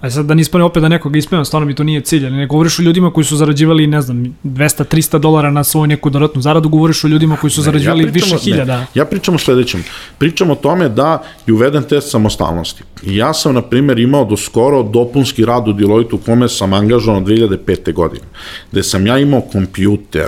A 0.04 0.10
sad 0.10 0.26
da 0.26 0.34
nispane 0.34 0.64
opet 0.64 0.82
da 0.82 0.90
nekoga 0.90 1.18
ispevam, 1.18 1.46
stvarno 1.46 1.66
mi 1.66 1.76
to 1.76 1.84
nije 1.84 2.02
cilj, 2.02 2.26
ali 2.26 2.36
ne 2.36 2.48
govoriš 2.48 2.80
o 2.80 2.82
ljudima 2.82 3.12
koji 3.12 3.24
su 3.24 3.38
zarađivali, 3.38 3.88
ne 3.88 4.02
znam, 4.02 4.36
200-300 4.44 5.20
dolara 5.20 5.52
na 5.52 5.64
svoju 5.64 5.88
neku 5.88 6.10
dodatnu 6.10 6.42
zaradu, 6.42 6.70
govoriš 6.70 7.04
o 7.04 7.08
ljudima 7.08 7.36
koji 7.36 7.52
su 7.52 7.62
ne, 7.62 7.66
zarađivali 7.66 8.04
ja 8.04 8.12
više 8.12 8.38
hiljada. 8.38 8.80
Ne, 8.80 8.88
ja 8.96 9.06
pričam 9.06 9.36
o 9.36 9.38
sledećem. 9.38 9.84
Pričam 10.18 10.52
o 10.52 10.56
tome 10.56 10.90
da 10.90 11.24
je 11.48 11.54
uveden 11.54 11.84
test 11.84 12.12
samostalnosti. 12.12 12.84
I 13.04 13.16
ja 13.16 13.34
sam, 13.34 13.54
na 13.54 13.62
primjer, 13.62 14.00
imao 14.00 14.26
do 14.26 14.38
skoro 14.38 14.84
dopunski 14.84 15.46
rad 15.46 15.68
u 15.68 15.74
Deloitte 15.74 16.16
u 16.16 16.18
kome 16.18 16.50
sam 16.50 16.74
angažovan 16.74 17.26
2005. 17.26 17.94
godine, 17.94 18.26
gde 18.72 18.84
sam 18.84 19.08
ja 19.08 19.20
imao 19.20 19.42
kompjuter, 19.42 20.28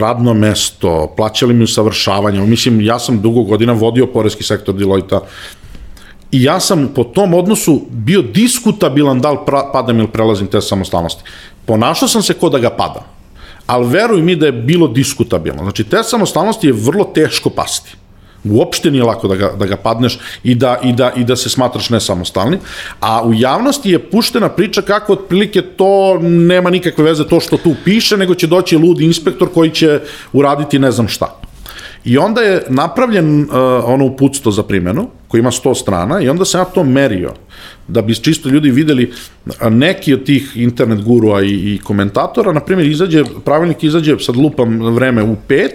radno 0.00 0.34
mesto, 0.34 1.14
plaćali 1.16 1.54
mi 1.54 1.64
usavršavanje, 1.64 2.40
mislim, 2.40 2.80
ja 2.80 2.98
sam 2.98 3.22
dugo 3.22 3.42
godina 3.42 3.72
vodio 3.72 4.06
porezki 4.06 4.42
sektor 4.42 4.74
Deloitte 4.74 5.18
i 6.34 6.42
ja 6.42 6.60
sam 6.60 6.88
po 6.94 7.04
tom 7.04 7.34
odnosu 7.34 7.82
bio 7.90 8.22
diskutabilan 8.22 9.20
da 9.20 9.30
li 9.30 9.38
padam 9.72 9.98
ili 9.98 10.08
prelazim 10.08 10.46
te 10.46 10.60
samostalnosti. 10.60 11.22
Ponašao 11.66 12.08
sam 12.08 12.22
se 12.22 12.34
ko 12.34 12.48
da 12.50 12.58
ga 12.58 12.70
padam, 12.70 13.04
ali 13.66 13.86
veruj 13.88 14.22
mi 14.22 14.36
da 14.36 14.46
je 14.46 14.52
bilo 14.52 14.88
diskutabilno. 14.88 15.62
Znači, 15.62 15.84
te 15.84 16.02
samostalnosti 16.02 16.66
je 16.66 16.72
vrlo 16.72 17.04
teško 17.04 17.50
pasti. 17.50 17.94
Uopšte 18.44 18.90
nije 18.90 19.04
lako 19.04 19.28
da 19.28 19.36
ga, 19.36 19.52
da 19.58 19.66
ga 19.66 19.76
padneš 19.76 20.18
i 20.44 20.54
da, 20.54 20.78
i, 20.82 20.92
da, 20.92 21.12
i 21.16 21.24
da 21.24 21.36
se 21.36 21.50
smatraš 21.50 21.90
nesamostalni. 21.90 22.58
A 23.00 23.22
u 23.24 23.34
javnosti 23.34 23.90
je 23.90 24.02
puštena 24.10 24.48
priča 24.48 24.82
kako 24.82 25.12
otprilike 25.12 25.62
to 25.62 26.18
nema 26.20 26.70
nikakve 26.70 27.04
veze 27.04 27.28
to 27.28 27.40
što 27.40 27.56
tu 27.56 27.74
piše, 27.84 28.16
nego 28.16 28.34
će 28.34 28.46
doći 28.46 28.76
ludi 28.76 29.04
inspektor 29.04 29.48
koji 29.54 29.70
će 29.70 30.00
uraditi 30.32 30.78
ne 30.78 30.90
znam 30.90 31.08
šta. 31.08 31.40
I 32.04 32.18
onda 32.18 32.40
je 32.40 32.62
napravljen 32.68 33.40
uh, 33.40 33.48
ono 33.84 34.04
uputstvo 34.04 34.52
za 34.52 34.62
primjenu, 34.62 35.08
koji 35.28 35.40
ima 35.40 35.50
100 35.50 35.74
strana, 35.80 36.20
i 36.20 36.28
onda 36.28 36.44
sam 36.44 36.60
ja 36.60 36.64
to 36.64 36.84
merio, 36.84 37.32
da 37.88 38.02
bi 38.02 38.14
čisto 38.14 38.48
ljudi 38.48 38.70
videli 38.70 39.12
neki 39.70 40.14
od 40.14 40.24
tih 40.24 40.52
internet 40.54 41.02
gurua 41.02 41.42
i, 41.42 41.48
i 41.48 41.80
komentatora, 41.84 42.52
na 42.52 42.60
primjer, 42.60 42.88
izađe, 42.88 43.24
pravilnik 43.44 43.84
izađe, 43.84 44.18
sad 44.18 44.36
lupam 44.36 44.94
vreme, 44.94 45.22
u 45.22 45.36
5, 45.48 45.70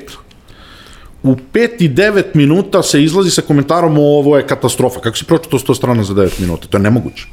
u 1.23 1.35
5 1.53 1.69
i 1.79 1.89
9 1.89 2.23
minuta 2.33 2.83
se 2.83 3.03
izlazi 3.03 3.31
sa 3.31 3.41
komentarom 3.41 3.97
o 3.97 4.01
ovo 4.01 4.37
je 4.37 4.47
katastrofa. 4.47 4.99
Kako 4.99 5.17
si 5.17 5.25
pročito 5.25 5.59
100 5.59 5.75
strana 5.75 6.03
za 6.03 6.13
9 6.13 6.41
minuta? 6.41 6.67
To 6.67 6.77
je 6.77 6.81
nemoguće. 6.81 7.27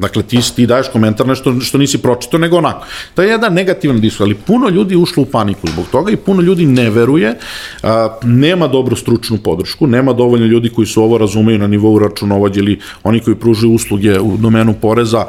Dakle, 0.00 0.22
ti, 0.22 0.38
ti 0.56 0.66
daješ 0.66 0.88
komentar 0.92 1.26
nešto 1.28 1.60
što 1.60 1.78
nisi 1.78 1.98
pročito, 1.98 2.38
nego 2.38 2.56
onako. 2.56 2.86
To 3.14 3.22
je 3.22 3.28
jedan 3.28 3.54
negativan 3.54 4.00
diskus, 4.00 4.20
ali 4.20 4.34
puno 4.34 4.68
ljudi 4.68 4.96
ušlo 4.96 5.22
u 5.22 5.26
paniku 5.26 5.68
zbog 5.68 5.86
toga 5.92 6.12
i 6.12 6.16
puno 6.16 6.42
ljudi 6.42 6.66
ne 6.66 6.90
veruje, 6.90 7.34
a, 7.82 8.08
nema 8.22 8.68
dobru 8.68 8.96
stručnu 8.96 9.38
podršku, 9.44 9.86
nema 9.86 10.12
dovoljno 10.12 10.46
ljudi 10.46 10.68
koji 10.68 10.86
su 10.86 11.02
ovo 11.02 11.18
razumeju 11.18 11.58
na 11.58 11.66
nivou 11.66 11.98
računovođe 11.98 12.60
ili 12.60 12.80
oni 13.02 13.20
koji 13.20 13.36
pružuju 13.36 13.72
usluge 13.72 14.20
u 14.20 14.36
domenu 14.36 14.74
poreza, 14.80 15.26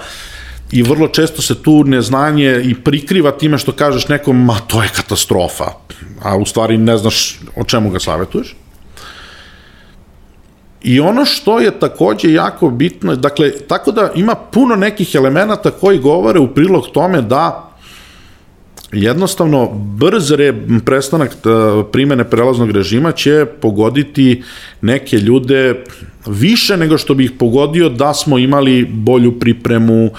i 0.72 0.84
vrlo 0.84 1.08
često 1.08 1.42
se 1.42 1.56
tu 1.64 1.84
neznanje 1.84 2.62
i 2.64 2.76
prikriva 2.76 3.32
time 3.32 3.58
što 3.58 3.72
kažeš 3.72 4.08
nekom, 4.08 4.46
ma 4.46 4.60
to 4.68 4.84
je 4.84 4.90
katastrofa, 4.96 5.66
a 6.24 6.38
u 6.38 6.46
stvari 6.46 6.78
ne 6.78 6.98
znaš 6.98 7.40
o 7.56 7.64
čemu 7.64 7.90
ga 7.90 8.00
savjetuješ. 8.00 8.56
I 10.84 11.00
ono 11.00 11.26
što 11.26 11.60
je 11.60 11.80
takođe 11.80 12.34
jako 12.34 12.70
bitno, 12.70 13.15
dakle, 13.15 13.52
tako 13.67 13.91
da 13.91 14.12
ima 14.15 14.36
puno 14.36 14.76
nekih 14.76 15.15
elemenata 15.15 15.72
koji 15.72 16.00
govore 16.00 16.39
u 16.39 16.54
prilog 16.54 16.88
tome 16.94 17.22
da 17.22 17.72
jednostavno 18.91 19.70
brz 19.74 20.32
re, 20.32 20.54
prestanak 20.86 21.38
primene 21.91 22.24
prelaznog 22.24 22.72
režima 22.72 23.12
će 23.12 23.46
pogoditi 23.62 24.44
neke 24.82 25.17
ljude 25.17 25.84
više 26.28 26.78
nego 26.78 26.98
što 26.98 27.13
bih 27.13 27.32
pogodio 27.39 27.89
da 27.89 28.13
smo 28.13 28.38
imali 28.38 28.86
bolju 28.86 29.39
pripremu, 29.39 30.10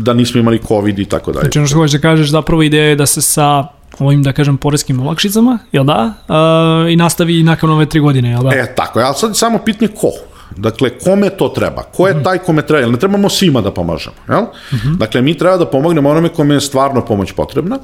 da 0.00 0.14
nismo 0.14 0.40
imali 0.40 0.60
COVID 0.68 0.98
i 0.98 1.04
tako 1.04 1.32
dalje. 1.32 1.42
Znači, 1.42 1.58
ono 1.58 1.68
što 1.68 1.76
hoćeš 1.76 1.92
da 1.92 1.98
kažeš, 1.98 2.30
zapravo 2.30 2.62
ideja 2.62 2.84
je 2.84 2.96
da 2.96 3.06
se 3.06 3.22
sa 3.22 3.64
ovim, 3.98 4.22
da 4.22 4.32
kažem, 4.32 4.56
poreskim 4.56 5.00
olakšicama, 5.00 5.58
jel 5.72 5.84
da? 5.84 6.12
Uh, 6.28 6.92
I 6.92 6.96
nastavi 6.96 7.42
nakon 7.42 7.70
ove 7.70 7.86
tri 7.86 8.00
godine, 8.00 8.30
jel 8.30 8.42
da? 8.42 8.50
E, 8.54 8.74
tako 8.74 8.98
je, 8.98 9.04
ali 9.04 9.14
sad 9.14 9.36
samo 9.36 9.58
pitanje 9.58 9.92
ko? 10.00 10.10
Dakle, 10.56 10.90
kome 10.98 11.30
to 11.30 11.48
treba? 11.48 11.82
Ko 11.82 12.06
je 12.08 12.14
mhm. 12.14 12.24
taj 12.24 12.38
kome 12.38 12.62
treba? 12.66 12.80
Jel 12.80 12.92
ne 12.92 12.98
trebamo 12.98 13.28
svima 13.28 13.60
da 13.60 13.70
pomažemo, 13.70 14.16
jel? 14.28 14.42
Uh 14.42 14.74
mhm. 14.74 14.88
-huh. 14.88 14.98
Dakle, 14.98 15.22
mi 15.22 15.38
treba 15.38 15.56
da 15.56 15.66
pomognemo 15.66 16.10
onome 16.10 16.28
kome 16.28 16.54
je 16.54 16.60
stvarno 16.60 17.04
pomoć 17.04 17.32
potrebna 17.32 17.78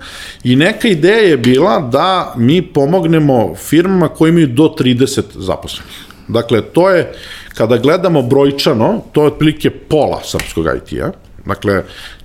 i 0.45 0.57
neka 0.57 0.89
ideja 0.89 1.29
je 1.29 1.37
bila 1.37 1.81
da 1.81 2.35
mi 2.37 2.63
pomognemo 2.63 3.55
firmama 3.55 4.09
koji 4.09 4.31
imaju 4.31 4.47
do 4.47 4.75
30 4.79 5.23
zaposlenih. 5.35 5.93
Dakle, 6.29 6.63
to 6.63 6.91
je, 6.91 7.13
kada 7.55 7.77
gledamo 7.77 8.23
brojčano, 8.23 9.03
to 9.13 9.23
je 9.23 9.27
otprilike 9.27 9.71
pola 9.71 10.21
srpskog 10.25 10.67
IT-a. 10.77 11.11
Dakle, 11.47 11.83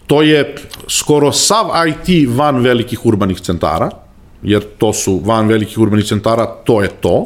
to 0.08 0.22
je 0.22 0.56
skoro 0.88 1.32
sav 1.32 1.66
IT 1.88 2.30
van 2.36 2.60
velikih 2.64 3.06
urbanih 3.06 3.40
centara, 3.42 3.90
jer 4.44 4.64
to 4.78 4.94
su 4.94 5.22
van 5.26 5.48
velikih 5.48 5.78
urbanih 5.78 6.06
centara, 6.06 6.46
to 6.46 6.82
je 6.82 6.90
to, 6.90 7.26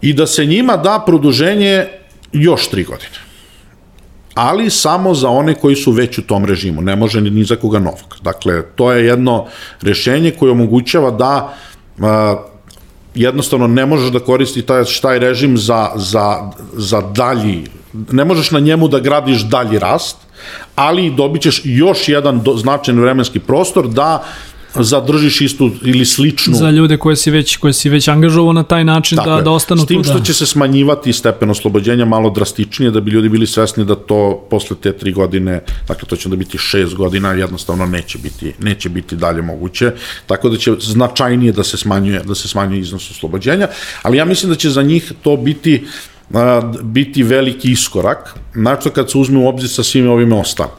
i 0.00 0.12
da 0.12 0.26
se 0.26 0.44
njima 0.46 0.76
da 0.76 1.02
produženje 1.06 1.86
još 2.32 2.68
tri 2.68 2.84
godine. 2.84 3.24
Ali 4.34 4.70
samo 4.70 5.14
za 5.14 5.28
one 5.28 5.54
koji 5.54 5.76
su 5.76 5.92
već 5.92 6.18
u 6.18 6.26
tom 6.26 6.44
režimu, 6.44 6.82
ne 6.82 6.96
može 6.96 7.20
ni, 7.20 7.44
za 7.44 7.56
koga 7.56 7.78
novog. 7.78 8.16
Dakle, 8.22 8.62
to 8.74 8.92
je 8.92 9.06
jedno 9.06 9.46
rešenje 9.82 10.30
koje 10.30 10.52
omogućava 10.52 11.10
da 11.10 11.54
a, 12.00 12.36
jednostavno 13.14 13.66
ne 13.66 13.86
možeš 13.86 14.10
da 14.10 14.18
koristi 14.20 14.62
taj, 14.62 14.84
taj 15.02 15.18
režim 15.18 15.58
za, 15.58 15.90
za, 15.96 16.50
za 16.72 17.00
dalji, 17.00 17.64
ne 17.92 18.24
možeš 18.24 18.50
na 18.50 18.60
njemu 18.60 18.88
da 18.88 18.98
gradiš 18.98 19.42
dalji 19.42 19.78
rast, 19.78 20.16
ali 20.74 21.10
dobit 21.10 21.42
ćeš 21.42 21.60
još 21.64 22.08
jedan 22.08 22.40
do, 22.42 22.56
značajan 22.56 23.00
vremenski 23.00 23.38
prostor 23.38 23.88
da 23.88 24.24
zadržiš 24.82 25.40
istu 25.40 25.70
ili 25.82 26.04
sličnu 26.04 26.54
Za 26.54 26.70
ljude 26.70 26.96
koje 26.96 27.16
si 27.16 27.30
već, 27.30 27.56
koje 27.56 27.72
si 27.72 27.88
već 27.88 28.08
angažovao 28.08 28.52
na 28.52 28.62
taj 28.62 28.84
način 28.84 29.18
da, 29.24 29.36
je. 29.36 29.42
da 29.42 29.50
ostanu 29.50 29.82
S 29.82 29.86
tim 29.86 30.02
tu. 30.02 30.04
što 30.04 30.18
da. 30.18 30.24
će 30.24 30.34
se 30.34 30.46
smanjivati 30.46 31.12
stepen 31.12 31.50
oslobođenja 31.50 32.04
malo 32.04 32.30
drastičnije, 32.30 32.90
da 32.90 33.00
bi 33.00 33.10
ljudi 33.10 33.28
bili 33.28 33.46
svesni 33.46 33.84
da 33.84 33.94
to 33.94 34.46
posle 34.50 34.76
te 34.80 34.92
tri 34.92 35.12
godine, 35.12 35.60
dakle 35.88 36.08
to 36.08 36.16
će 36.16 36.28
onda 36.28 36.36
biti 36.36 36.58
šest 36.58 36.94
godina, 36.94 37.32
jednostavno 37.32 37.86
neće 37.86 38.18
biti, 38.18 38.52
neće 38.60 38.88
biti 38.88 39.16
dalje 39.16 39.42
moguće, 39.42 39.92
tako 40.26 40.48
da 40.48 40.56
će 40.56 40.72
značajnije 40.80 41.52
da 41.52 41.64
se 41.64 41.76
smanjuje, 41.76 42.22
da 42.24 42.34
se 42.34 42.48
smanjuje 42.48 42.80
iznos 42.80 43.10
oslobođenja, 43.10 43.68
ali 44.02 44.16
ja 44.16 44.24
mislim 44.24 44.52
da 44.52 44.56
će 44.56 44.70
za 44.70 44.82
njih 44.82 45.12
to 45.22 45.36
biti 45.36 45.84
biti 46.82 47.22
veliki 47.22 47.72
iskorak, 47.72 48.34
znači 48.54 48.90
kad 48.90 49.10
se 49.10 49.18
uzme 49.18 49.38
u 49.38 49.48
obzir 49.48 49.70
sa 49.70 49.82
svim 49.82 50.10
ovim 50.10 50.32
ostalim. 50.32 50.72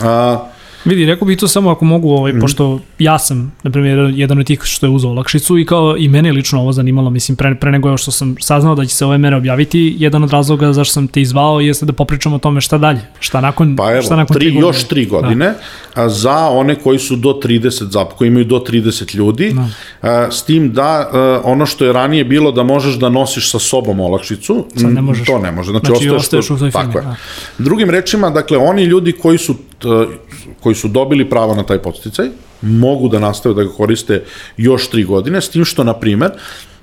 A, 0.00 0.38
Vidi, 0.86 1.06
rekao 1.06 1.26
bih 1.26 1.38
to 1.38 1.48
samo 1.48 1.70
ako 1.70 1.84
mogu, 1.84 2.10
ovaj, 2.10 2.32
mm. 2.32 2.40
pošto 2.40 2.80
ja 2.98 3.18
sam, 3.18 3.52
na 3.62 3.70
primjer, 3.70 4.12
jedan 4.14 4.38
od 4.38 4.46
tih 4.46 4.60
što 4.62 4.86
je 4.86 4.90
uzao 4.90 5.10
olakšicu 5.10 5.58
i 5.58 5.66
kao 5.66 5.96
i 5.98 6.08
mene 6.08 6.32
lično 6.32 6.60
ovo 6.60 6.72
zanimalo, 6.72 7.10
mislim, 7.10 7.36
pre, 7.36 7.54
pre 7.54 7.70
nego 7.72 7.96
što 7.96 8.10
sam 8.10 8.36
saznao 8.40 8.74
da 8.74 8.84
će 8.84 8.94
se 8.94 9.06
ove 9.06 9.18
mere 9.18 9.36
objaviti, 9.36 9.96
jedan 9.98 10.24
od 10.24 10.30
razloga 10.30 10.72
zašto 10.72 10.92
sam 10.92 11.08
te 11.08 11.20
izvao 11.20 11.60
jeste 11.60 11.86
da 11.86 11.92
popričamo 11.92 12.36
o 12.36 12.38
tome 12.38 12.60
šta 12.60 12.78
dalje, 12.78 13.00
šta 13.20 13.40
nakon, 13.40 13.76
pa 13.76 13.92
evo, 13.92 14.02
šta 14.02 14.16
nakon 14.16 14.34
tri, 14.34 14.40
tri 14.40 14.54
godine. 14.54 14.68
još 14.68 14.84
tri 14.84 15.06
godine 15.06 15.54
da. 15.94 16.02
a, 16.02 16.08
za 16.08 16.48
one 16.48 16.74
koji 16.74 16.98
su 16.98 17.16
do 17.16 17.40
30 17.44 17.90
zap, 17.90 18.12
koji 18.12 18.28
imaju 18.28 18.44
do 18.44 18.58
30 18.58 19.16
ljudi, 19.16 19.52
da. 19.52 19.68
a, 20.08 20.30
s 20.30 20.42
tim 20.42 20.72
da 20.72 21.10
a, 21.12 21.40
ono 21.44 21.66
što 21.66 21.84
je 21.84 21.92
ranije 21.92 22.24
bilo 22.24 22.52
da 22.52 22.62
možeš 22.62 22.94
da 22.94 23.08
nosiš 23.08 23.50
sa 23.50 23.58
sobom 23.58 24.00
olakšicu, 24.00 24.66
Sad 24.76 24.92
ne 24.92 25.02
možeš. 25.02 25.26
to 25.26 25.38
ne 25.38 25.52
može. 25.52 25.70
Znači, 25.70 25.86
Znači, 25.86 26.10
ostaješ, 26.10 26.22
ostaješ 26.22 26.50
u 26.50 26.58
toj 26.58 26.70
tako 26.70 26.92
firmi, 26.92 27.06
je. 27.06 27.16
da. 27.58 27.64
Drugim 27.64 27.90
rečima, 27.90 28.30
dakle, 28.30 28.58
oni 28.58 28.84
ljudi 28.84 29.12
koji 29.12 29.38
su 29.38 29.54
t- 29.54 29.88
koji 30.60 30.74
su 30.76 30.88
dobili 30.88 31.30
pravo 31.30 31.54
na 31.54 31.62
taj 31.62 31.78
podsticaj, 31.78 32.28
mogu 32.62 33.08
da 33.08 33.18
nastave 33.18 33.54
da 33.54 33.64
ga 33.64 33.70
koriste 33.70 34.22
još 34.56 34.88
tri 34.88 35.04
godine, 35.04 35.40
s 35.40 35.48
tim 35.48 35.64
što, 35.64 35.84
na 35.84 35.94
primer, 35.94 36.30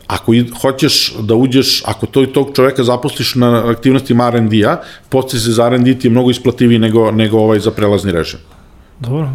ako 0.08 0.34
i, 0.34 0.46
hoćeš 0.62 1.14
da 1.20 1.36
uđeš, 1.36 1.84
ako 1.86 2.06
to 2.06 2.24
i 2.24 2.28
tog 2.28 2.52
čoveka 2.56 2.84
zaposliš 2.84 3.36
na 3.36 3.70
aktivnostima 3.70 4.28
R&D-a, 4.28 4.78
podsticaj 5.10 5.52
za 5.52 5.68
R&D 5.68 5.96
ti 5.96 6.08
je 6.08 6.12
mnogo 6.12 6.30
isplativiji 6.30 6.80
nego, 6.80 7.12
nego 7.12 7.38
ovaj 7.40 7.60
za 7.60 7.72
prelazni 7.72 8.12
režim. 8.12 8.40
Dobro. 9.00 9.30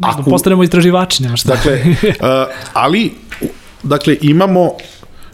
Ako- 0.00 0.22
Da 0.22 0.30
postanemo 0.30 0.62
istraživači, 0.64 1.22
nema 1.22 1.36
šta. 1.36 1.48
Dakle, 1.48 1.80
uh, 2.02 2.16
ali, 2.72 3.12
dakle, 3.82 4.16
imamo 4.20 4.70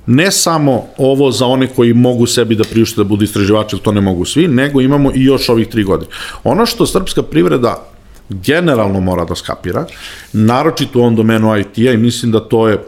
ne 0.06 0.30
samo 0.30 0.86
ovo 0.98 1.30
za 1.30 1.46
one 1.46 1.66
koji 1.66 1.94
mogu 1.94 2.26
sebi 2.26 2.54
da 2.56 2.64
priušte 2.64 2.96
da 2.96 3.04
budu 3.04 3.24
istraživači, 3.24 3.78
to 3.78 3.92
ne 3.92 4.00
mogu 4.00 4.24
svi, 4.24 4.48
nego 4.48 4.80
imamo 4.80 5.10
i 5.14 5.24
još 5.24 5.48
ovih 5.48 5.68
tri 5.68 5.84
godine. 5.84 6.10
Ono 6.44 6.66
što 6.66 6.86
srpska 6.86 7.22
privreda 7.22 7.86
generalno 8.30 9.00
mora 9.00 9.24
da 9.24 9.34
skapira, 9.34 9.86
naročito 10.32 10.98
u 10.98 11.02
ovom 11.02 11.16
domenu 11.16 11.58
IT-a 11.58 11.92
i 11.92 11.96
mislim 11.96 12.32
da 12.32 12.40
to 12.40 12.68
je 12.68 12.78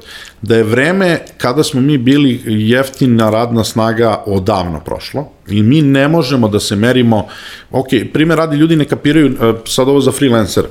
da 0.43 0.57
je 0.57 0.63
vreme 0.63 1.19
kada 1.39 1.63
smo 1.63 1.81
mi 1.81 1.99
bili 1.99 2.41
jeftina 2.47 3.31
radna 3.31 3.65
snaga 3.65 4.23
odavno 4.27 4.81
prošlo 4.81 5.29
i 5.49 5.63
mi 5.63 5.83
ne 5.83 6.09
možemo 6.09 6.49
da 6.49 6.61
se 6.61 6.77
merimo, 6.77 7.27
ok, 7.71 7.89
primjer 8.13 8.39
radi 8.39 8.57
ljudi 8.57 8.77
ne 8.77 8.85
kapiraju 8.85 9.27
eh, 9.27 9.55
sad 9.65 9.89
ovo 9.89 10.01
za 10.01 10.13
freelancer, 10.13 10.65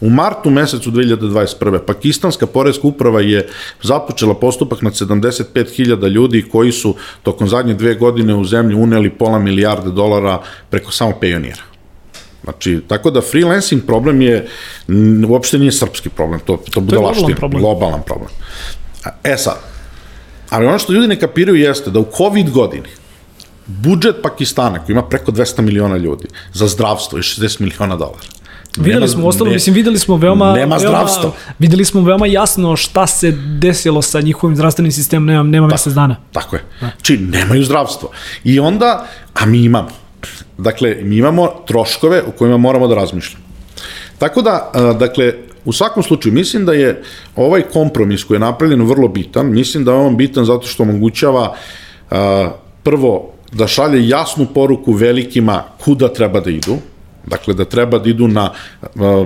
U 0.00 0.10
martu 0.10 0.50
mesecu 0.50 0.90
2021. 0.90 1.78
Pakistanska 1.78 2.46
porezka 2.46 2.88
uprava 2.88 3.20
je 3.20 3.48
započela 3.82 4.34
postupak 4.34 4.82
nad 4.82 4.92
75.000 4.92 6.08
ljudi 6.08 6.42
koji 6.52 6.72
su 6.72 6.94
tokom 7.22 7.48
zadnje 7.48 7.74
dve 7.74 7.94
godine 7.94 8.34
u 8.34 8.44
zemlji 8.44 8.76
uneli 8.76 9.10
pola 9.10 9.38
milijarde 9.38 9.90
dolara 9.90 10.40
preko 10.70 10.92
samo 10.92 11.12
pionira. 11.20 11.69
Znači, 12.44 12.80
tako 12.88 13.10
da 13.10 13.20
freelancing 13.20 13.82
problem 13.86 14.22
je, 14.22 14.48
m, 14.88 15.24
uopšte 15.28 15.58
nije 15.58 15.72
srpski 15.72 16.08
problem, 16.08 16.40
to, 16.40 16.62
to 16.70 16.80
bude 16.80 16.96
globalan 16.96 17.16
laština, 17.16 17.36
problem. 17.36 17.62
globalan 17.62 18.02
problem. 18.06 18.30
E 19.24 19.36
sad, 19.36 19.56
ali 20.50 20.66
ono 20.66 20.78
što 20.78 20.92
ljudi 20.92 21.08
ne 21.08 21.20
kapiraju 21.20 21.58
jeste 21.58 21.90
da 21.90 22.00
u 22.00 22.06
COVID 22.16 22.50
godini 22.50 22.88
budžet 23.66 24.16
Pakistana, 24.22 24.78
koji 24.78 24.94
ima 24.94 25.02
preko 25.02 25.32
200 25.32 25.60
miliona 25.60 25.96
ljudi, 25.96 26.24
za 26.52 26.66
zdravstvo 26.66 27.18
je 27.18 27.22
60 27.22 27.60
miliona 27.60 27.96
dolara. 27.96 28.28
Videli 28.76 29.08
smo, 29.08 29.26
ostalo, 29.26 29.48
ne- 29.48 29.54
mislim, 29.54 29.74
videli 29.74 29.98
smo 29.98 30.16
veoma... 30.16 30.52
nema 30.52 30.76
veoma, 30.76 30.78
zdravstva. 30.78 31.32
Videli 31.58 31.84
smo 31.84 32.02
veoma 32.02 32.26
jasno 32.26 32.76
šta 32.76 33.06
se 33.06 33.32
desilo 33.58 34.02
sa 34.02 34.20
njihovim 34.20 34.56
zdravstvenim 34.56 34.92
sistemom, 34.92 35.26
nema, 35.26 35.42
nema 35.42 35.66
mesec 35.66 35.92
dana. 35.92 36.16
Tako 36.32 36.56
je. 36.56 36.62
Znači, 36.78 37.16
nemaju 37.18 37.64
zdravstvo. 37.64 38.10
I 38.44 38.60
onda, 38.60 39.06
a 39.34 39.46
mi 39.46 39.64
imamo. 39.64 39.88
Dakle, 40.58 40.96
mi 41.02 41.16
imamo 41.16 41.48
troškove 41.66 42.22
o 42.22 42.30
kojima 42.30 42.56
moramo 42.56 42.88
da 42.88 42.94
razmišljamo. 42.94 43.44
Tako 44.18 44.42
da, 44.42 44.70
dakle, 44.98 45.34
u 45.64 45.72
svakom 45.72 46.02
slučaju, 46.02 46.34
mislim 46.34 46.64
da 46.64 46.72
je 46.72 47.02
ovaj 47.36 47.62
kompromis 47.62 48.24
koji 48.24 48.36
je 48.36 48.40
napravljen 48.40 48.82
vrlo 48.86 49.08
bitan, 49.08 49.52
mislim 49.52 49.84
da 49.84 49.92
je 49.92 49.98
on 49.98 50.16
bitan 50.16 50.44
zato 50.44 50.66
što 50.66 50.82
omogućava 50.82 51.56
prvo 52.82 53.32
da 53.52 53.66
šalje 53.66 54.08
jasnu 54.08 54.46
poruku 54.54 54.92
velikima 54.92 55.64
kuda 55.84 56.08
treba 56.12 56.40
da 56.40 56.50
idu, 56.50 56.76
dakle 57.26 57.54
da 57.54 57.64
treba 57.64 57.98
da 57.98 58.10
idu 58.10 58.28
na 58.28 58.52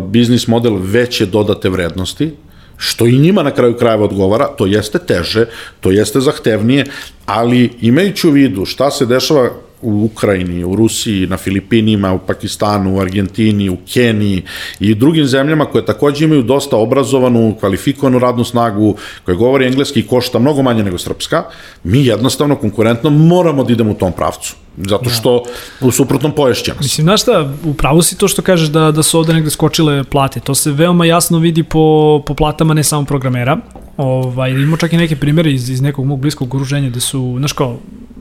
biznis 0.09 0.47
model 0.47 0.79
veće 0.81 1.27
dodate 1.27 1.69
vrednosti, 1.69 2.31
što 2.77 3.07
i 3.07 3.19
njima 3.19 3.43
na 3.43 3.51
kraju 3.51 3.77
krajeva 3.77 4.05
odgovara, 4.05 4.47
to 4.47 4.67
jeste 4.67 4.99
teže, 4.99 5.47
to 5.81 5.91
jeste 5.91 6.21
zahtevnije, 6.21 6.87
ali 7.27 7.73
imajući 7.81 8.29
u 8.29 8.31
vidu 8.31 8.65
šta 8.65 8.91
se 8.91 9.07
dešava 9.07 9.51
u 9.85 10.05
Ukrajini, 10.05 10.65
u 10.65 10.77
Rusiji, 10.77 11.27
na 11.27 11.37
Filipinima, 11.37 12.13
u 12.13 12.19
Pakistanu, 12.19 12.97
u 12.97 13.01
Argentini, 13.01 13.69
u 13.71 13.77
Keniji 13.93 14.43
i 14.81 14.95
drugim 14.95 15.27
zemljama 15.27 15.65
koje 15.65 15.87
takođe 15.87 16.25
imaju 16.25 16.43
dosta 16.43 16.77
obrazovanu, 16.77 17.57
kvalifikovanu 17.61 18.19
radnu 18.19 18.45
snagu, 18.45 18.97
koje 19.25 19.37
govori 19.37 19.67
engleski 19.67 20.01
i 20.01 20.07
košta 20.07 20.39
mnogo 20.39 20.63
manje 20.63 20.85
nego 20.85 20.99
srpska, 20.99 21.45
mi 21.85 22.07
jednostavno 22.07 22.57
konkurentno 22.57 23.11
moramo 23.11 23.65
da 23.65 23.73
idemo 23.73 23.91
u 23.91 23.95
tom 23.95 24.13
pravcu. 24.13 24.55
Zato 24.77 25.11
što 25.11 25.43
u 25.81 25.91
suprotnom 25.91 26.33
poješće 26.33 26.73
nas. 26.73 26.81
Mislim, 26.81 27.05
znaš 27.05 27.23
šta, 27.23 27.53
upravo 27.65 28.03
si 28.03 28.19
to 28.19 28.29
što 28.29 28.43
kažeš 28.43 28.69
da, 28.69 28.91
da 28.91 29.03
su 29.03 29.19
ovde 29.19 29.33
negde 29.33 29.51
skočile 29.51 30.05
plate. 30.05 30.41
To 30.41 30.55
se 30.55 30.73
veoma 30.73 31.07
jasno 31.07 31.39
vidi 31.39 31.63
po, 31.63 32.23
po 32.27 32.35
platama 32.35 32.75
ne 32.75 32.85
samo 32.85 33.05
programera. 33.05 33.59
Ovaj, 33.97 34.51
imamo 34.51 34.77
čak 34.77 34.93
i 34.93 34.97
neke 34.97 35.17
primere 35.17 35.53
iz, 35.53 35.71
iz 35.71 35.81
nekog 35.81 36.07
mog 36.07 36.21
bliskog 36.21 36.49
okruženja 36.49 36.89
gde 36.89 37.01
su, 37.01 37.35
znaš 37.39 37.53
kao, 37.53 37.79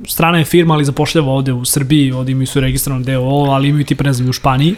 strana 0.08 0.38
je 0.38 0.46
firma, 0.46 0.74
ali 0.74 0.86
zapošljava 0.86 1.32
ovde 1.32 1.54
u 1.54 1.66
Srbiji, 1.66 2.12
ovde 2.12 2.32
imaju 2.32 2.48
su 2.48 2.60
registrovano 2.60 3.06
DOO, 3.06 3.52
ali 3.52 3.70
imaju 3.70 3.86
tipa, 3.86 4.04
ne 4.04 4.14
znam, 4.14 4.28
i 4.28 4.30
u 4.30 4.34
Španiji, 4.34 4.76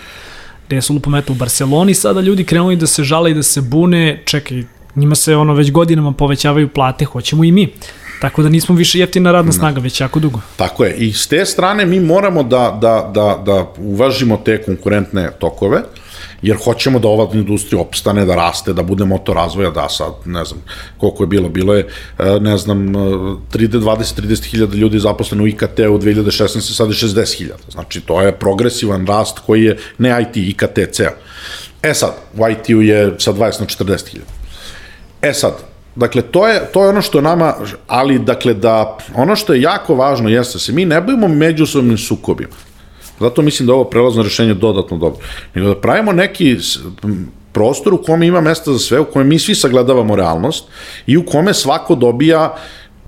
gde 0.67 0.81
su 0.81 0.93
lupom 0.93 1.15
eto 1.15 1.33
u 1.33 1.35
Barceloni, 1.35 1.93
sada 1.93 2.21
ljudi 2.21 2.43
krenuli 2.43 2.75
da 2.75 2.87
se 2.87 3.03
žale 3.03 3.31
i 3.31 3.33
da 3.33 3.43
se 3.43 3.61
bune, 3.61 4.21
čekaj, 4.25 4.63
njima 4.95 5.15
se 5.15 5.35
ono 5.35 5.53
već 5.53 5.71
godinama 5.71 6.11
povećavaju 6.11 6.69
plate, 6.69 7.05
hoćemo 7.05 7.43
i 7.43 7.51
mi. 7.51 7.69
Tako 8.21 8.43
da 8.43 8.49
nismo 8.49 8.75
više 8.75 8.99
jeftina 8.99 9.31
radna 9.31 9.51
snaga, 9.51 9.79
već 9.79 10.01
jako 10.01 10.19
dugo. 10.19 10.39
Tako 10.55 10.85
je. 10.85 10.95
I 10.95 11.13
s 11.13 11.27
te 11.27 11.45
strane 11.45 11.85
mi 11.85 11.99
moramo 11.99 12.43
da, 12.43 12.77
da, 12.81 13.11
da, 13.13 13.41
da 13.45 13.67
uvažimo 13.77 14.37
te 14.37 14.63
konkurentne 14.63 15.31
tokove, 15.39 15.81
jer 16.45 16.57
hoćemo 16.63 16.99
da 16.99 17.07
ova 17.07 17.25
industrija 17.33 17.81
opstane, 17.81 18.25
da 18.25 18.35
raste, 18.35 18.73
da 18.73 18.83
bude 18.83 19.05
motor 19.05 19.35
razvoja, 19.35 19.69
da 19.73 19.89
sad, 19.89 20.13
ne 20.25 20.45
znam, 20.45 20.61
koliko 20.97 21.23
je 21.23 21.27
bilo, 21.27 21.49
bilo 21.49 21.73
je, 21.73 21.87
e, 22.19 22.39
ne 22.39 22.57
znam, 22.57 22.93
20-30 23.53 24.45
hiljada 24.45 24.77
ljudi 24.77 24.99
zaposleno 24.99 25.43
u 25.43 25.47
IKT 25.47 25.79
u 25.79 25.97
2016. 25.97 26.75
sada 26.75 26.89
je 26.89 26.95
60 26.95 27.37
hiljada. 27.37 27.63
Znači, 27.71 28.01
to 28.01 28.21
je 28.21 28.31
progresivan 28.31 29.07
rast 29.07 29.39
koji 29.39 29.63
je, 29.63 29.77
ne 29.97 30.21
IT, 30.21 30.37
IKT 30.37 30.79
ceo. 30.91 31.11
E 31.81 31.93
sad, 31.93 32.13
u 32.37 32.49
IT-u 32.49 32.81
je 32.81 33.15
sa 33.19 33.33
20 33.33 33.59
na 33.59 33.65
40 33.65 34.09
hiljada. 34.11 34.31
E 35.21 35.33
sad, 35.33 35.53
dakle, 35.95 36.21
to 36.21 36.47
je, 36.47 36.61
to 36.73 36.83
je 36.83 36.89
ono 36.89 37.01
što 37.01 37.21
nama, 37.21 37.55
ali, 37.87 38.19
dakle, 38.19 38.53
da, 38.53 38.97
ono 39.15 39.35
što 39.35 39.53
je 39.53 39.61
jako 39.61 39.95
važno 39.95 40.29
jeste 40.29 40.55
da 40.55 40.59
se 40.59 40.73
mi 40.73 40.85
ne 40.85 41.01
bavimo 41.01 41.27
međusobnim 41.27 41.97
sukobima. 41.97 42.53
Zato 43.19 43.41
mislim 43.41 43.67
da 43.67 43.73
ovo 43.73 43.83
prelazno 43.83 44.23
rešenje 44.23 44.53
dodatno 44.53 44.97
dobro. 44.97 45.19
Nego 45.53 45.67
da 45.67 45.81
pravimo 45.81 46.11
neki 46.11 46.57
prostor 47.51 47.93
u 47.93 48.03
kome 48.03 48.27
ima 48.27 48.41
mesta 48.41 48.71
za 48.71 48.79
sve, 48.79 48.99
u 48.99 49.05
kome 49.05 49.25
mi 49.25 49.39
svi 49.39 49.55
sagledavamo 49.55 50.15
realnost 50.15 50.65
i 51.07 51.17
u 51.17 51.25
kome 51.25 51.53
svako 51.53 51.95
dobija 51.95 52.55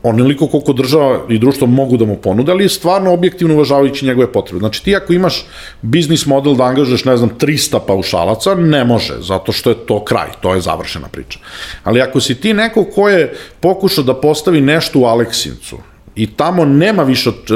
onoliko 0.03 0.47
koliko 0.47 0.73
država 0.73 1.19
i 1.29 1.39
društvo 1.39 1.67
mogu 1.67 1.97
da 1.97 2.05
mu 2.05 2.15
ponude, 2.15 2.51
ali 2.51 2.69
stvarno 2.69 3.13
objektivno 3.13 3.53
uvažavajući 3.53 4.05
njegove 4.05 4.31
potrebe. 4.31 4.59
Znači 4.59 4.83
ti 4.83 4.95
ako 4.95 5.13
imaš 5.13 5.45
biznis 5.81 6.25
model 6.25 6.55
da 6.55 6.63
angažuješ, 6.63 7.05
ne 7.05 7.17
znam, 7.17 7.29
300 7.39 7.79
paušalaca, 7.87 8.55
ne 8.55 8.85
može, 8.85 9.17
zato 9.19 9.51
što 9.51 9.69
je 9.69 9.85
to 9.85 10.03
kraj, 10.05 10.29
to 10.41 10.53
je 10.53 10.61
završena 10.61 11.07
priča. 11.07 11.39
Ali 11.83 12.01
ako 12.01 12.19
si 12.19 12.35
ti 12.35 12.53
neko 12.53 12.83
ko 12.83 13.09
je 13.09 13.33
pokušao 13.59 14.03
da 14.03 14.15
postavi 14.15 14.61
nešto 14.61 14.99
u 14.99 15.05
Aleksincu, 15.05 15.77
i 16.17 16.27
tamo 16.27 16.65
nema 16.65 17.03
više 17.03 17.29
od 17.29 17.51
e, 17.51 17.53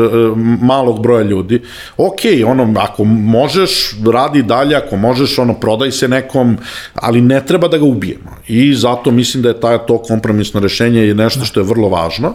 malog 0.61 1.01
broja 1.01 1.23
ljudi, 1.23 1.61
ok, 1.97 2.19
ono, 2.45 2.73
ako 2.79 3.03
možeš, 3.03 3.95
radi 4.13 4.43
dalje, 4.43 4.75
ako 4.75 4.97
možeš, 4.97 5.39
ono, 5.39 5.53
prodaj 5.53 5.91
se 5.91 6.07
nekom, 6.07 6.57
ali 6.95 7.21
ne 7.21 7.45
treba 7.45 7.67
da 7.67 7.77
ga 7.77 7.85
ubijemo. 7.85 8.37
I 8.47 8.73
zato 8.73 9.11
mislim 9.11 9.43
da 9.43 9.49
je 9.49 9.59
taj, 9.59 9.77
to 9.87 9.97
kompromisno 9.97 10.59
rešenje 10.59 11.01
je 11.01 11.13
nešto 11.13 11.45
što 11.45 11.59
je 11.59 11.63
vrlo 11.63 11.89
važno, 11.89 12.33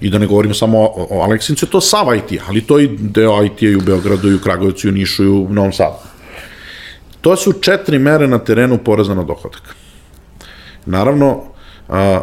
i 0.00 0.10
da 0.10 0.18
ne 0.18 0.26
govorimo 0.26 0.54
samo 0.54 0.78
o, 0.80 1.06
o 1.10 1.20
Aleksincu, 1.22 1.66
to 1.66 1.80
sav 1.80 2.14
IT, 2.16 2.40
ali 2.48 2.60
to 2.60 2.80
i 2.80 2.88
deo 2.88 3.44
IT 3.44 3.62
i 3.62 3.76
u 3.76 3.80
Beogradu, 3.80 4.30
i 4.30 4.34
u 4.34 4.40
Kragujevcu, 4.40 4.86
i 4.86 4.90
u 4.90 4.94
Nišu, 4.94 5.24
i 5.24 5.28
u 5.28 5.48
Novom 5.50 5.72
Sadu. 5.72 5.96
To 7.20 7.36
su 7.36 7.52
četiri 7.52 7.98
mere 7.98 8.28
na 8.28 8.38
terenu 8.38 8.78
poreza 8.78 9.14
na 9.14 9.22
dohodak. 9.22 9.74
Naravno, 10.86 11.42
a, 11.88 12.20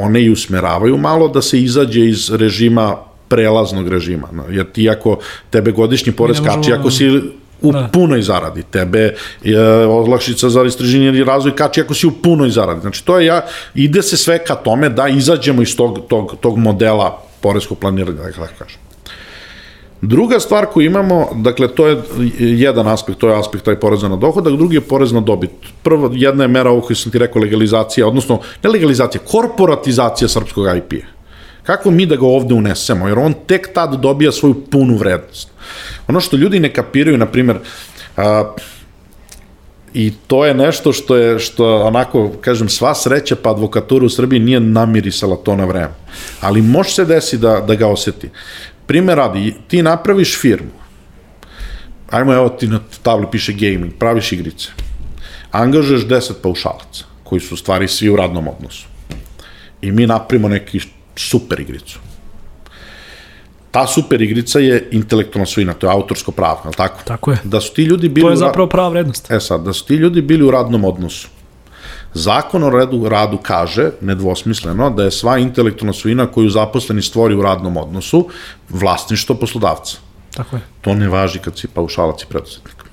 one 0.00 0.22
i 0.22 0.30
usmeravaju 0.30 0.96
malo 0.98 1.28
da 1.28 1.42
se 1.42 1.60
izađe 1.60 2.08
iz 2.08 2.30
režima 2.30 2.96
prelaznog 3.28 3.88
režima. 3.88 4.28
Jer 4.50 4.72
ti 4.72 4.90
ako 4.90 5.18
tebe 5.50 5.72
godišnji 5.72 6.12
porez 6.12 6.40
kači, 6.44 6.72
ako 6.72 6.90
si 6.90 7.20
u 7.62 7.72
Da. 7.72 7.88
punoj 7.92 8.22
zaradi, 8.22 8.62
tebe 8.62 9.14
je 9.42 9.86
olakšica 9.86 10.48
za 10.48 10.64
istraživanje 10.64 11.18
i 11.18 11.24
razvoj 11.24 11.56
kači 11.56 11.80
ako 11.80 11.94
si 11.94 12.06
u 12.06 12.10
punoj 12.10 12.50
zaradi. 12.50 12.80
Znači, 12.80 13.04
to 13.04 13.18
je 13.18 13.26
ja, 13.26 13.46
ide 13.74 14.02
se 14.02 14.16
sve 14.16 14.44
ka 14.44 14.54
tome 14.54 14.88
da 14.88 15.08
izađemo 15.08 15.62
iz 15.62 15.76
tog, 15.76 15.98
tog, 16.08 16.36
tog 16.40 16.58
modela 16.58 17.22
poreskog 17.40 17.78
planiranja, 17.78 18.16
da 18.16 18.46
kažem. 18.58 18.89
Druga 20.02 20.40
stvar 20.40 20.66
koju 20.66 20.86
imamo, 20.86 21.28
dakle, 21.34 21.68
to 21.68 21.86
je 21.86 22.02
jedan 22.38 22.88
aspekt, 22.88 23.18
to 23.18 23.28
je 23.28 23.38
aspekt 23.38 23.64
taj 23.64 23.76
poreza 23.80 24.08
na 24.08 24.16
dohodak, 24.16 24.52
drugi 24.52 24.76
je 24.76 24.80
porez 24.80 25.12
na 25.12 25.20
dobit. 25.20 25.50
Prva, 25.82 26.10
jedna 26.12 26.44
je 26.44 26.48
mera 26.48 26.70
ovo 26.70 26.80
koju 26.80 26.96
sam 26.96 27.12
ti 27.12 27.18
rekao, 27.18 27.42
legalizacija, 27.42 28.06
odnosno, 28.06 28.40
ne 28.62 28.70
legalizacija, 28.70 29.20
korporatizacija 29.26 30.28
srpskog 30.28 30.66
IP-a. 30.76 31.06
Kako 31.62 31.90
mi 31.90 32.06
da 32.06 32.16
ga 32.16 32.26
ovde 32.26 32.54
unesemo, 32.54 33.08
jer 33.08 33.18
on 33.18 33.34
tek 33.46 33.68
tad 33.74 34.00
dobija 34.00 34.32
svoju 34.32 34.54
punu 34.70 34.96
vrednost. 34.96 35.48
Ono 36.08 36.20
što 36.20 36.36
ljudi 36.36 36.60
ne 36.60 36.72
kapiraju, 36.72 37.18
na 37.18 37.26
primjer, 37.26 37.58
a, 38.16 38.54
I 39.94 40.12
to 40.26 40.44
je 40.46 40.54
nešto 40.54 40.92
što 40.92 41.16
je, 41.16 41.38
što 41.38 41.82
onako, 41.82 42.30
kažem, 42.40 42.68
sva 42.68 42.94
sreća 42.94 43.36
pa 43.42 43.50
advokatura 43.50 44.06
u 44.06 44.08
Srbiji 44.08 44.40
nije 44.40 44.60
namirisala 44.60 45.36
to 45.36 45.56
na 45.56 45.64
vreme. 45.64 45.90
Ali 46.40 46.62
može 46.62 46.90
se 46.90 47.04
desi 47.04 47.38
da, 47.38 47.60
da 47.60 47.74
ga 47.74 47.88
oseti. 47.88 48.30
Primer 48.90 49.16
radi, 49.16 49.54
ti 49.68 49.82
napraviš 49.82 50.38
firmu, 50.40 50.70
ajmo 52.10 52.32
evo 52.34 52.48
ti 52.48 52.66
na 52.66 52.80
tabli 53.02 53.26
piše 53.30 53.52
gaming, 53.52 53.92
praviš 53.98 54.32
igrice, 54.32 54.68
angažuješ 55.50 56.06
10 56.06 56.32
paušalaca, 56.42 57.04
koji 57.24 57.40
su 57.40 57.54
u 57.54 57.56
stvari 57.56 57.88
svi 57.88 58.08
u 58.10 58.16
radnom 58.16 58.48
odnosu. 58.48 58.86
I 59.82 59.92
mi 59.92 60.06
napravimo 60.06 60.48
neki 60.48 60.80
super 61.16 61.60
igricu. 61.60 61.98
Ta 63.70 63.86
super 63.86 64.22
igrica 64.22 64.58
je 64.58 64.88
intelektualna 64.90 65.46
svojina, 65.46 65.72
to 65.72 65.86
je 65.86 65.92
autorsko 65.92 66.32
pravo, 66.32 66.60
je 66.64 66.72
tako? 66.72 67.00
Tako 67.04 67.30
je. 67.30 67.38
Da 67.44 67.60
su 67.60 67.74
ti 67.74 67.82
ljudi 67.82 68.08
bili... 68.08 68.26
To 68.26 68.30
je 68.30 68.36
zapravo 68.36 68.68
prava 68.68 68.88
vrednost. 68.88 69.30
E 69.30 69.40
sad, 69.40 69.62
da 69.64 69.72
su 69.72 69.86
ti 69.86 69.94
ljudi 69.94 70.22
bili 70.22 70.44
u 70.44 70.50
radnom 70.50 70.84
odnosu. 70.84 71.28
Zakon 72.14 72.62
o 72.62 72.70
redu, 72.70 73.08
radu 73.08 73.38
kaže, 73.42 73.90
nedvosmisleno, 74.00 74.90
da 74.90 75.04
je 75.06 75.10
sva 75.14 75.38
intelektualna 75.38 75.92
svojina 75.92 76.26
koju 76.26 76.50
zaposleni 76.50 77.02
stvori 77.02 77.34
u 77.34 77.42
radnom 77.42 77.76
odnosu 77.76 78.28
vlasništvo 78.68 79.34
poslodavca. 79.34 79.98
Tako 80.34 80.56
je. 80.56 80.62
To 80.80 80.94
ne 80.94 81.08
važi 81.08 81.38
kad 81.38 81.58
si 81.58 81.68
paušalac 81.68 82.22
i 82.22 82.26
preduzetnik. 82.26 82.84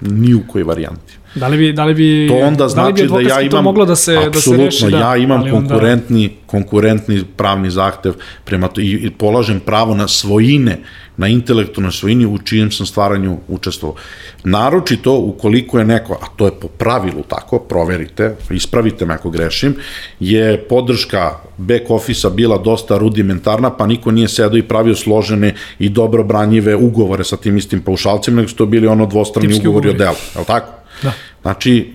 Ni 0.00 0.34
u 0.34 0.42
kojoj 0.48 0.64
varijanti. 0.64 1.15
Da 1.36 1.48
li 1.48 1.56
bi, 1.56 1.72
da 1.72 1.84
li 1.84 1.94
bi, 1.94 2.26
To 2.28 2.34
onda 2.36 2.66
da 2.66 2.86
li 2.86 2.92
bi 2.92 2.98
znači 2.98 3.12
da 3.12 3.20
ja 3.20 3.24
advokatski 3.24 3.48
to 3.50 3.56
imam 3.56 3.64
moglo 3.64 3.84
da 3.84 3.96
se, 3.96 4.14
da 4.32 4.40
se 4.40 4.56
reši? 4.56 4.90
Da, 4.90 4.98
ja 4.98 5.16
imam 5.16 5.40
ali 5.40 5.50
onda- 5.50 5.68
konkurentni 5.68 6.30
konkurentni 6.46 7.24
pravni 7.36 7.70
zahtev 7.70 8.14
prema 8.44 8.68
to 8.68 8.80
i, 8.80 8.90
i 8.92 9.10
polažem 9.10 9.60
pravo 9.60 9.94
na 9.94 10.08
svojine, 10.08 10.78
na 11.16 11.28
intelektualnoj 11.28 11.92
svojini 11.92 12.26
u 12.26 12.38
čijem 12.38 12.70
sam 12.70 12.86
stvaranju 12.86 13.38
učestvovao. 13.48 13.96
Naročito 14.44 15.14
ukoliko 15.14 15.78
je 15.78 15.84
neko, 15.84 16.12
a 16.12 16.26
to 16.36 16.44
je 16.44 16.52
po 16.60 16.68
pravilu 16.68 17.22
tako, 17.28 17.58
proverite, 17.58 18.36
ispravite 18.50 19.06
me 19.06 19.14
ako 19.14 19.30
grešim, 19.30 19.74
je 20.20 20.58
podrška 20.58 21.30
back 21.56 21.90
office-a 21.90 22.30
bila 22.30 22.58
dosta 22.58 22.98
rudimentarna, 22.98 23.70
pa 23.70 23.86
niko 23.86 24.10
nije 24.10 24.28
sedao 24.28 24.56
i 24.58 24.62
pravio 24.62 24.94
složene 24.94 25.54
i 25.78 25.88
dobro 25.88 26.24
branjive 26.24 26.76
ugovore 26.76 27.24
sa 27.24 27.36
tim 27.36 27.56
istim 27.56 27.80
paušalcima, 27.80 28.36
nego 28.36 28.48
su 28.48 28.56
to 28.56 28.66
bili 28.66 28.86
ono 28.86 29.06
dvostrani 29.06 29.48
Tipski 29.48 29.68
ugovori 29.68 29.88
o 29.88 29.90
ugovori. 29.90 29.98
delu, 29.98 30.16
je 30.34 30.40
li 30.40 30.46
tako? 30.46 30.85
Da. 31.02 31.12
Znači, 31.42 31.92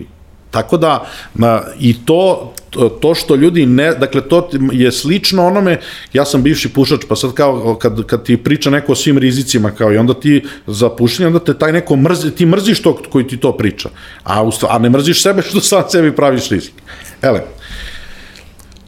tako 0.50 0.76
da, 0.76 1.06
ma, 1.34 1.60
i 1.80 2.04
to, 2.04 2.52
to 3.00 3.14
što 3.14 3.34
ljudi 3.34 3.66
ne, 3.66 3.94
dakle, 3.94 4.28
to 4.28 4.48
je 4.72 4.92
slično 4.92 5.46
onome, 5.46 5.80
ja 6.12 6.24
sam 6.24 6.42
bivši 6.42 6.68
pušač, 6.68 7.00
pa 7.08 7.16
sad 7.16 7.32
kao, 7.34 7.74
kad, 7.74 8.06
kad 8.06 8.24
ti 8.24 8.36
priča 8.36 8.70
neko 8.70 8.92
o 8.92 8.96
svim 8.96 9.18
rizicima, 9.18 9.70
kao 9.70 9.92
i 9.92 9.96
onda 9.96 10.14
ti 10.14 10.44
za 10.66 10.90
pušenje, 10.90 11.26
onda 11.26 11.38
te 11.38 11.58
taj 11.58 11.72
neko 11.72 11.96
mrzi, 11.96 12.30
ti 12.30 12.46
mrziš 12.46 12.82
tog 12.82 13.00
koji 13.12 13.26
ti 13.28 13.36
to 13.36 13.56
priča, 13.56 13.88
a, 14.22 14.42
ustva, 14.42 14.68
a 14.72 14.78
ne 14.78 14.90
mrziš 14.90 15.22
sebe 15.22 15.42
što 15.42 15.60
sam 15.60 15.82
sebi 15.88 16.16
praviš 16.16 16.48
rizik. 16.48 16.74
Ele, 17.22 17.40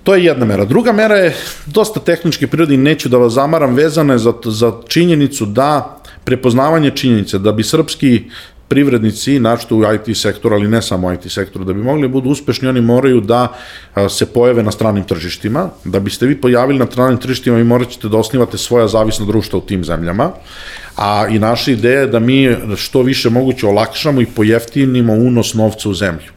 To 0.05 0.15
je 0.15 0.25
jedna 0.25 0.45
mera. 0.45 0.65
Druga 0.65 0.93
mera 0.93 1.17
je 1.17 1.35
dosta 1.67 2.01
tehničke 2.01 2.47
prirode 2.47 2.75
i 2.75 2.77
neću 2.77 3.09
da 3.09 3.17
vas 3.19 3.33
zamaram, 3.33 3.75
vezana 3.75 4.13
je 4.13 4.19
za, 4.19 4.33
za 4.45 4.73
činjenicu 4.89 5.47
da 5.47 5.97
prepoznavanje 6.25 6.91
činjenice 6.91 7.39
da 7.39 7.53
bi 7.53 7.65
srpski 7.65 8.25
privrednici, 8.75 9.39
našto 9.39 9.77
u 9.77 9.83
IT 9.95 10.17
sektoru, 10.17 10.57
ali 10.57 10.69
ne 10.69 10.83
samo 10.83 11.13
IT 11.13 11.31
sektoru, 11.33 11.65
da 11.65 11.73
bi 11.73 11.83
mogli 11.83 12.09
da 12.09 12.13
budu 12.13 12.31
uspešni, 12.31 12.69
oni 12.69 12.81
moraju 12.81 13.21
da 13.21 13.55
se 14.11 14.27
pojave 14.27 14.63
na 14.63 14.73
stranim 14.75 15.05
tržištima. 15.05 15.69
Da 15.85 16.01
biste 16.01 16.27
vi 16.27 16.41
pojavili 16.41 16.79
na 16.79 16.87
stranim 16.91 17.21
tržištima, 17.23 17.57
vi 17.57 17.65
morat 17.65 17.95
ćete 17.95 18.09
da 18.09 18.19
osnivate 18.19 18.59
svoja 18.59 18.89
zavisna 18.89 19.27
društva 19.27 19.59
u 19.59 19.63
tim 19.63 19.85
zemljama. 19.85 20.31
A 20.97 21.27
i 21.31 21.39
naša 21.39 21.71
ideja 21.71 22.01
je 22.01 22.07
da 22.07 22.19
mi 22.19 22.57
što 22.77 23.03
više 23.03 23.31
moguće 23.31 23.67
olakšamo 23.67 24.21
i 24.21 24.27
pojeftinimo 24.27 25.13
unos 25.13 25.55
novca 25.55 25.89
u 25.89 25.95
zemlju. 25.95 26.35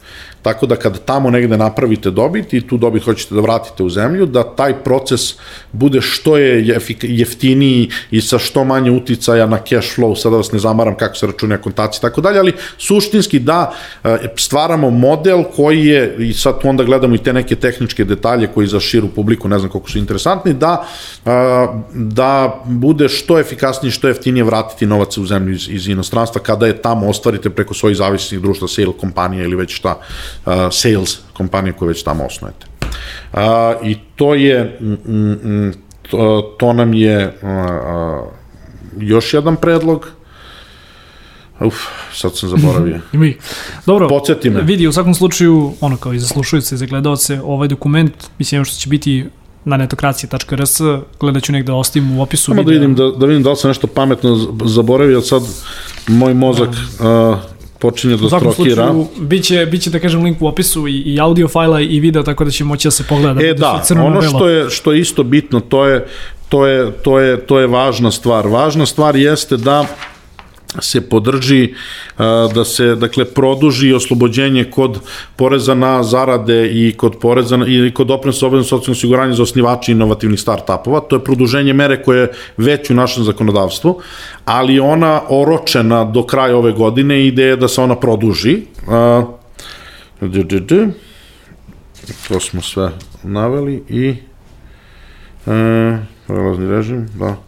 Tako 0.48 0.66
da 0.66 0.76
kad 0.76 1.04
tamo 1.04 1.30
negde 1.30 1.56
napravite 1.56 2.10
dobit 2.10 2.52
i 2.54 2.60
tu 2.60 2.76
dobit 2.76 3.04
hoćete 3.04 3.34
da 3.34 3.40
vratite 3.40 3.82
u 3.82 3.90
zemlju, 3.90 4.26
da 4.26 4.42
taj 4.42 4.74
proces 4.84 5.20
bude 5.72 6.00
što 6.00 6.36
je 6.36 6.78
jeftiniji 7.02 7.90
i 8.10 8.20
sa 8.20 8.38
što 8.38 8.64
manje 8.64 8.90
uticaja 8.90 9.46
na 9.46 9.58
cash 9.58 9.98
flow, 9.98 10.16
sada 10.16 10.36
vas 10.36 10.52
ne 10.52 10.58
zamaram 10.58 10.96
kako 10.96 11.14
se 11.14 11.26
računa 11.26 11.58
kontacije 11.58 11.98
i 11.98 12.02
tako 12.02 12.20
dalje, 12.20 12.38
ali 12.38 12.52
suštinski 12.78 13.38
da 13.38 13.74
e, 14.04 14.16
stvaramo 14.36 14.90
model 14.90 15.44
koji 15.56 15.86
je, 15.86 16.16
i 16.18 16.32
sad 16.32 16.60
tu 16.60 16.68
onda 16.68 16.84
gledamo 16.84 17.14
i 17.14 17.18
te 17.18 17.32
neke 17.32 17.56
tehničke 17.56 18.04
detalje 18.04 18.46
koji 18.46 18.66
za 18.66 18.80
širu 18.80 19.08
publiku, 19.08 19.48
ne 19.48 19.58
znam 19.58 19.70
koliko 19.70 19.90
su 19.90 19.98
interesantni, 19.98 20.54
da, 20.54 20.86
e, 21.26 21.30
da 21.94 22.62
bude 22.64 23.08
što 23.08 23.38
efikasnije, 23.38 23.92
što 23.92 24.08
jeftinije 24.08 24.44
vratiti 24.44 24.86
novac 24.86 25.18
u 25.18 25.26
zemlju 25.26 25.54
iz, 25.54 25.68
iz 25.68 25.88
inostranstva 25.88 26.40
kada 26.40 26.66
je 26.66 26.82
tamo 26.82 27.08
ostvarite 27.08 27.50
preko 27.50 27.74
svojih 27.74 27.96
zavisnih 27.96 28.40
društva, 28.40 28.68
sale 28.68 28.92
kompanije 29.00 29.44
ili 29.44 29.56
već 29.56 29.76
šta, 29.76 30.00
sales 30.70 31.18
kompanije 31.32 31.72
koje 31.72 31.88
već 31.88 32.02
tamo 32.02 32.24
osnujete. 32.24 32.66
Uh, 33.32 33.40
I 33.84 33.96
to 34.16 34.34
je, 34.34 34.78
to, 36.10 36.54
to 36.58 36.72
nam 36.72 36.94
je 36.94 37.26
uh, 37.42 38.32
još 39.00 39.34
jedan 39.34 39.56
predlog, 39.56 40.08
Uf, 41.60 41.74
sad 42.14 42.36
sam 42.36 42.48
zaboravio. 42.48 43.00
Ih. 43.28 43.36
Dobro, 43.86 44.08
Podsjeti 44.08 44.50
me. 44.50 44.62
vidi, 44.62 44.86
u 44.86 44.92
svakom 44.92 45.14
slučaju, 45.14 45.72
ono 45.80 45.96
kao 45.96 46.12
i 46.12 46.18
za 46.18 46.26
slušajuce 46.26 46.74
i 46.74 46.78
za 46.78 46.86
gledalce, 46.86 47.40
ovaj 47.44 47.68
dokument, 47.68 48.12
mislim 48.38 48.64
što 48.64 48.76
će 48.76 48.88
biti 48.88 49.26
na 49.64 49.76
netokracije.rs, 49.76 50.80
gledat 51.20 51.42
ću 51.42 51.52
negde 51.52 51.66
da 51.66 51.74
ostavim 51.74 52.18
u 52.18 52.22
opisu 52.22 52.44
Samo 52.44 52.62
da 52.62 52.70
videa. 52.70 52.80
vidim, 52.80 52.94
da, 52.96 53.10
da 53.10 53.26
vidim 53.26 53.42
da 53.42 53.50
li 53.50 53.56
sam 53.56 53.68
nešto 53.68 53.86
pametno 53.86 54.36
zaboravio, 54.64 55.20
sad 55.20 55.42
moj 56.06 56.34
mozak 56.34 56.68
uh, 56.68 57.38
počinje 57.78 58.16
da 58.16 58.26
U 58.26 58.28
svakom 58.28 58.52
strokira. 58.52 58.86
slučaju, 58.86 59.08
biće, 59.18 59.66
biće, 59.66 59.90
da 59.90 59.98
kažem, 59.98 60.24
link 60.24 60.42
u 60.42 60.46
opisu 60.46 60.88
i, 60.88 61.00
i 61.00 61.20
audio 61.20 61.48
fajla 61.48 61.80
i 61.80 62.00
video, 62.00 62.22
tako 62.22 62.44
da 62.44 62.50
će 62.50 62.64
moći 62.64 62.86
da 62.86 62.90
se 62.90 63.04
pogleda. 63.08 63.40
E 63.46 63.54
da, 63.54 63.82
ono 63.90 64.22
što 64.22 64.48
je 64.48 64.70
što 64.70 64.92
je 64.92 65.00
isto 65.00 65.22
bitno, 65.22 65.60
to 65.60 65.86
je 65.86 66.06
to 66.48 66.66
je 66.66 66.92
to 66.92 67.18
je 67.18 67.40
to 67.40 67.58
je 67.58 67.66
važna 67.66 68.10
stvar. 68.10 68.46
Važna 68.46 68.86
stvar 68.86 69.16
jeste 69.16 69.56
da 69.56 69.86
se 70.80 71.08
podrži 71.08 71.74
da 72.54 72.64
se 72.64 72.94
dakle 72.94 73.24
produži 73.24 73.92
oslobođenje 73.92 74.64
kod 74.64 75.00
poreza 75.36 75.74
na 75.74 76.02
zarade 76.02 76.68
i 76.72 76.92
kod 76.96 77.16
poreza 77.20 77.56
na, 77.56 77.66
i 77.66 77.90
kod 77.94 78.06
doprinosa 78.06 78.46
obaveznog 78.46 78.68
socijalnog 78.68 78.96
osiguranja 78.98 79.34
za 79.34 79.42
osnivače 79.42 79.92
inovativnih 79.92 80.40
startupova. 80.40 81.00
To 81.00 81.16
je 81.16 81.24
produženje 81.24 81.72
mere 81.72 82.02
koje 82.02 82.20
je 82.20 82.32
već 82.56 82.90
u 82.90 82.94
našem 82.94 83.24
zakonodavstvu, 83.24 84.00
ali 84.44 84.80
ona 84.80 85.20
oročena 85.28 86.04
do 86.04 86.22
kraja 86.22 86.56
ove 86.56 86.72
godine 86.72 87.20
i 87.20 87.26
ideja 87.26 87.48
je 87.48 87.56
da 87.56 87.68
se 87.68 87.80
ona 87.80 87.96
produži. 87.96 88.62
To 92.28 92.40
smo 92.40 92.62
sve 92.62 92.90
naveli 93.22 93.82
i 93.88 94.14
e, 95.46 95.98
prelazni 96.26 96.66
režim, 96.70 97.08
da. 97.18 97.47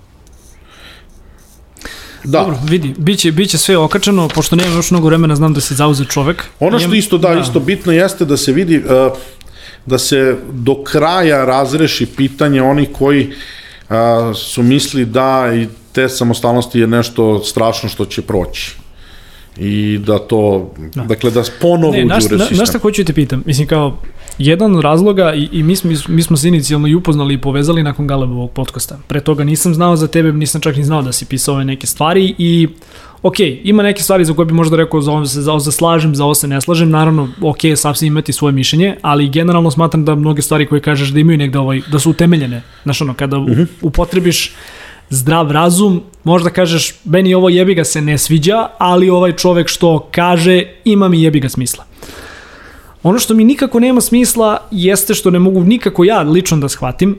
Da, 2.24 2.38
Dobro, 2.38 2.58
vidi, 2.68 2.94
biće, 2.98 3.32
biće 3.32 3.58
sve 3.58 3.76
okačeno, 3.76 4.28
pošto 4.28 4.56
nemam 4.56 4.74
još 4.74 4.90
mnogo 4.90 5.06
vremena, 5.06 5.36
znam 5.36 5.54
da 5.54 5.60
se 5.60 5.74
zauze 5.74 6.04
čovek. 6.04 6.44
Ono 6.60 6.78
što 6.78 6.94
isto 6.94 7.18
da, 7.18 7.34
isto 7.34 7.60
bitno 7.60 7.92
jeste 7.92 8.24
da 8.24 8.36
se 8.36 8.52
vidi 8.52 8.78
uh, 8.78 9.18
da 9.86 9.98
se 9.98 10.36
do 10.52 10.84
kraja 10.84 11.44
razreši 11.44 12.06
pitanje 12.06 12.62
onih 12.62 12.88
koji 12.92 13.30
uh, 13.88 13.96
su 14.36 14.62
misli 14.62 15.04
da 15.04 15.52
i 15.54 15.66
te 15.92 16.08
samostalnosti 16.08 16.80
je 16.80 16.86
nešto 16.86 17.44
strašno 17.44 17.88
što 17.88 18.04
će 18.04 18.22
proći. 18.22 18.72
i 19.56 19.98
da 19.98 20.18
to, 20.18 20.70
da. 20.94 21.02
dakle 21.02 21.30
da 21.30 21.42
ponovo 21.60 21.92
ne, 21.92 21.98
uđu 21.98 22.08
naš, 22.08 22.24
u 22.24 22.28
resistem. 22.28 22.56
Znaš 22.56 22.68
šta 22.68 22.78
hoću 22.78 23.04
te 23.04 23.12
pitam? 23.12 23.42
Mislim 23.46 23.66
kao, 23.66 23.98
jedan 24.40 24.76
od 24.76 24.82
razloga 24.82 25.34
i, 25.34 25.48
i 25.52 25.62
mi, 25.62 25.76
smo, 25.76 25.90
mi 26.08 26.22
smo 26.22 26.36
se 26.36 26.48
inicijalno 26.48 26.88
i 26.88 26.94
upoznali 26.94 27.34
i 27.34 27.38
povezali 27.38 27.82
nakon 27.82 28.06
Galebovog 28.06 28.50
podcasta. 28.50 28.98
Pre 29.06 29.20
toga 29.20 29.44
nisam 29.44 29.74
znao 29.74 29.96
za 29.96 30.06
tebe, 30.06 30.32
nisam 30.32 30.60
čak 30.60 30.76
ni 30.76 30.84
znao 30.84 31.02
da 31.02 31.12
si 31.12 31.24
pisao 31.26 31.54
ove 31.54 31.64
neke 31.64 31.86
stvari 31.86 32.34
i 32.38 32.68
ok, 33.22 33.34
ima 33.64 33.82
neke 33.82 34.02
stvari 34.02 34.24
za 34.24 34.34
koje 34.34 34.46
bi 34.46 34.52
možda 34.54 34.76
rekao 34.76 35.00
za 35.00 35.12
ovo 35.12 35.26
se, 35.26 35.42
za 35.42 35.50
ovo 35.50 35.60
se 35.60 35.72
slažem, 35.72 36.14
za 36.14 36.24
ovo 36.24 36.34
se 36.34 36.48
ne 36.48 36.60
slažem, 36.60 36.90
naravno, 36.90 37.28
ok, 37.42 37.58
sasvim 37.76 38.06
imati 38.12 38.32
svoje 38.32 38.52
mišljenje, 38.52 38.96
ali 39.02 39.28
generalno 39.28 39.70
smatram 39.70 40.04
da 40.04 40.14
mnoge 40.14 40.42
stvari 40.42 40.66
koje 40.66 40.80
kažeš 40.80 41.08
da 41.08 41.20
imaju 41.20 41.38
negde 41.38 41.58
ovaj, 41.58 41.80
da 41.92 41.98
su 41.98 42.10
utemeljene. 42.10 42.62
Znaš 42.82 43.00
ono, 43.00 43.14
kada 43.14 43.38
uh 43.38 43.46
-huh. 43.46 43.66
upotrebiš 43.82 44.52
zdrav 45.10 45.50
razum, 45.50 46.02
možda 46.24 46.50
kažeš, 46.50 46.94
meni 47.04 47.34
ovo 47.34 47.48
jebi 47.48 47.74
ga 47.74 47.84
se 47.84 48.00
ne 48.00 48.18
sviđa, 48.18 48.68
ali 48.78 49.10
ovaj 49.10 49.32
čovek 49.32 49.68
što 49.68 50.08
kaže, 50.10 50.62
ima 50.84 51.08
mi 51.08 51.22
jebi 51.22 51.40
ga 51.40 51.48
smisla. 51.48 51.84
Ono 53.02 53.18
što 53.18 53.34
mi 53.34 53.44
nikako 53.44 53.80
nema 53.80 54.00
smisla 54.00 54.58
jeste 54.70 55.14
što 55.14 55.30
ne 55.30 55.38
mogu 55.38 55.64
nikako 55.64 56.04
ja 56.04 56.22
lično 56.22 56.56
da 56.56 56.68
shvatim, 56.68 57.18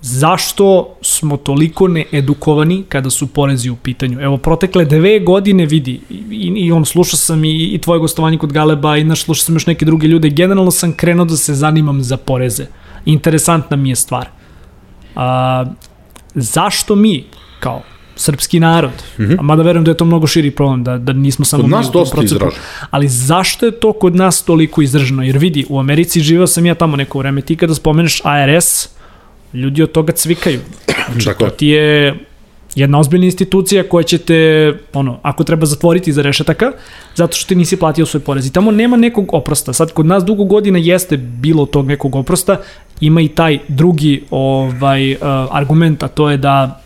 zašto 0.00 0.96
smo 1.02 1.36
toliko 1.36 1.88
needukovani 1.88 2.84
kada 2.88 3.10
su 3.10 3.26
porezi 3.26 3.70
u 3.70 3.76
pitanju. 3.76 4.20
Evo, 4.20 4.36
protekle 4.36 4.84
dve 4.84 5.20
godine 5.20 5.66
vidi, 5.66 6.00
i, 6.10 6.52
i 6.56 6.72
on 6.72 6.84
slušao 6.84 7.18
sam 7.18 7.44
i, 7.44 7.64
i 7.74 7.78
tvoje 7.78 8.00
gostovanje 8.00 8.38
kod 8.38 8.52
Galeba, 8.52 8.96
i 8.96 9.04
naš 9.04 9.24
slušao 9.24 9.44
sam 9.44 9.54
još 9.54 9.66
neke 9.66 9.84
druge 9.84 10.06
ljude, 10.06 10.30
generalno 10.30 10.70
sam 10.70 10.92
krenuo 10.92 11.24
da 11.24 11.36
se 11.36 11.54
zanimam 11.54 12.02
za 12.02 12.16
poreze. 12.16 12.66
Interesantna 13.04 13.76
mi 13.76 13.88
je 13.88 13.96
stvar. 13.96 14.28
A, 15.16 15.64
zašto 16.34 16.94
mi, 16.94 17.24
kao 17.60 17.82
srpski 18.16 18.60
narod, 18.60 18.90
mm 19.18 19.22
-hmm. 19.22 19.36
a 19.38 19.42
mada 19.42 19.62
verujem 19.62 19.84
da 19.84 19.90
je 19.90 19.96
to 19.96 20.04
mnogo 20.04 20.26
širi 20.26 20.50
problem, 20.50 20.84
da, 20.84 20.98
da 20.98 21.12
nismo 21.12 21.44
samo 21.44 21.62
kod 21.62 21.70
nas 21.70 21.90
dosta 21.92 22.22
izraženo. 22.22 22.52
Ali 22.90 23.08
zašto 23.08 23.66
je 23.66 23.72
to 23.72 23.92
kod 23.92 24.16
nas 24.16 24.42
toliko 24.42 24.82
izraženo? 24.82 25.22
Jer 25.22 25.38
vidi, 25.38 25.66
u 25.68 25.78
Americi 25.78 26.20
živao 26.20 26.46
sam 26.46 26.66
ja 26.66 26.74
tamo 26.74 26.96
neko 26.96 27.18
vreme, 27.18 27.40
ti 27.40 27.56
kada 27.56 27.74
spomeneš 27.74 28.20
ARS, 28.24 28.88
ljudi 29.52 29.82
od 29.82 29.92
toga 29.92 30.12
cvikaju. 30.12 30.60
Znači, 31.12 31.38
to 31.38 31.48
ti 31.48 31.66
je 31.66 32.14
jedna 32.74 33.00
ozbiljna 33.00 33.26
institucija 33.26 33.88
koja 33.88 34.02
će 34.02 34.18
te, 34.18 34.72
ono, 34.92 35.18
ako 35.22 35.44
treba 35.44 35.66
zatvoriti 35.66 36.12
za 36.12 36.22
rešetaka, 36.22 36.72
zato 37.14 37.36
što 37.36 37.48
ti 37.48 37.54
nisi 37.54 37.76
platio 37.76 38.06
svoj 38.06 38.20
porez. 38.20 38.46
I 38.46 38.52
tamo 38.52 38.70
nema 38.70 38.96
nekog 38.96 39.34
oprosta. 39.34 39.72
Sad, 39.72 39.92
kod 39.92 40.06
nas 40.06 40.24
dugo 40.24 40.44
godina 40.44 40.78
jeste 40.78 41.16
bilo 41.16 41.66
tog 41.66 41.86
nekog 41.86 42.16
oprosta, 42.16 42.60
ima 43.00 43.20
i 43.20 43.28
taj 43.28 43.58
drugi 43.68 44.22
ovaj, 44.30 45.12
uh, 45.12 45.18
argument, 45.50 46.02
a 46.02 46.08
to 46.08 46.30
je 46.30 46.36
da 46.36 46.85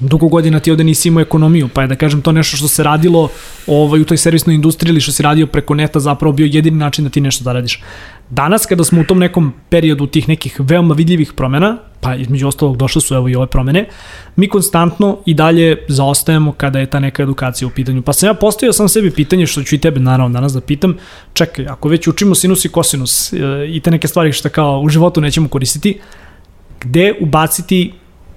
dugo 0.00 0.28
godina 0.28 0.60
ti 0.60 0.70
ovde 0.70 0.84
nisi 0.84 1.08
imao 1.08 1.22
ekonomiju, 1.22 1.68
pa 1.68 1.82
je 1.82 1.88
da 1.88 1.96
kažem 1.96 2.22
to 2.22 2.32
nešto 2.32 2.56
što 2.56 2.68
se 2.68 2.82
radilo 2.82 3.28
ovaj, 3.66 4.00
u 4.00 4.04
toj 4.04 4.16
servisnoj 4.16 4.54
industriji 4.54 4.90
ili 4.90 5.00
što 5.00 5.12
si 5.12 5.22
radio 5.22 5.46
preko 5.46 5.74
neta 5.74 6.00
zapravo 6.00 6.32
bio 6.32 6.48
jedini 6.52 6.76
način 6.76 7.04
da 7.04 7.10
ti 7.10 7.20
nešto 7.20 7.44
zaradiš. 7.44 7.82
Danas 8.30 8.66
kada 8.66 8.84
smo 8.84 9.00
u 9.00 9.04
tom 9.04 9.18
nekom 9.18 9.52
periodu 9.68 10.06
tih 10.06 10.28
nekih 10.28 10.56
veoma 10.58 10.94
vidljivih 10.94 11.32
promena, 11.32 11.76
pa 12.00 12.14
između 12.14 12.48
ostalog 12.48 12.76
došle 12.76 13.00
su 13.00 13.14
evo 13.14 13.28
i 13.28 13.34
ove 13.34 13.46
promene, 13.46 13.88
mi 14.36 14.48
konstantno 14.48 15.18
i 15.26 15.34
dalje 15.34 15.76
zaostajemo 15.88 16.52
kada 16.52 16.78
je 16.78 16.86
ta 16.86 17.00
neka 17.00 17.22
edukacija 17.22 17.68
u 17.68 17.70
pitanju. 17.70 18.02
Pa 18.02 18.12
sam 18.12 18.26
ja 18.26 18.34
postavio 18.34 18.72
sam 18.72 18.88
sebi 18.88 19.10
pitanje, 19.10 19.46
što 19.46 19.62
ću 19.62 19.74
i 19.74 19.78
tebe 19.78 20.00
naravno 20.00 20.32
danas 20.32 20.52
da 20.52 20.60
pitam, 20.60 20.96
čekaj, 21.32 21.66
ako 21.66 21.88
već 21.88 22.08
učimo 22.08 22.34
sinus 22.34 22.64
i 22.64 22.68
kosinus 22.68 23.32
e, 23.32 23.36
i 23.68 23.80
te 23.80 23.90
neke 23.90 24.08
stvari 24.08 24.32
što 24.32 24.48
kao 24.48 24.80
u 24.80 24.88
životu 24.88 25.20
nećemo 25.20 25.48
koristiti, 25.48 25.98
gde 26.80 27.14
ubaciti 27.20 27.92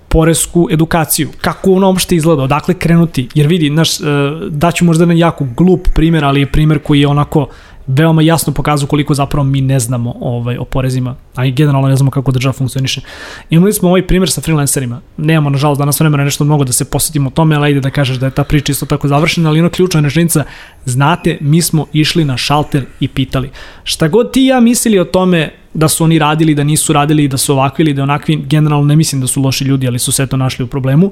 poresku 0.10 0.68
edukaciju. 0.72 1.30
Kako 1.41 1.72
ono 1.72 1.88
uopšte 1.88 2.16
izgleda, 2.16 2.43
odakle 2.43 2.74
krenuti? 2.74 3.28
Jer 3.34 3.47
vidi, 3.47 3.70
naš, 3.70 3.99
e, 3.99 4.03
daću 4.49 4.86
možda 4.86 5.05
na 5.05 5.14
jako 5.14 5.47
glup 5.58 5.88
primer, 5.93 6.26
ali 6.26 6.39
je 6.39 6.51
primer 6.51 6.80
koji 6.80 7.01
je 7.01 7.08
onako 7.08 7.47
veoma 7.88 8.22
jasno 8.22 8.54
pokazuju 8.54 8.88
koliko 8.88 9.14
zapravo 9.14 9.44
mi 9.44 9.62
ne 9.62 9.80
znamo 9.80 10.16
ovaj, 10.20 10.58
o 10.58 10.66
porezima, 10.66 11.16
a 11.36 11.46
i 11.46 11.52
generalno 11.52 11.88
ne 11.88 11.96
znamo 11.96 12.12
kako 12.12 12.32
država 12.32 12.54
funkcioniše. 12.54 13.02
Imali 13.50 13.74
smo 13.74 13.90
ovaj 13.90 14.08
primjer 14.08 14.30
sa 14.30 14.42
freelancerima. 14.42 15.02
Nemamo, 15.18 15.50
nažalost, 15.50 15.80
danas 15.80 16.00
vremena 16.00 16.24
nešto 16.24 16.44
mnogo 16.44 16.64
da 16.64 16.72
se 16.72 16.86
posjetimo 16.86 17.30
tome, 17.30 17.56
ali 17.56 17.72
ide 17.72 17.80
da 17.80 17.90
kažeš 17.90 18.18
da 18.18 18.26
je 18.26 18.32
ta 18.32 18.44
priča 18.44 18.72
isto 18.72 18.86
tako 18.86 19.08
završena, 19.08 19.50
ali 19.50 19.60
ono 19.60 19.70
ključna 19.70 20.02
rečenica, 20.02 20.44
znate, 20.86 21.38
mi 21.42 21.62
smo 21.62 21.86
išli 21.94 22.26
na 22.26 22.38
šalter 22.38 22.86
i 23.00 23.08
pitali. 23.08 23.52
Šta 23.84 24.08
god 24.08 24.32
ti 24.32 24.46
ja 24.46 24.60
mislili 24.60 25.00
o 25.00 25.06
tome 25.06 25.52
da 25.74 25.88
su 25.88 26.04
oni 26.04 26.20
radili, 26.20 26.56
da 26.56 26.64
nisu 26.64 26.94
radili, 26.94 27.28
da 27.28 27.38
su 27.38 27.54
ovakvi 27.54 27.84
ili 27.84 27.94
da 27.94 28.04
onakvi, 28.04 28.36
generalno 28.36 28.86
ne 28.86 28.96
mislim 28.96 29.22
da 29.22 29.28
su 29.28 29.42
loši 29.42 29.64
ljudi, 29.64 29.88
ali 29.88 30.00
su 30.00 30.12
sve 30.12 30.28
to 30.28 30.38
našli 30.38 30.66
u 30.66 30.68
problemu, 30.68 31.12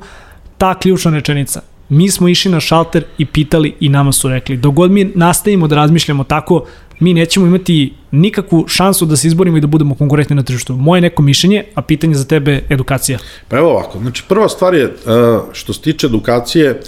ta 0.57 0.79
ključna 0.79 1.11
rečenica, 1.11 1.61
mi 1.89 2.11
smo 2.11 2.27
išli 2.27 2.51
na 2.51 2.59
šalter 2.59 3.03
i 3.17 3.25
pitali 3.25 3.75
i 3.79 3.89
nama 3.89 4.11
su 4.11 4.29
rekli, 4.29 4.57
dogod 4.57 4.91
mi 4.91 5.11
nastavimo 5.15 5.67
da 5.67 5.75
razmišljamo 5.75 6.23
tako, 6.23 6.65
mi 6.99 7.13
nećemo 7.13 7.45
imati 7.45 7.93
nikakvu 8.11 8.65
šansu 8.67 9.05
da 9.05 9.15
se 9.15 9.27
izborimo 9.27 9.57
i 9.57 9.61
da 9.61 9.67
budemo 9.67 9.95
konkurentni 9.95 10.35
na 10.35 10.43
tržištu. 10.43 10.75
Moje 10.75 11.01
neko 11.01 11.21
mišljenje, 11.21 11.63
a 11.75 11.81
pitanje 11.81 12.13
za 12.13 12.25
tebe 12.25 12.63
edukacija. 12.69 13.19
Pa 13.47 13.57
evo 13.57 13.69
ovako, 13.69 13.99
znači 13.99 14.23
prva 14.27 14.49
stvar 14.49 14.73
je, 14.73 14.93
što 15.51 15.73
se 15.73 15.81
tiče 15.81 16.07
edukacije, 16.07 16.81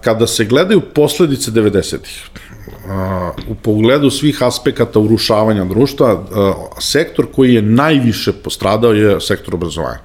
kada 0.00 0.26
se 0.26 0.44
gledaju 0.44 0.80
posledice 0.80 1.50
90-ih, 1.50 2.28
u 3.48 3.54
pogledu 3.54 4.10
svih 4.10 4.42
aspekata 4.42 4.98
urušavanja 4.98 5.64
društva, 5.64 6.24
sektor 6.80 7.26
koji 7.34 7.54
je 7.54 7.62
najviše 7.62 8.32
postradao 8.32 8.92
je 8.92 9.20
sektor 9.20 9.54
obrazovanja. 9.54 9.98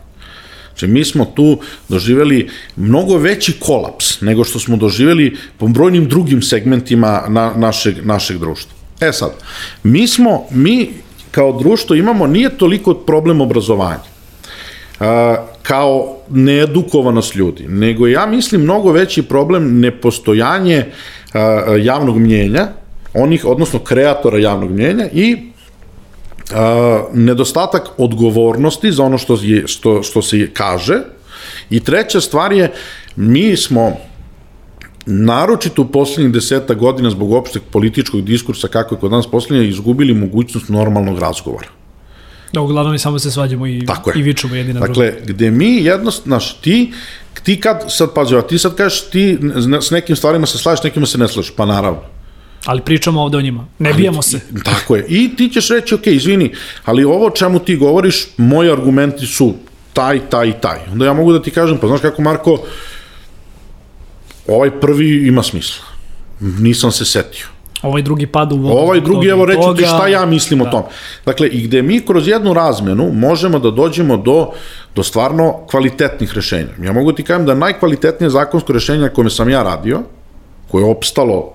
Znači, 0.80 0.92
mi 0.92 1.06
smo 1.06 1.26
tu 1.26 1.58
doživeli 1.90 2.50
mnogo 2.76 3.18
veći 3.18 3.54
kolaps 3.60 4.22
nego 4.22 4.44
što 4.44 4.60
smo 4.60 4.78
doživeli 4.78 5.38
po 5.58 5.68
brojnim 5.68 6.08
drugim 6.08 6.42
segmentima 6.42 7.24
na, 7.28 7.54
našeg, 7.56 8.06
našeg 8.06 8.38
društva. 8.38 8.72
E 9.02 9.12
sad, 9.12 9.32
mi 9.84 10.08
smo, 10.08 10.46
mi 10.52 10.90
kao 11.32 11.60
društvo 11.60 11.96
imamo, 11.96 12.28
nije 12.28 12.58
toliko 12.58 12.94
problem 12.94 13.42
obrazovanja, 13.42 14.08
a, 15.00 15.46
kao 15.62 16.18
needukovanost 16.30 17.36
ljudi, 17.36 17.68
nego 17.68 18.08
ja 18.08 18.26
mislim 18.26 18.62
mnogo 18.62 18.92
veći 18.92 19.22
problem 19.22 19.80
nepostojanje 19.80 20.86
a, 21.34 21.40
javnog 21.82 22.20
mnjenja, 22.20 22.68
onih, 23.14 23.46
odnosno 23.46 23.80
kreatora 23.80 24.40
javnog 24.40 24.72
mnjenja 24.72 25.06
i 25.14 25.49
nedostatak 27.14 27.90
odgovornosti 27.98 28.92
za 28.92 29.04
ono 29.04 29.18
što, 29.18 29.38
je, 29.42 29.68
što, 29.68 30.04
što 30.04 30.22
se 30.22 30.50
kaže 30.54 31.02
i 31.70 31.80
treća 31.80 32.22
stvar 32.22 32.54
je 32.54 32.72
mi 33.16 33.58
smo 33.58 33.98
naročito 35.06 35.82
u 35.82 35.88
poslednjih 35.88 36.34
deseta 36.34 36.74
godina 36.74 37.10
zbog 37.10 37.34
opšteg 37.34 37.62
političkog 37.72 38.22
diskursa 38.22 38.68
kako 38.68 38.96
je 38.96 39.00
kod 39.00 39.12
nas 39.12 39.28
poslednja 39.32 39.64
izgubili 39.64 40.14
mogućnost 40.14 40.70
normalnog 40.70 41.20
razgovora. 41.20 41.68
Da, 42.54 42.62
uglavnom 42.62 42.92
mi 42.92 43.00
samo 43.00 43.20
se 43.20 43.32
svađamo 43.32 43.68
i, 43.68 43.86
Tako 43.86 44.10
je. 44.10 44.20
i 44.20 44.22
vičemo 44.22 44.56
jedina 44.56 44.80
dakle, 44.80 44.94
druga. 44.94 45.20
Dakle, 45.20 45.34
gde 45.34 45.52
mi 45.52 45.76
jednostavno, 45.76 46.26
znaš, 46.26 46.54
ti, 46.62 46.94
ti 47.44 47.60
kad, 47.60 47.84
sad 47.88 48.14
pazi, 48.14 48.36
ti 48.50 48.58
sad 48.60 48.76
kažeš, 48.76 49.02
ti 49.02 49.38
s 49.82 49.92
nekim 49.92 50.16
stvarima 50.16 50.46
se 50.46 50.58
slažeš, 50.58 50.84
nekima 50.84 51.06
se 51.06 51.18
ne 51.18 51.28
slažeš, 51.28 51.54
pa 51.56 51.66
naravno. 51.66 52.19
Ali 52.66 52.82
pričamo 52.82 53.22
ovde 53.22 53.38
o 53.38 53.42
njima. 53.42 53.66
Ne 53.80 53.94
bijemo 53.94 54.22
se. 54.22 54.40
Tako 54.64 54.96
je. 54.96 55.06
I 55.08 55.36
ti 55.36 55.50
ćeš 55.50 55.70
reći, 55.70 55.96
ok, 55.96 56.08
izvini, 56.08 56.52
ali 56.86 57.04
ovo 57.04 57.30
čemu 57.30 57.60
ti 57.60 57.76
govoriš, 57.76 58.28
moji 58.38 58.72
argumenti 58.72 59.26
su 59.26 59.54
taj, 59.94 60.20
taj 60.30 60.60
taj. 60.60 60.80
Onda 60.92 61.06
ja 61.06 61.14
mogu 61.14 61.34
da 61.34 61.42
ti 61.42 61.52
kažem, 61.52 61.78
pa 61.78 61.88
znaš 61.88 62.02
kako, 62.02 62.22
Marko, 62.22 62.58
ovaj 64.48 64.80
prvi 64.80 65.28
ima 65.28 65.44
smisla. 65.44 65.86
Nisam 66.40 66.92
se 66.92 67.06
setio. 67.06 67.46
Ovaj 67.82 68.02
drugi 68.02 68.28
pada 68.28 68.56
u 68.56 68.58
vodu. 68.58 68.76
Ovaj 68.76 69.02
drugi, 69.02 69.28
evo 69.28 69.46
reći 69.46 69.62
ti 69.78 69.84
šta 69.84 70.08
ja 70.08 70.26
mislim 70.26 70.60
da. 70.60 70.68
o 70.68 70.72
tom. 70.72 70.84
Dakle, 71.26 71.48
i 71.48 71.62
gde 71.62 71.82
mi 71.82 72.02
kroz 72.02 72.28
jednu 72.28 72.54
razmenu 72.54 73.12
možemo 73.14 73.60
da 73.60 73.72
dođemo 73.72 74.18
do, 74.18 74.52
do 74.96 75.04
stvarno 75.04 75.54
kvalitetnih 75.70 76.34
rešenja. 76.36 76.74
Ja 76.84 76.94
mogu 76.94 77.12
ti 77.14 77.24
kažem 77.24 77.46
da 77.46 77.56
najkvalitetnije 77.56 78.30
zakonsko 78.30 78.74
rešenje 78.74 79.10
kome 79.10 79.30
sam 79.30 79.50
ja 79.50 79.64
radio, 79.64 80.02
koje 80.72 80.84
je 80.84 80.92
opstalo 80.92 81.54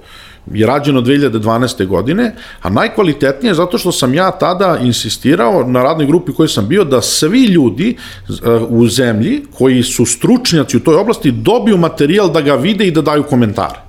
je 0.53 0.67
rađeno 0.67 1.01
2012. 1.01 1.87
godine, 1.87 2.35
a 2.63 2.69
najkvalitetnije 2.71 3.55
zato 3.55 3.79
što 3.79 3.93
sam 3.93 4.15
ja 4.15 4.31
tada 4.31 4.79
insistirao 4.83 5.65
na 5.67 5.83
radnoj 5.83 6.07
grupi 6.07 6.33
koji 6.33 6.49
sam 6.49 6.69
bio 6.69 6.85
da 6.85 7.03
svi 7.03 7.45
ljudi 7.45 7.97
e, 8.29 8.51
u 8.69 8.89
zemlji 8.89 9.43
koji 9.55 9.83
su 9.83 10.07
stručnjaci 10.07 10.77
u 10.77 10.81
toj 10.81 10.97
oblasti 10.97 11.33
dobiju 11.33 11.77
materijal 11.77 12.33
da 12.33 12.41
ga 12.41 12.55
vide 12.55 12.87
i 12.87 12.91
da 12.91 13.03
daju 13.03 13.23
komentare. 13.23 13.81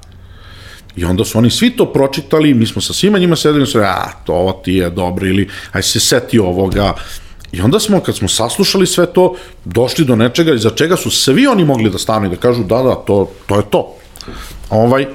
I 0.96 1.06
onda 1.06 1.26
su 1.26 1.38
oni 1.38 1.50
svi 1.50 1.70
to 1.70 1.86
pročitali, 1.94 2.54
mi 2.54 2.66
smo 2.66 2.82
sa 2.82 2.94
svima 2.94 3.20
njima 3.20 3.36
sedeli 3.36 3.64
i 3.64 3.68
su 3.68 3.80
a, 3.80 4.12
to 4.26 4.62
ti 4.64 4.74
je 4.74 4.90
dobro, 4.90 5.28
ili 5.28 5.50
aj 5.72 5.84
se 5.84 6.00
seti 6.00 6.40
ovoga. 6.40 6.94
I 7.52 7.62
onda 7.62 7.80
smo, 7.80 8.00
kad 8.00 8.16
smo 8.16 8.28
saslušali 8.28 8.88
sve 8.88 9.06
to, 9.06 9.36
došli 9.66 10.06
do 10.06 10.16
nečega 10.16 10.54
iza 10.54 10.70
čega 10.70 10.96
su 10.96 11.12
svi 11.12 11.48
oni 11.48 11.66
mogli 11.66 11.90
da 11.90 11.98
stanu 11.98 12.26
i 12.26 12.30
da 12.30 12.36
kažu 12.36 12.64
da, 12.64 12.82
da, 12.84 12.96
to, 12.96 13.32
to 13.46 13.56
je 13.56 13.64
to. 13.70 13.96
Ovaj, 14.70 15.04
uh, 15.04 15.10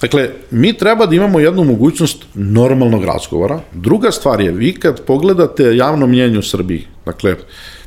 Dakle, 0.00 0.30
mi 0.50 0.72
treba 0.72 1.06
da 1.06 1.14
imamo 1.14 1.40
jednu 1.40 1.64
mogućnost 1.64 2.24
normalnog 2.34 3.04
razgovora. 3.04 3.60
Druga 3.72 4.10
stvar 4.10 4.40
je, 4.40 4.52
vi 4.52 4.72
kad 4.74 5.04
pogledate 5.04 5.76
javno 5.76 6.06
mnjenje 6.06 6.38
u 6.38 6.42
Srbiji, 6.42 6.86
dakle, 7.04 7.36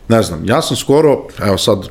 ne 0.08 0.24
znam, 0.24 0.46
ja 0.46 0.62
sam 0.62 0.78
skoro, 0.78 1.28
evo 1.42 1.58
sad, 1.58 1.90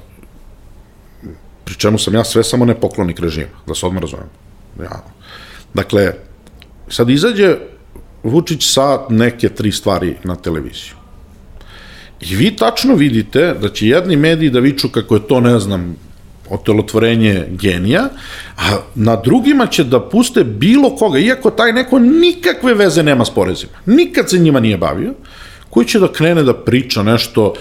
pri 1.65 1.75
čemu 1.75 1.99
sam 1.99 2.15
ja 2.15 2.25
sve 2.25 2.45
samo 2.45 2.65
nepoklonik 2.65 3.21
režima, 3.21 3.63
da 3.67 3.75
se 3.75 3.87
odmah 3.87 4.03
razumem. 4.03 4.29
Ja. 4.83 5.05
Dakle, 5.75 6.13
sad 6.89 7.11
izađe 7.11 7.57
Vučić 8.23 8.73
sa 8.73 9.07
neke 9.09 9.49
tri 9.49 9.73
stvari 9.73 10.17
na 10.25 10.37
televiziju. 10.37 10.95
I 12.21 12.37
vi 12.37 12.57
tačno 12.57 12.95
vidite 12.95 13.55
da 13.61 13.69
će 13.69 13.89
jedni 13.89 14.17
mediji 14.17 14.51
da 14.51 14.61
viču 14.61 14.89
kako 14.89 15.15
je 15.15 15.27
to, 15.29 15.41
ne 15.41 15.59
znam, 15.59 15.97
otelotvorenje 16.53 17.47
genija, 17.51 18.09
a 18.57 18.77
na 18.95 19.17
drugima 19.17 19.67
će 19.67 19.85
da 19.85 20.01
puste 20.01 20.45
bilo 20.45 20.97
koga, 20.97 21.19
iako 21.19 21.51
taj 21.51 21.73
neko 21.73 21.99
nikakve 21.99 22.75
veze 22.75 23.03
nema 23.03 23.25
s 23.25 23.31
porezima, 23.31 23.73
nikad 23.87 24.31
se 24.31 24.39
njima 24.39 24.61
nije 24.61 24.77
bavio, 24.77 25.15
koji 25.71 25.87
će 25.87 26.01
da 26.01 26.13
krene 26.13 26.43
da 26.43 26.55
priča 26.55 27.03
nešto 27.03 27.55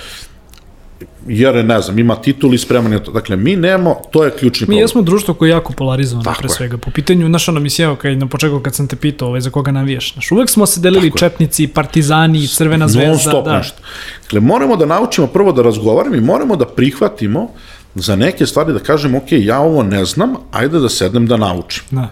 jer 1.28 1.66
ne 1.66 1.82
znam, 1.82 2.00
ima 2.00 2.16
titul 2.16 2.54
i 2.54 2.58
spreman 2.58 2.94
je 2.94 3.04
to. 3.04 3.12
Dakle, 3.12 3.36
mi 3.38 3.56
nemamo, 3.56 4.02
to 4.12 4.24
je 4.24 4.32
ključni 4.32 4.66
problem. 4.66 4.76
Mi 4.76 4.82
jesmo 4.82 5.02
društvo 5.02 5.34
koje 5.34 5.50
je 5.50 5.52
jako 5.52 5.74
polarizovano 5.74 6.24
Tako 6.24 6.40
pre 6.40 6.46
je. 6.46 6.50
svega. 6.50 6.78
Po 6.78 6.92
pitanju, 6.92 7.28
znaš, 7.28 7.48
ono 7.48 7.60
mi 7.60 7.70
sjeo 7.70 7.96
kad, 7.96 8.18
na 8.18 8.28
početku 8.28 8.60
kad 8.60 8.76
sam 8.76 8.88
te 8.88 8.96
pitao 8.96 9.28
ovaj, 9.28 9.42
za 9.42 9.50
koga 9.50 9.72
navijaš. 9.72 10.14
Znaš, 10.14 10.32
uvek 10.32 10.50
smo 10.50 10.66
se 10.66 10.80
delili 10.80 11.10
Tako 11.10 11.18
četnici, 11.18 11.68
partizani, 11.68 12.48
crvena 12.48 12.88
zvezda. 12.88 13.10
non 13.10 13.20
stop 13.20 13.46
da. 13.46 13.58
nešto. 13.58 13.78
Dakle, 14.24 14.40
moramo 14.40 14.76
da 14.76 14.86
naučimo 14.86 15.28
prvo 15.28 15.52
da 15.52 15.62
razgovaramo 15.62 16.16
i 16.16 16.22
moramo 16.22 16.56
da 16.56 16.66
prihvatimo 16.66 17.50
za 17.96 18.16
neke 18.16 18.46
stvari 18.46 18.74
da 18.74 18.80
kažemo, 18.80 19.18
ok, 19.18 19.32
ja 19.32 19.60
ovo 19.60 19.84
ne 19.84 20.06
znam, 20.06 20.36
ajde 20.52 20.80
da 20.80 20.90
sednem 20.90 21.28
da 21.28 21.38
naučim. 21.38 21.84
Da. 21.92 22.10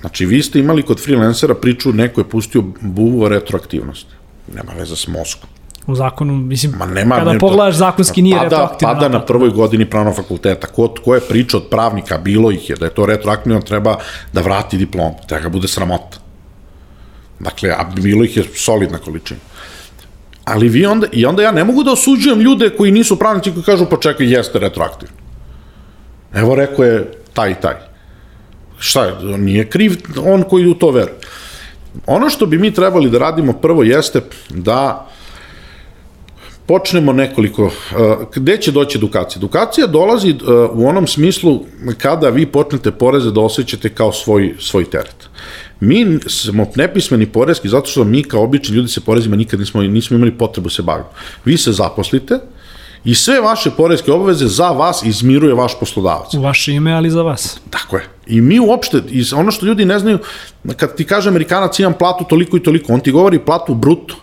Znači, 0.00 0.26
vi 0.26 0.42
ste 0.42 0.58
imali 0.58 0.82
kod 0.82 1.00
freelancera 1.04 1.54
priču, 1.54 1.92
neko 1.92 2.20
je 2.20 2.28
pustio 2.28 2.62
buvu 2.80 3.22
o 3.22 3.28
retroaktivnosti. 3.28 4.10
Nema 4.54 4.72
veze 4.78 4.96
s 4.96 5.06
mozgom. 5.06 5.48
U 5.86 5.94
zakonu, 5.94 6.36
mislim, 6.36 6.72
Ma 6.78 6.86
nema, 6.86 7.16
kada 7.16 7.32
ne, 7.32 7.38
pogledaš 7.38 7.74
zakonski 7.74 8.22
nije 8.22 8.36
pada, 8.36 8.44
retroaktivno. 8.44 8.94
Pada 8.94 9.08
na 9.08 9.24
prvoj 9.24 9.50
godini 9.50 9.90
pravnog 9.90 10.16
fakulteta. 10.16 10.66
Ko, 10.66 10.94
ko 11.04 11.14
je 11.14 11.20
priča 11.20 11.56
od 11.56 11.68
pravnika, 11.70 12.18
bilo 12.18 12.50
ih 12.50 12.70
je, 12.70 12.76
da 12.76 12.84
je 12.84 12.94
to 12.94 13.06
retroaktivno, 13.06 13.60
treba 13.60 13.96
da 14.32 14.40
vrati 14.40 14.78
diplom, 14.78 15.12
treba 15.28 15.42
ga 15.42 15.48
bude 15.48 15.68
sramota. 15.68 16.18
Dakle, 17.40 17.70
a 17.70 17.84
bilo 17.94 18.24
ih 18.24 18.36
je 18.36 18.44
solidna 18.54 18.98
količina. 18.98 19.40
Ali 20.46 20.68
vi 20.68 20.86
onda, 20.86 21.06
i 21.12 21.26
onda 21.26 21.42
ja 21.42 21.52
ne 21.52 21.64
mogu 21.64 21.82
da 21.82 21.92
osuđujem 21.92 22.40
ljude 22.40 22.70
koji 22.70 22.92
nisu 22.92 23.18
pravnici 23.18 23.52
koji 23.52 23.64
kažu 23.64 23.86
pa 23.90 23.96
čekaj, 23.96 24.32
jeste 24.32 24.58
retroaktivno. 24.58 25.14
Evo 26.34 26.54
rekao 26.54 26.84
je 26.84 27.10
taj 27.34 27.60
taj. 27.60 27.74
Šta 28.78 29.04
je, 29.04 29.38
nije 29.38 29.68
kriv 29.70 29.96
on 30.24 30.42
koji 30.42 30.66
u 30.66 30.74
to 30.74 30.90
veruje. 30.90 31.18
Ono 32.06 32.30
što 32.30 32.46
bi 32.46 32.58
mi 32.58 32.70
trebali 32.74 33.10
da 33.10 33.18
radimo 33.18 33.52
prvo 33.52 33.82
jeste 33.82 34.20
da 34.50 35.08
počnemo 36.66 37.12
nekoliko, 37.12 37.64
uh, 37.64 37.72
gde 38.34 38.56
će 38.56 38.72
doći 38.72 38.98
edukacija? 38.98 39.40
Edukacija 39.40 39.86
dolazi 39.86 40.30
uh, 40.30 40.38
u 40.72 40.88
onom 40.88 41.06
smislu 41.06 41.60
kada 41.98 42.28
vi 42.28 42.46
počnete 42.46 42.90
poreze 42.90 43.30
da 43.30 43.40
osjećate 43.40 43.88
kao 43.88 44.12
svoj, 44.12 44.54
svoj 44.58 44.84
teret. 44.90 45.28
Mi 45.80 46.18
smo 46.26 46.66
nepismeni 46.76 47.26
porezki 47.26 47.68
zato 47.68 47.90
što 47.90 48.04
mi 48.04 48.22
kao 48.22 48.42
obični 48.42 48.76
ljudi 48.76 48.88
se 48.88 49.00
porezima 49.00 49.36
nikad 49.36 49.60
nismo, 49.60 49.82
nismo 49.82 50.16
imali 50.16 50.38
potrebu 50.38 50.68
se 50.68 50.82
baviti. 50.82 51.08
Vi 51.44 51.56
se 51.56 51.72
zaposlite 51.72 52.38
i 53.04 53.14
sve 53.14 53.40
vaše 53.40 53.70
porezke 53.70 54.12
obaveze 54.12 54.46
za 54.46 54.70
vas 54.70 55.02
izmiruje 55.02 55.54
vaš 55.54 55.78
poslodavac. 55.80 56.34
U 56.34 56.40
vaše 56.40 56.72
ime, 56.72 56.92
ali 56.92 57.10
za 57.10 57.22
vas. 57.22 57.60
Tako 57.70 57.96
je. 57.96 58.04
I 58.26 58.40
mi 58.40 58.60
uopšte, 58.60 59.02
ono 59.36 59.50
što 59.50 59.66
ljudi 59.66 59.84
ne 59.84 59.98
znaju, 59.98 60.18
kad 60.76 60.96
ti 60.96 61.04
kaže 61.04 61.28
Amerikanac 61.28 61.78
imam 61.78 61.92
platu 61.92 62.24
toliko 62.24 62.56
i 62.56 62.62
toliko, 62.62 62.92
on 62.92 63.00
ti 63.00 63.12
govori 63.12 63.38
platu 63.38 63.74
bruto. 63.74 64.16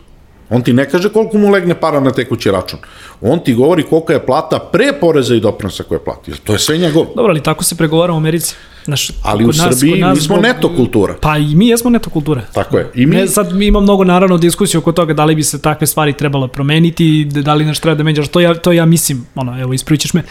On 0.50 0.62
ti 0.62 0.74
ne 0.74 0.90
kaže 0.90 1.10
koliko 1.10 1.38
mu 1.38 1.50
legne 1.50 1.76
para 1.76 2.00
na 2.00 2.12
tekući 2.12 2.52
račun. 2.52 2.80
On 3.22 3.40
ti 3.40 3.54
govori 3.54 3.84
kolika 3.84 4.14
je 4.14 4.26
plata 4.26 4.60
pre 4.62 4.94
poreza 4.94 5.36
i 5.36 5.40
doprinosa 5.40 5.84
koje 5.84 6.00
plati. 6.00 6.32
To 6.40 6.54
je 6.54 6.60
sve 6.60 6.78
njegov. 6.78 7.06
Dobro, 7.06 7.30
ali 7.30 7.44
tako 7.44 7.64
se 7.64 7.76
pregovara 7.76 8.14
u 8.14 8.18
Americi. 8.18 8.56
Znaš, 8.86 9.12
Ali 9.24 9.44
u 9.44 9.48
nas- 9.48 9.58
Srbiji 9.58 10.02
nas 10.02 10.16
mi 10.16 10.22
smo 10.22 10.38
neto 10.38 10.76
kultura. 10.76 11.16
Pa 11.22 11.38
i 11.38 11.56
mi 11.56 11.68
jesmo 11.68 11.90
neto 11.90 12.10
kultura. 12.10 12.42
Tako 12.54 12.78
je. 12.78 12.92
I 12.96 13.06
mi, 13.06 13.16
Ne, 13.16 13.28
sad 13.28 13.62
ima 13.62 13.80
mnogo 13.80 14.04
naravno 14.04 14.38
diskusiju 14.38 14.80
oko 14.80 14.92
toga 14.92 15.14
da 15.14 15.26
li 15.26 15.36
bi 15.36 15.44
se 15.44 15.62
takve 15.62 15.88
stvari 15.88 16.14
trebalo 16.14 16.48
promeniti, 16.48 17.04
da 17.26 17.54
li 17.54 17.66
nešto 17.66 17.82
treba 17.82 17.96
da 17.96 18.04
menjaš, 18.04 18.28
to 18.28 18.40
ja, 18.40 18.54
to 18.56 18.72
ja 18.72 18.86
mislim, 18.86 19.26
ono, 19.36 19.62
evo 19.62 19.74
ispričaš 19.74 20.14
me, 20.14 20.24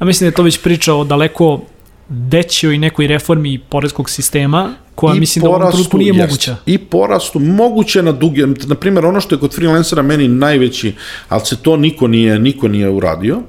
ja 0.00 0.06
mislim 0.06 0.26
da 0.26 0.28
je 0.28 0.34
to 0.34 0.42
već 0.42 0.62
priča 0.62 0.94
o 0.94 1.04
daleko 1.04 1.60
većoj 2.08 2.78
nekoj 2.78 3.06
reformi 3.06 3.58
poreskog 3.60 4.10
sistema, 4.10 4.74
koja 4.94 5.16
i 5.16 5.20
mislim 5.20 5.42
da 5.42 5.48
u 5.48 5.52
ovom 5.52 5.60
porastu, 5.60 5.76
trenutku 5.76 5.98
nije 5.98 6.08
jest. 6.08 6.18
moguća. 6.18 6.56
I 6.66 6.78
porastu, 6.78 7.38
moguće 7.38 8.02
na 8.02 8.12
duge, 8.12 8.46
na 8.66 8.74
primjer, 8.74 9.06
ono 9.06 9.20
što 9.20 9.34
je 9.34 9.38
kod 9.38 9.54
freelancera 9.54 10.02
meni 10.02 10.28
najveći, 10.28 10.94
ali 11.28 11.42
se 11.44 11.56
to 11.56 11.76
niko 11.76 12.06
nije, 12.08 12.38
niko 12.38 12.68
nije 12.68 12.90
uradio, 12.90 13.42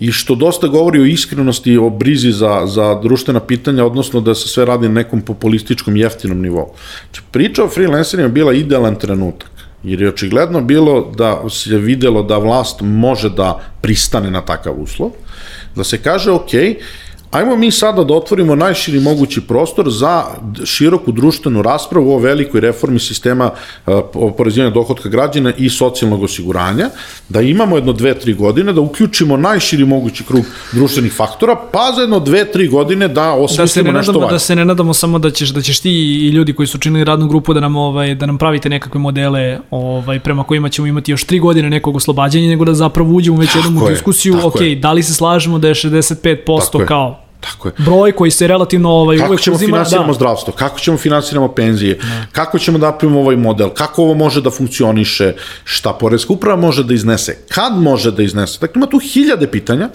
i 0.00 0.12
što 0.12 0.34
dosta 0.34 0.66
govori 0.66 1.00
o 1.00 1.04
iskrenosti, 1.04 1.76
o 1.76 1.90
brizi 1.90 2.32
za, 2.32 2.62
za 2.66 2.94
društvena 3.02 3.40
pitanja, 3.40 3.84
odnosno 3.84 4.20
da 4.20 4.34
se 4.34 4.48
sve 4.48 4.64
radi 4.64 4.88
na 4.88 4.94
nekom 4.94 5.20
populističkom 5.20 5.96
jeftinom 5.96 6.40
nivou. 6.40 6.72
Znači, 7.04 7.22
priča 7.30 7.64
o 7.64 7.68
freelancerima 7.68 8.26
je 8.26 8.32
bila 8.32 8.52
idealan 8.52 8.96
trenutak, 8.96 9.50
jer 9.82 10.02
je 10.02 10.08
očigledno 10.08 10.60
bilo 10.60 11.12
da 11.16 11.42
se 11.50 11.78
videlo 11.78 12.22
da 12.22 12.38
vlast 12.38 12.80
može 12.80 13.30
da 13.30 13.60
pristane 13.80 14.30
na 14.30 14.40
takav 14.40 14.80
uslov, 14.82 15.10
da 15.76 15.84
se 15.84 15.98
kaže, 15.98 16.30
ok, 16.30 16.50
Ajmo 17.30 17.56
mi 17.56 17.70
sada 17.70 18.04
da 18.04 18.14
otvorimo 18.14 18.54
najširi 18.54 19.00
mogući 19.00 19.40
prostor 19.40 19.90
za 19.90 20.24
široku 20.64 21.12
društvenu 21.12 21.62
raspravu 21.62 22.12
o 22.12 22.18
velikoj 22.18 22.60
reformi 22.60 22.98
sistema 23.00 23.50
e, 23.86 23.92
oporezivanja 24.14 24.70
dohodka 24.74 25.08
građana 25.08 25.52
i 25.58 25.70
socijalnog 25.70 26.22
osiguranja, 26.22 26.88
da 27.28 27.40
imamo 27.40 27.76
jedno 27.76 27.92
dve, 27.92 28.14
tri 28.18 28.34
godine, 28.34 28.72
da 28.72 28.80
uključimo 28.80 29.36
najširi 29.36 29.84
mogući 29.84 30.24
krug 30.24 30.44
društvenih 30.72 31.12
faktora, 31.12 31.56
pa 31.72 31.92
za 31.94 32.00
jedno 32.00 32.20
dve, 32.20 32.52
tri 32.52 32.68
godine 32.68 33.08
da 33.08 33.14
Da 33.14 33.32
osmislimo 33.32 33.92
ne 33.92 33.98
nešto 33.98 34.12
valje. 34.12 34.32
da 34.32 34.38
se 34.38 34.56
ne 34.56 34.64
nadamo 34.64 34.94
samo 34.94 35.18
da 35.18 35.30
ćeš 35.30 35.48
da 35.48 35.62
ćeš 35.62 35.80
ti 35.80 35.90
i 35.90 36.28
ljudi 36.28 36.52
koji 36.52 36.66
su 36.66 36.78
činili 36.78 37.04
radnu 37.04 37.28
grupu 37.28 37.54
da 37.54 37.60
nam 37.60 37.76
ovaj 37.76 38.14
da 38.14 38.26
nam 38.26 38.38
pravite 38.38 38.68
nekakve 38.68 39.00
modele 39.00 39.58
ovaj 39.70 40.20
prema 40.20 40.44
kojima 40.44 40.68
ćemo 40.68 40.86
imati 40.86 41.10
još 41.12 41.24
tri 41.24 41.38
godine 41.38 41.70
nekog 41.70 41.96
oslobađanja 41.96 42.48
nego 42.48 42.64
da 42.64 42.74
zapravo 42.74 43.14
uđemo 43.14 43.36
već 43.36 43.54
jednom 43.54 43.82
u 43.82 43.88
diskusiju 43.88 44.38
ok, 44.44 44.60
je. 44.60 44.76
da 44.76 44.92
li 44.92 45.02
se 45.02 45.14
slažemo 45.14 45.58
da 45.58 45.68
je 45.68 45.74
65% 45.74 46.72
Tako 46.72 46.84
kao 46.86 47.19
Tako 47.40 47.68
je. 47.68 47.74
broj 47.78 48.12
koji 48.12 48.30
se 48.30 48.46
relativno 48.46 48.90
ovaj 48.90 49.18
Kako 49.18 49.30
uvek 49.30 49.40
ćemo 49.40 49.56
uzima 49.56 49.76
finansiramo 49.76 50.06
da, 50.06 50.12
zdravstvo, 50.12 50.52
kako 50.52 50.78
ćemo 50.78 50.98
finansiramo 50.98 51.48
penzije, 51.48 51.98
kako 52.32 52.58
ćemo 52.58 52.78
da 52.78 52.86
napravimo 52.90 53.20
ovaj 53.20 53.36
model, 53.36 53.68
kako 53.68 54.02
ovo 54.02 54.14
može 54.14 54.40
da 54.40 54.50
funkcioniše, 54.50 55.34
šta 55.64 55.92
Poreska 55.92 56.32
uprava 56.32 56.60
može 56.60 56.84
da 56.84 56.94
iznese, 56.94 57.36
kad 57.48 57.78
može 57.78 58.10
da 58.10 58.22
iznese. 58.22 58.58
Dakle, 58.60 58.78
ima 58.78 58.86
tu 58.86 58.98
hiljade 58.98 59.46
pitanja 59.46 59.88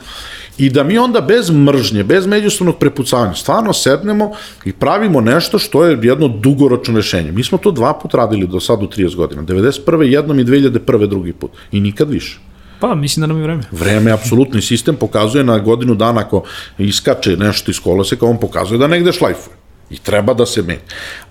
i 0.57 0.69
da 0.69 0.83
mi 0.83 0.97
onda 0.97 1.21
bez 1.21 1.49
mržnje, 1.51 2.03
bez 2.03 2.27
međusobnog 2.27 2.77
prepucavanja, 2.77 3.33
stvarno 3.33 3.73
sednemo 3.73 4.31
i 4.65 4.73
pravimo 4.73 5.21
nešto 5.21 5.59
što 5.59 5.85
je 5.85 5.99
jedno 6.01 6.27
dugoročno 6.27 6.95
rešenje. 6.95 7.31
Mi 7.31 7.43
smo 7.43 7.57
to 7.57 7.71
dva 7.71 7.93
put 7.93 8.13
radili 8.13 8.47
do 8.47 8.59
sad 8.59 8.83
u 8.83 8.87
30 8.87 9.15
godina. 9.15 9.41
91. 9.41 10.01
jednom 10.01 10.39
i 10.39 10.45
2001. 10.45 11.07
drugi 11.07 11.33
put. 11.33 11.51
I 11.71 11.79
nikad 11.79 12.09
više. 12.09 12.39
Pa 12.80 12.95
mislim 12.95 13.21
da 13.21 13.28
nam 13.28 13.38
je 13.38 13.43
vreme. 13.43 13.63
Vreme, 13.71 14.11
apsolutni 14.11 14.61
sistem 14.61 14.95
pokazuje 14.95 15.43
na 15.43 15.59
godinu 15.59 15.95
dana 15.95 16.21
ako 16.21 16.43
iskače 16.78 17.38
nešto 17.38 17.71
iz 17.71 17.80
koloseka, 17.80 18.26
on 18.26 18.39
pokazuje 18.39 18.78
da 18.78 18.88
negde 18.88 19.11
šlajfuje. 19.11 19.55
I 19.89 19.97
treba 19.97 20.34
da 20.34 20.45
se 20.45 20.61
menja. 20.61 20.80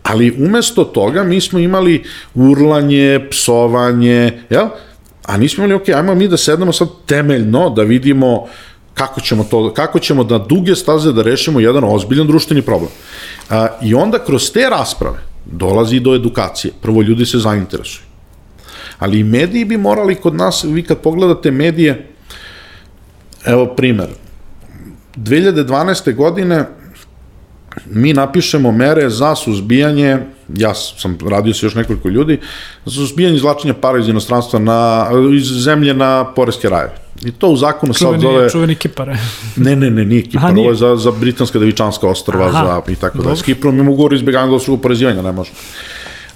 Ali 0.03 0.34
umesto 0.38 0.84
toga 0.84 1.24
mi 1.24 1.40
smo 1.40 1.59
imali 1.59 2.05
urlanje, 2.34 3.26
psovanje, 3.30 4.42
jel? 4.51 4.68
A 5.26 5.36
nismo 5.36 5.64
imali, 5.64 5.74
ok, 5.82 5.88
ajmo 5.88 6.14
mi 6.14 6.28
da 6.28 6.36
sednemo 6.36 6.72
sad 6.72 6.88
temeljno, 7.07 7.70
da 7.70 7.82
vidimo 7.82 8.47
kako 8.95 9.20
ćemo, 9.20 9.45
to, 9.45 9.74
kako 9.74 9.99
ćemo 9.99 10.24
da 10.24 10.38
duge 10.38 10.74
staze 10.74 11.12
da 11.12 11.22
rešimo 11.22 11.61
jedan 11.61 11.84
ozbiljan 11.84 12.26
društveni 12.26 12.62
problem. 12.62 12.90
A, 13.51 13.68
I 13.82 13.95
onda 13.95 14.18
kroz 14.18 14.51
te 14.53 14.68
rasprave 14.70 15.18
dolazi 15.45 16.01
do 16.01 16.14
edukacije. 16.14 16.72
Prvo 16.82 17.03
ljudi 17.03 17.26
se 17.26 17.38
zainteresuju. 17.38 18.13
Ali 19.05 19.18
i 19.18 19.24
mediji 19.24 19.64
bi 19.64 19.76
morali 19.76 20.14
kod 20.14 20.34
nas, 20.34 20.64
vi 20.64 20.82
kad 20.82 20.98
pogledate 20.98 21.50
medije, 21.50 22.07
evo 23.44 23.66
primer, 23.66 24.09
2012. 25.16 26.14
godine 26.14 26.64
mi 27.90 28.12
napišemo 28.12 28.72
mere 28.72 29.11
za 29.11 29.34
suzbijanje, 29.34 30.18
ja 30.57 30.74
sam 30.74 31.18
radio 31.30 31.55
se 31.55 31.66
još 31.66 31.74
nekoliko 31.74 32.09
ljudi, 32.09 32.38
za 32.84 32.92
suzbijanje 32.92 33.36
izvlačenja 33.36 33.74
para 33.74 33.98
iz 33.98 34.09
inostranstva 34.09 34.59
na, 34.59 35.09
iz 35.36 35.44
zemlje 35.44 35.94
na 35.94 36.24
poreske 36.36 36.68
rajeve. 36.68 36.94
I 37.24 37.32
to 37.32 37.48
u 37.48 37.57
zakonu 37.57 37.94
sad 37.94 38.20
zove... 38.20 38.50
čuveni 38.50 38.74
kipare. 38.74 39.16
Ne, 39.57 39.76
ne, 39.76 39.90
ne, 39.90 40.05
nije 40.05 40.22
Kipar, 40.22 40.44
Aha, 40.44 40.52
nije. 40.52 40.64
ovo 40.64 40.70
je 40.70 40.76
za, 40.76 40.96
za 40.96 41.11
britanska 41.11 41.59
devičanska 41.59 42.09
ostrava 42.09 42.46
Aha, 42.46 42.82
za, 42.86 42.92
i 42.92 42.96
tako 42.96 43.22
da. 43.22 43.36
S 43.36 43.42
Kiprom 43.42 43.74
imamo 43.74 43.92
ugovor 43.92 44.14
izbjeganja 44.14 44.46
dvostrukog 44.46 44.78
oporezivanja, 44.78 45.22
ne 45.22 45.32
može. 45.32 45.50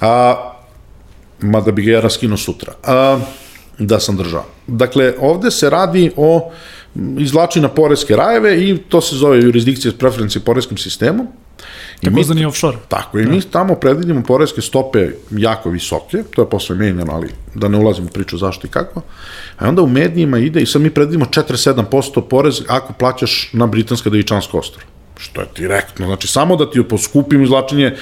A, 0.00 0.57
mada 1.40 1.72
bi 1.72 1.82
ga 1.82 1.92
ja 1.92 2.00
raskinuo 2.00 2.36
sutra. 2.36 2.72
A, 2.82 3.18
da 3.78 4.00
sam 4.00 4.16
držao. 4.16 4.44
Dakle, 4.66 5.14
ovde 5.20 5.50
se 5.50 5.70
radi 5.70 6.10
o 6.16 6.50
izvlači 7.18 7.60
na 7.60 7.68
poreske 7.68 8.16
rajeve 8.16 8.64
i 8.64 8.78
to 8.78 9.00
se 9.00 9.16
zove 9.16 9.38
jurisdikcija 9.42 9.92
s 9.92 9.98
preferenci 9.98 10.40
poreskim 10.40 10.78
sistemom. 10.78 11.26
I 12.02 12.10
mi, 12.10 12.14
Takozvani 12.14 12.46
offshore. 12.46 12.76
tako, 12.88 13.18
i 13.18 13.26
mi 13.26 13.42
tamo 13.42 13.74
predvidimo 13.74 14.22
poreske 14.22 14.62
stope 14.62 15.08
jako 15.30 15.70
visoke, 15.70 16.22
to 16.34 16.42
je 16.42 16.50
posle 16.50 16.76
menjeno, 16.76 17.12
ali 17.12 17.28
da 17.54 17.68
ne 17.68 17.78
ulazim 17.78 18.04
u 18.04 18.08
priču 18.08 18.38
zašto 18.38 18.66
i 18.66 18.70
kako. 18.70 19.02
A 19.58 19.68
onda 19.68 19.82
u 19.82 19.86
medijima 19.86 20.38
ide 20.38 20.60
i 20.60 20.66
sad 20.66 20.82
mi 20.82 20.90
predvidimo 20.90 21.24
47% 21.24 22.28
porez 22.28 22.62
ako 22.68 22.92
plaćaš 22.92 23.50
na 23.52 23.66
britanska 23.66 24.10
devičanska 24.10 24.58
ostrava. 24.58 24.88
što 25.18 25.40
je 25.40 25.46
direktno, 25.56 26.06
znači 26.06 26.28
samo 26.28 26.56
da 26.56 26.70
ti 26.70 26.82
poskupim 26.82 27.42
izlačenje 27.42 27.96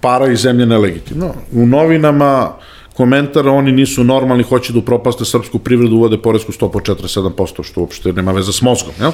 para 0.00 0.32
iz 0.32 0.40
zemlje 0.40 0.66
nelegitimno. 0.66 1.34
U 1.52 1.66
novinama 1.66 2.52
komentar, 2.94 3.48
oni 3.48 3.72
nisu 3.72 4.04
normalni, 4.04 4.42
hoće 4.42 4.72
da 4.72 4.78
upropaste 4.78 5.24
srpsku 5.24 5.58
privredu, 5.58 5.96
uvode 5.96 6.18
poresku 6.18 6.52
stopu 6.52 6.80
47%, 6.80 7.64
što 7.64 7.80
uopšte 7.80 8.12
nema 8.12 8.32
veze 8.32 8.52
s 8.52 8.62
mozgom. 8.62 8.94
Jel? 9.00 9.12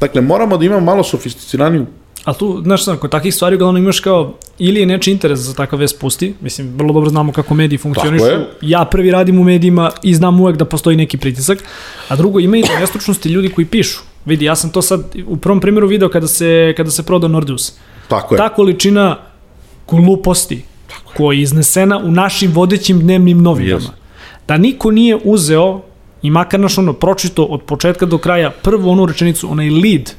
Dakle, 0.00 0.20
moramo 0.20 0.56
da 0.56 0.64
imamo 0.64 0.80
malo 0.80 1.02
sofisticiraniju 1.02 1.86
Ali 2.24 2.36
tu, 2.36 2.60
znaš, 2.62 2.84
kod 3.00 3.10
takvih 3.10 3.34
stvari 3.34 3.56
uglavnom 3.56 3.82
imaš 3.82 4.00
kao, 4.00 4.34
ili 4.58 4.80
je 4.80 4.86
neči 4.86 5.10
interes 5.10 5.38
za 5.38 5.54
takav 5.54 5.78
vest 5.78 6.00
pusti, 6.00 6.34
mislim, 6.40 6.72
vrlo 6.76 6.92
dobro 6.92 7.10
znamo 7.10 7.32
kako 7.32 7.54
mediji 7.54 7.78
funkcionišu, 7.78 8.24
ja 8.60 8.84
prvi 8.84 9.10
radim 9.10 9.38
u 9.38 9.44
medijima 9.44 9.90
i 10.02 10.14
znam 10.14 10.40
uvek 10.40 10.56
da 10.56 10.64
postoji 10.64 10.96
neki 10.96 11.18
pritisak, 11.18 11.58
a 12.08 12.16
drugo, 12.16 12.40
ima 12.40 12.56
i 12.56 12.62
nestručnosti 12.80 13.28
ljudi 13.28 13.48
koji 13.48 13.64
pišu. 13.64 14.00
Vidi, 14.24 14.44
ja 14.44 14.56
sam 14.56 14.70
to 14.70 14.82
sad 14.82 15.00
u 15.26 15.36
prvom 15.36 15.60
primjeru 15.60 15.86
video 15.86 16.08
kada 16.08 16.26
se, 16.26 16.74
kada 16.76 16.90
se 16.90 17.02
prodao 17.02 17.28
Nordeus. 17.28 17.72
Tako 18.08 18.34
je. 18.34 18.38
Ta 18.38 18.48
količina 18.48 19.16
gluposti 19.96 20.62
koja 21.16 21.36
je 21.36 21.42
iznesena 21.42 21.98
u 21.98 22.10
našim 22.10 22.52
vodećim 22.52 23.00
dnevnim 23.00 23.42
novinama. 23.42 23.80
Yes. 23.80 23.90
Da 24.48 24.56
niko 24.56 24.90
nije 24.90 25.18
uzeo 25.24 25.80
i 26.22 26.30
makar 26.30 26.60
naš 26.60 26.78
ono 26.78 26.92
pročito 26.92 27.44
od 27.44 27.62
početka 27.62 28.06
do 28.06 28.18
kraja 28.18 28.50
prvu 28.50 28.90
onu 28.90 29.06
rečenicu, 29.06 29.52
onaj 29.52 29.70
lead 29.70 30.14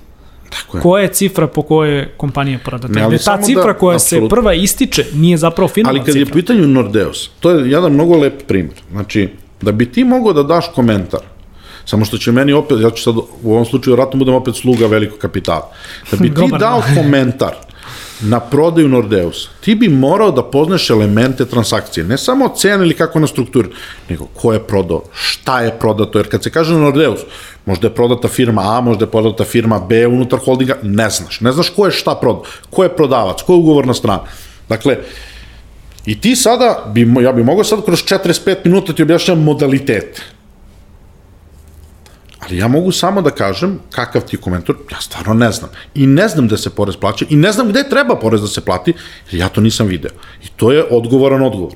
Tako 0.51 0.77
je. 0.77 0.81
Koja 0.81 1.03
je 1.03 1.13
cifra 1.13 1.47
po 1.47 1.61
kojoj 1.61 1.97
je 1.97 2.13
kompanija 2.17 2.59
prodata? 2.65 2.93
Ne, 2.93 3.01
ali 3.01 3.17
ta 3.17 3.41
cifra 3.41 3.73
da, 3.73 3.73
koja 3.73 3.95
absolutno. 3.95 4.29
se 4.29 4.29
prva 4.29 4.53
ističe 4.53 5.05
nije 5.13 5.37
zapravo 5.37 5.67
finalna 5.67 5.99
cifra. 5.99 6.11
Ali 6.11 6.25
kad 6.25 6.27
cifra. 6.27 6.37
je 6.37 6.41
pitanju 6.41 6.67
Nordeus, 6.67 7.29
to 7.39 7.51
je 7.51 7.71
jedan 7.71 7.93
mnogo 7.93 8.17
lep 8.17 8.47
primjer. 8.47 8.81
Znači, 8.91 9.29
da 9.61 9.71
bi 9.71 9.91
ti 9.91 10.03
mogao 10.03 10.33
da 10.33 10.43
daš 10.43 10.65
komentar, 10.75 11.19
samo 11.85 12.05
što 12.05 12.17
će 12.17 12.31
meni 12.31 12.53
opet, 12.53 12.77
ja 12.81 12.89
ću 12.89 13.03
sad 13.03 13.17
u 13.17 13.53
ovom 13.53 13.65
slučaju 13.65 13.95
vratno 13.95 14.19
budem 14.19 14.33
opet 14.33 14.55
sluga 14.55 14.87
velikog 14.87 15.19
kapitala, 15.19 15.71
da 16.11 16.17
bi 16.17 16.33
ti 16.33 16.51
dao 16.59 16.83
komentar 16.95 17.55
na 18.21 18.39
prodaju 18.39 18.87
Nordeus, 18.87 19.49
ti 19.61 19.75
bi 19.75 19.89
morao 19.89 20.31
da 20.31 20.43
poznaš 20.43 20.89
elemente 20.89 21.45
transakcije, 21.45 22.03
ne 22.03 22.17
samo 22.17 22.49
cena 22.57 22.83
ili 22.83 22.93
kako 22.93 23.19
na 23.19 23.27
strukturi, 23.27 23.69
nego 24.09 24.25
ko 24.25 24.53
je 24.53 24.59
prodao, 24.59 25.03
šta 25.13 25.61
je 25.61 25.79
prodato, 25.79 26.19
jer 26.19 26.29
kad 26.29 26.43
se 26.43 26.49
kaže 26.49 26.73
Nordeus, 26.73 27.19
možda 27.65 27.87
je 27.87 27.95
prodata 27.95 28.27
firma 28.27 28.77
A, 28.77 28.81
možda 28.81 29.05
je 29.05 29.11
prodata 29.11 29.43
firma 29.43 29.79
B 29.79 30.07
unutar 30.07 30.39
holdinga, 30.39 30.77
ne 30.83 31.09
znaš, 31.09 31.41
ne 31.41 31.51
znaš 31.51 31.69
ko 31.69 31.85
je 31.85 31.91
šta 31.91 32.15
prodao, 32.15 32.43
ko 32.69 32.83
je 32.83 32.95
prodavac, 32.95 33.41
ko 33.41 33.53
je 33.53 33.57
ugovorna 33.57 33.93
strana. 33.93 34.23
Dakle, 34.69 34.97
i 36.05 36.21
ti 36.21 36.35
sada, 36.35 36.91
bi, 36.93 37.13
ja 37.21 37.31
bi 37.31 37.43
mogao 37.43 37.63
sad 37.63 37.85
kroz 37.85 38.03
45 38.03 38.55
minuta 38.65 38.93
ti 38.93 39.03
objašnjam 39.03 39.43
modalitete 39.43 40.21
Ali 42.41 42.57
ja 42.57 42.67
mogu 42.67 42.91
samo 42.91 43.21
da 43.21 43.31
kažem 43.31 43.79
kakav 43.91 44.21
ti 44.21 44.37
je 44.45 44.61
ja 44.91 45.01
stvarno 45.01 45.33
ne 45.33 45.51
znam. 45.51 45.69
I 45.95 46.07
ne 46.07 46.27
znam 46.27 46.47
da 46.47 46.57
se 46.57 46.69
porez 46.69 46.95
plaća 46.95 47.25
i 47.29 47.35
ne 47.35 47.51
znam 47.51 47.69
gde 47.69 47.89
treba 47.89 48.15
porez 48.15 48.41
da 48.41 48.47
se 48.47 48.61
plati, 48.61 48.93
jer 49.31 49.41
ja 49.41 49.49
to 49.49 49.61
nisam 49.61 49.87
video. 49.87 50.11
I 50.43 50.47
to 50.55 50.71
je 50.71 50.83
odgovoran 50.91 51.41
odgovor. 51.41 51.75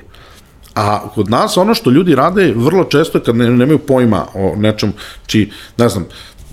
A 0.76 1.10
kod 1.10 1.30
nas 1.30 1.58
ono 1.58 1.74
što 1.74 1.90
ljudi 1.90 2.16
rade 2.16 2.54
vrlo 2.56 2.84
često 2.84 3.20
kad 3.20 3.36
ne, 3.36 3.50
nemaju 3.50 3.80
pojma 3.80 4.26
o 4.34 4.56
nečem, 4.58 4.94
či, 5.26 5.52
ne 5.78 5.90
znam, 5.90 6.06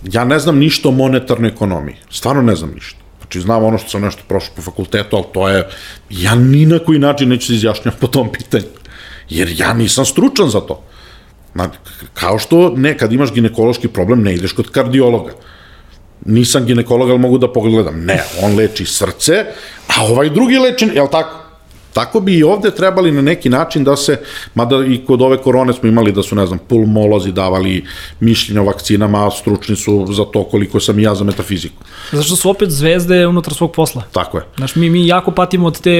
ja 0.05 0.25
ne 0.25 0.39
znam 0.39 0.59
ništa 0.59 0.89
o 0.89 0.93
monetarnoj 0.93 1.51
ekonomiji. 1.51 1.97
Stvarno 2.11 2.43
ne 2.43 2.55
znam 2.55 2.71
ništa. 2.75 2.99
Znači, 3.21 3.41
znam 3.41 3.65
ono 3.65 3.79
što 3.79 3.89
sam 3.89 4.03
nešto 4.03 4.23
prošao 4.29 4.55
po 4.57 4.63
fakultetu, 4.63 5.17
ali 5.17 5.25
to 5.33 5.49
je, 5.49 5.69
ja 6.11 6.35
ni 6.35 6.67
na 6.67 6.79
koji 6.79 6.99
način 6.99 7.29
neću 7.29 7.47
se 7.47 7.55
izjašnjati 7.55 7.97
po 8.01 8.07
tom 8.07 8.33
pitanju. 8.33 8.65
Jer 9.29 9.55
ja 9.59 9.73
nisam 9.73 10.05
stručan 10.05 10.49
za 10.49 10.61
to. 10.61 10.83
Ma, 11.55 11.71
kao 12.15 12.39
što 12.39 12.73
ne, 12.77 12.99
kad 12.99 13.13
imaš 13.13 13.33
ginekološki 13.33 13.89
problem, 13.89 14.23
ne 14.23 14.35
ideš 14.35 14.53
kod 14.53 14.71
kardiologa. 14.71 15.33
Nisam 16.27 16.65
ginekolog, 16.65 17.11
ali 17.11 17.19
mogu 17.19 17.39
da 17.39 17.53
pogledam. 17.53 18.05
Ne, 18.05 18.23
on 18.43 18.57
leči 18.57 18.85
srce, 18.87 19.45
a 19.89 20.05
ovaj 20.05 20.31
drugi 20.31 20.59
leči, 20.59 20.91
jel 20.95 21.09
tako? 21.11 21.43
Tako 21.93 22.21
bi 22.21 22.37
i 22.39 22.43
ovde 22.43 22.71
trebali 22.71 23.13
na 23.13 23.23
neki 23.23 23.49
način 23.49 23.85
da 23.85 23.97
se, 23.97 24.21
mada 24.55 24.85
i 24.87 25.05
kod 25.07 25.23
ove 25.23 25.37
korone 25.37 25.73
smo 25.73 25.89
imali 25.89 26.13
da 26.13 26.23
su, 26.23 26.35
ne 26.35 26.47
znam, 26.47 26.59
pulmolozi 26.59 27.33
davali 27.33 27.85
mišljenja 28.21 28.63
o 28.63 28.65
vakcinama, 28.65 29.31
stručni 29.31 29.77
su 29.77 30.07
za 30.11 30.25
to 30.25 30.45
koliko 30.45 30.81
sam 30.81 30.99
i 30.99 31.03
ja 31.03 31.15
za 31.15 31.25
metafiziku. 31.25 31.85
Zašto 32.13 32.37
su 32.37 32.51
opet 32.51 32.71
zvezde 32.71 33.27
unutar 33.27 33.55
svog 33.55 33.73
posla. 33.73 34.03
Tako 34.13 34.39
je. 34.39 34.45
Znaš, 34.57 34.77
mi, 34.77 34.91
mi 34.91 35.07
jako 35.07 35.31
patimo 35.31 35.67
od 35.67 35.81
te 35.81 35.93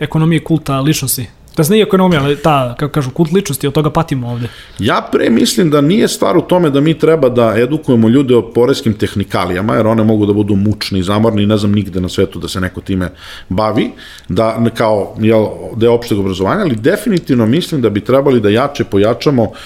ekonomije 0.00 0.44
kulta 0.44 0.80
ličnosti. 0.80 1.26
Da 1.56 1.64
se 1.64 1.72
nije 1.72 1.82
ekonomija, 1.82 2.22
ali 2.22 2.36
ta, 2.36 2.74
kako 2.78 2.92
kažu, 2.92 3.10
kult 3.10 3.32
ličnosti, 3.32 3.66
od 3.66 3.72
toga 3.72 3.90
patimo 3.90 4.28
ovde. 4.28 4.48
Ja 4.78 5.08
pre 5.12 5.30
mislim 5.30 5.70
da 5.70 5.80
nije 5.80 6.08
stvar 6.08 6.36
u 6.36 6.40
tome 6.40 6.70
da 6.70 6.80
mi 6.80 6.98
treba 6.98 7.28
da 7.28 7.54
edukujemo 7.56 8.08
ljude 8.08 8.36
o 8.36 8.52
poreskim 8.52 8.94
tehnikalijama, 8.94 9.74
jer 9.74 9.86
one 9.86 10.04
mogu 10.04 10.26
da 10.26 10.32
budu 10.32 10.56
mučni, 10.56 11.02
zamorni 11.02 11.42
i 11.42 11.46
ne 11.46 11.56
znam 11.56 11.72
nigde 11.72 12.00
na 12.00 12.08
svetu 12.08 12.38
da 12.38 12.48
se 12.48 12.60
neko 12.60 12.80
time 12.80 13.10
bavi, 13.48 13.90
da 14.28 14.56
kao 14.74 15.14
jel, 15.18 15.46
deo 15.76 15.92
opšteg 15.92 16.18
obrazovanja, 16.18 16.60
ali 16.60 16.76
definitivno 16.76 17.46
mislim 17.46 17.80
da 17.80 17.90
bi 17.90 18.00
trebali 18.00 18.40
da 18.40 18.48
jače 18.48 18.84
pojačamo 18.84 19.42
uh, 19.42 19.56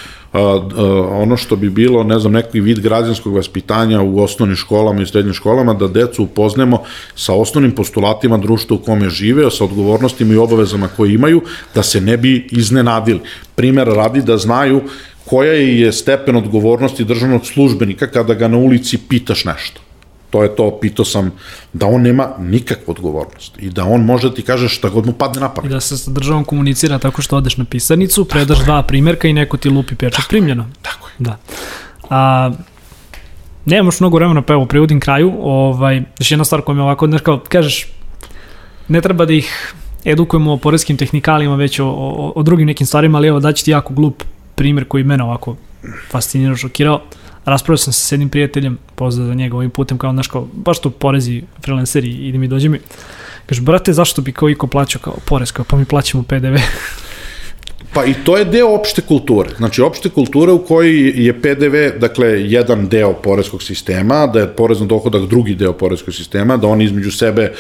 ono 1.10 1.36
što 1.36 1.56
bi 1.56 1.70
bilo, 1.70 2.04
ne 2.04 2.18
znam, 2.18 2.32
neki 2.32 2.60
vid 2.60 2.80
građanskog 2.80 3.34
vaspitanja 3.34 4.02
u 4.02 4.20
osnovnim 4.20 4.56
školama 4.56 5.02
i 5.02 5.06
srednjim 5.06 5.34
školama, 5.34 5.74
da 5.74 5.88
decu 5.88 6.22
upoznemo 6.22 6.82
sa 7.14 7.34
osnovnim 7.34 7.72
postulatima 7.72 8.38
društva 8.38 8.76
u 8.76 8.78
kome 8.78 9.10
žive, 9.10 9.50
sa 9.50 9.64
odgovornostima 9.64 10.34
i 10.34 10.36
obavezama 10.36 10.88
koje 10.88 11.14
imaju, 11.14 11.42
da 11.74 11.82
se 11.82 12.00
ne 12.00 12.16
bi 12.16 12.48
iznenadili. 12.50 13.20
Primer 13.54 13.88
radi 13.88 14.22
da 14.22 14.36
znaju 14.36 14.80
koja 15.26 15.52
je 15.52 15.92
stepen 15.92 16.36
odgovornosti 16.36 17.04
državnog 17.04 17.46
službenika 17.46 18.06
kada 18.06 18.34
ga 18.34 18.48
na 18.48 18.58
ulici 18.58 18.98
pitaš 19.08 19.44
nešto. 19.44 19.80
To 20.30 20.42
je 20.42 20.56
to, 20.56 20.78
pitao 20.80 21.04
sam 21.04 21.32
da 21.72 21.86
on 21.86 22.02
nema 22.02 22.28
nikakvu 22.38 22.90
odgovornost 22.90 23.58
i 23.58 23.70
da 23.70 23.84
on 23.84 24.04
može 24.04 24.28
da 24.28 24.34
ti 24.34 24.42
kaže 24.42 24.68
šta 24.68 24.88
god 24.88 25.06
mu 25.06 25.12
padne 25.12 25.40
na 25.40 25.48
pamet. 25.54 25.70
I 25.70 25.74
da 25.74 25.80
se 25.80 25.98
sa 25.98 26.10
državom 26.10 26.44
komunicira 26.44 26.98
tako 26.98 27.22
što 27.22 27.36
odeš 27.36 27.56
na 27.56 27.64
pisarnicu, 27.64 28.24
predaš 28.24 28.58
tako 28.58 28.66
dva 28.66 28.76
je. 28.76 28.86
primjerka 28.86 29.28
i 29.28 29.32
neko 29.32 29.56
ti 29.56 29.68
lupi 29.68 29.94
pečat 29.94 30.24
primljeno. 30.28 30.66
Tako 30.82 31.08
je. 31.08 31.12
Da. 31.18 31.36
A, 32.10 32.50
nemaš 33.64 34.00
mnogo 34.00 34.16
vremena, 34.16 34.42
pa 34.42 34.52
evo, 34.52 34.66
privodim 34.66 35.00
kraju. 35.00 35.32
Ovaj, 35.40 36.02
još 36.18 36.30
jedna 36.30 36.44
stvar 36.44 36.62
koja 36.62 36.74
mi 36.74 36.80
ovako, 36.80 37.06
znaš 37.06 37.20
kao, 37.20 37.40
kažeš, 37.48 37.86
ne 38.88 39.00
treba 39.00 39.24
da 39.24 39.32
ih 39.32 39.74
edukujemo 40.04 40.52
o 40.52 40.56
poredskim 40.56 40.96
tehnikalijama, 40.96 41.56
već 41.56 41.80
o, 41.80 41.86
o, 41.86 42.32
o 42.36 42.42
drugim 42.42 42.66
nekim 42.66 42.86
stvarima, 42.86 43.18
ali 43.18 43.28
evo 43.28 43.40
daći 43.40 43.64
ti 43.64 43.70
jako 43.70 43.94
glup 43.94 44.22
primjer 44.54 44.88
koji 44.88 45.04
mene 45.04 45.24
ovako 45.24 45.56
fascinirao, 46.10 46.56
šokirao 46.56 47.00
raspravio 47.45 47.76
sam 47.76 47.93
se 47.93 48.01
s 48.01 48.12
jednim 48.12 48.28
prijateljem, 48.28 48.78
pozdrav 48.95 49.26
za 49.26 49.34
njega 49.34 49.57
ovim 49.57 49.70
putem, 49.70 49.99
kao, 49.99 50.12
znaš, 50.12 50.28
kao, 50.28 50.49
baš 50.53 50.80
tu 50.80 50.91
porezi 50.91 51.43
freelanceri, 51.64 52.09
ide 52.09 52.38
mi, 52.38 52.49
dođe 52.49 52.68
mi. 52.68 52.80
Kaže, 53.47 53.62
brate, 53.62 53.93
zašto 53.93 54.22
bi 54.22 54.32
kao 54.32 54.49
iko 54.49 54.66
plaćao 54.66 55.01
kao 55.03 55.16
porez, 55.24 55.53
kao, 55.53 55.64
pa 55.64 55.76
mi 55.76 55.84
plaćamo 55.84 56.22
PDV. 56.22 56.57
Pa 57.93 58.05
i 58.05 58.14
to 58.24 58.36
je 58.36 58.45
deo 58.45 58.74
opšte 58.74 59.03
kulture. 59.03 59.51
Znači, 59.57 59.82
opšte 59.82 60.09
kulture 60.09 60.53
u 60.53 60.64
kojoj 60.64 61.26
je 61.26 61.41
PDV, 61.41 61.99
dakle, 61.99 62.28
jedan 62.28 62.88
deo 62.88 63.12
poreskog 63.12 63.62
sistema, 63.62 64.26
da 64.26 64.41
je 64.41 64.47
porez 64.57 64.80
na 64.80 64.86
dohodak 64.86 65.22
drugi 65.22 65.55
deo 65.55 65.72
poreskog 65.72 66.14
sistema, 66.14 66.57
da 66.57 66.68
oni 66.68 66.84
između 66.84 67.11
sebe 67.11 67.53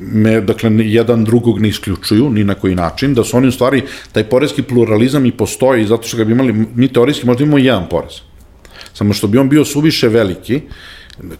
me, 0.00 0.40
dakle, 0.40 0.70
jedan 0.78 1.24
drugog 1.24 1.60
ne 1.60 1.68
isključuju, 1.68 2.30
ni 2.30 2.44
na 2.44 2.54
koji 2.54 2.74
način, 2.74 3.14
da 3.14 3.24
su 3.24 3.36
oni 3.36 3.48
u 3.48 3.52
stvari, 3.52 3.82
taj 4.12 4.24
poreski 4.24 4.62
pluralizam 4.62 5.26
i 5.26 5.32
postoji, 5.32 5.86
zato 5.86 6.08
što 6.08 6.16
ga 6.16 6.24
bi 6.24 6.32
imali, 6.32 6.52
mi 6.74 6.88
teorijski 6.88 7.26
možda 7.26 7.44
imamo 7.44 7.58
jedan 7.58 7.88
porez 7.88 8.20
samo 8.94 9.12
što 9.12 9.26
bi 9.26 9.38
on 9.38 9.48
bio 9.48 9.64
suviše 9.64 10.08
veliki, 10.08 10.60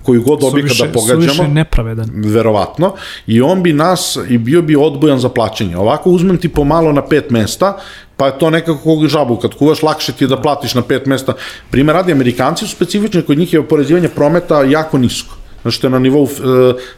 koju 0.02 0.22
god 0.22 0.40
dobi 0.40 0.62
kada 0.62 0.92
pogađamo. 0.92 1.22
Suviše 1.22 1.48
nepravedan. 1.48 2.10
Verovatno. 2.14 2.94
I 3.26 3.40
on 3.40 3.62
bi 3.62 3.72
nas, 3.72 4.18
i 4.28 4.38
bio 4.38 4.62
bi 4.62 4.76
odbojan 4.76 5.18
za 5.18 5.28
plaćanje. 5.28 5.76
Ovako 5.76 6.10
uzmem 6.10 6.38
ti 6.38 6.48
pomalo 6.48 6.92
na 6.92 7.06
pet 7.06 7.30
mesta, 7.30 7.78
pa 8.16 8.26
je 8.26 8.38
to 8.38 8.50
nekako 8.50 8.78
kog 8.78 9.06
žabu, 9.06 9.36
kad 9.36 9.54
kuvaš 9.54 9.82
lakše 9.82 10.12
ti 10.12 10.26
da 10.26 10.40
platiš 10.40 10.74
na 10.74 10.82
pet 10.82 11.06
mesta. 11.06 11.32
Primer 11.70 11.94
radi, 11.94 12.12
Amerikanci 12.12 12.66
su 12.66 12.76
specifični, 12.76 13.22
kod 13.22 13.38
njih 13.38 13.52
je 13.52 13.60
oporezivanje 13.60 14.08
prometa 14.08 14.62
jako 14.62 14.98
nisko 14.98 15.36
znači 15.64 15.76
što 15.76 15.86
je 15.86 15.90
na 15.90 15.98
nivou 15.98 16.22
uh, 16.22 16.30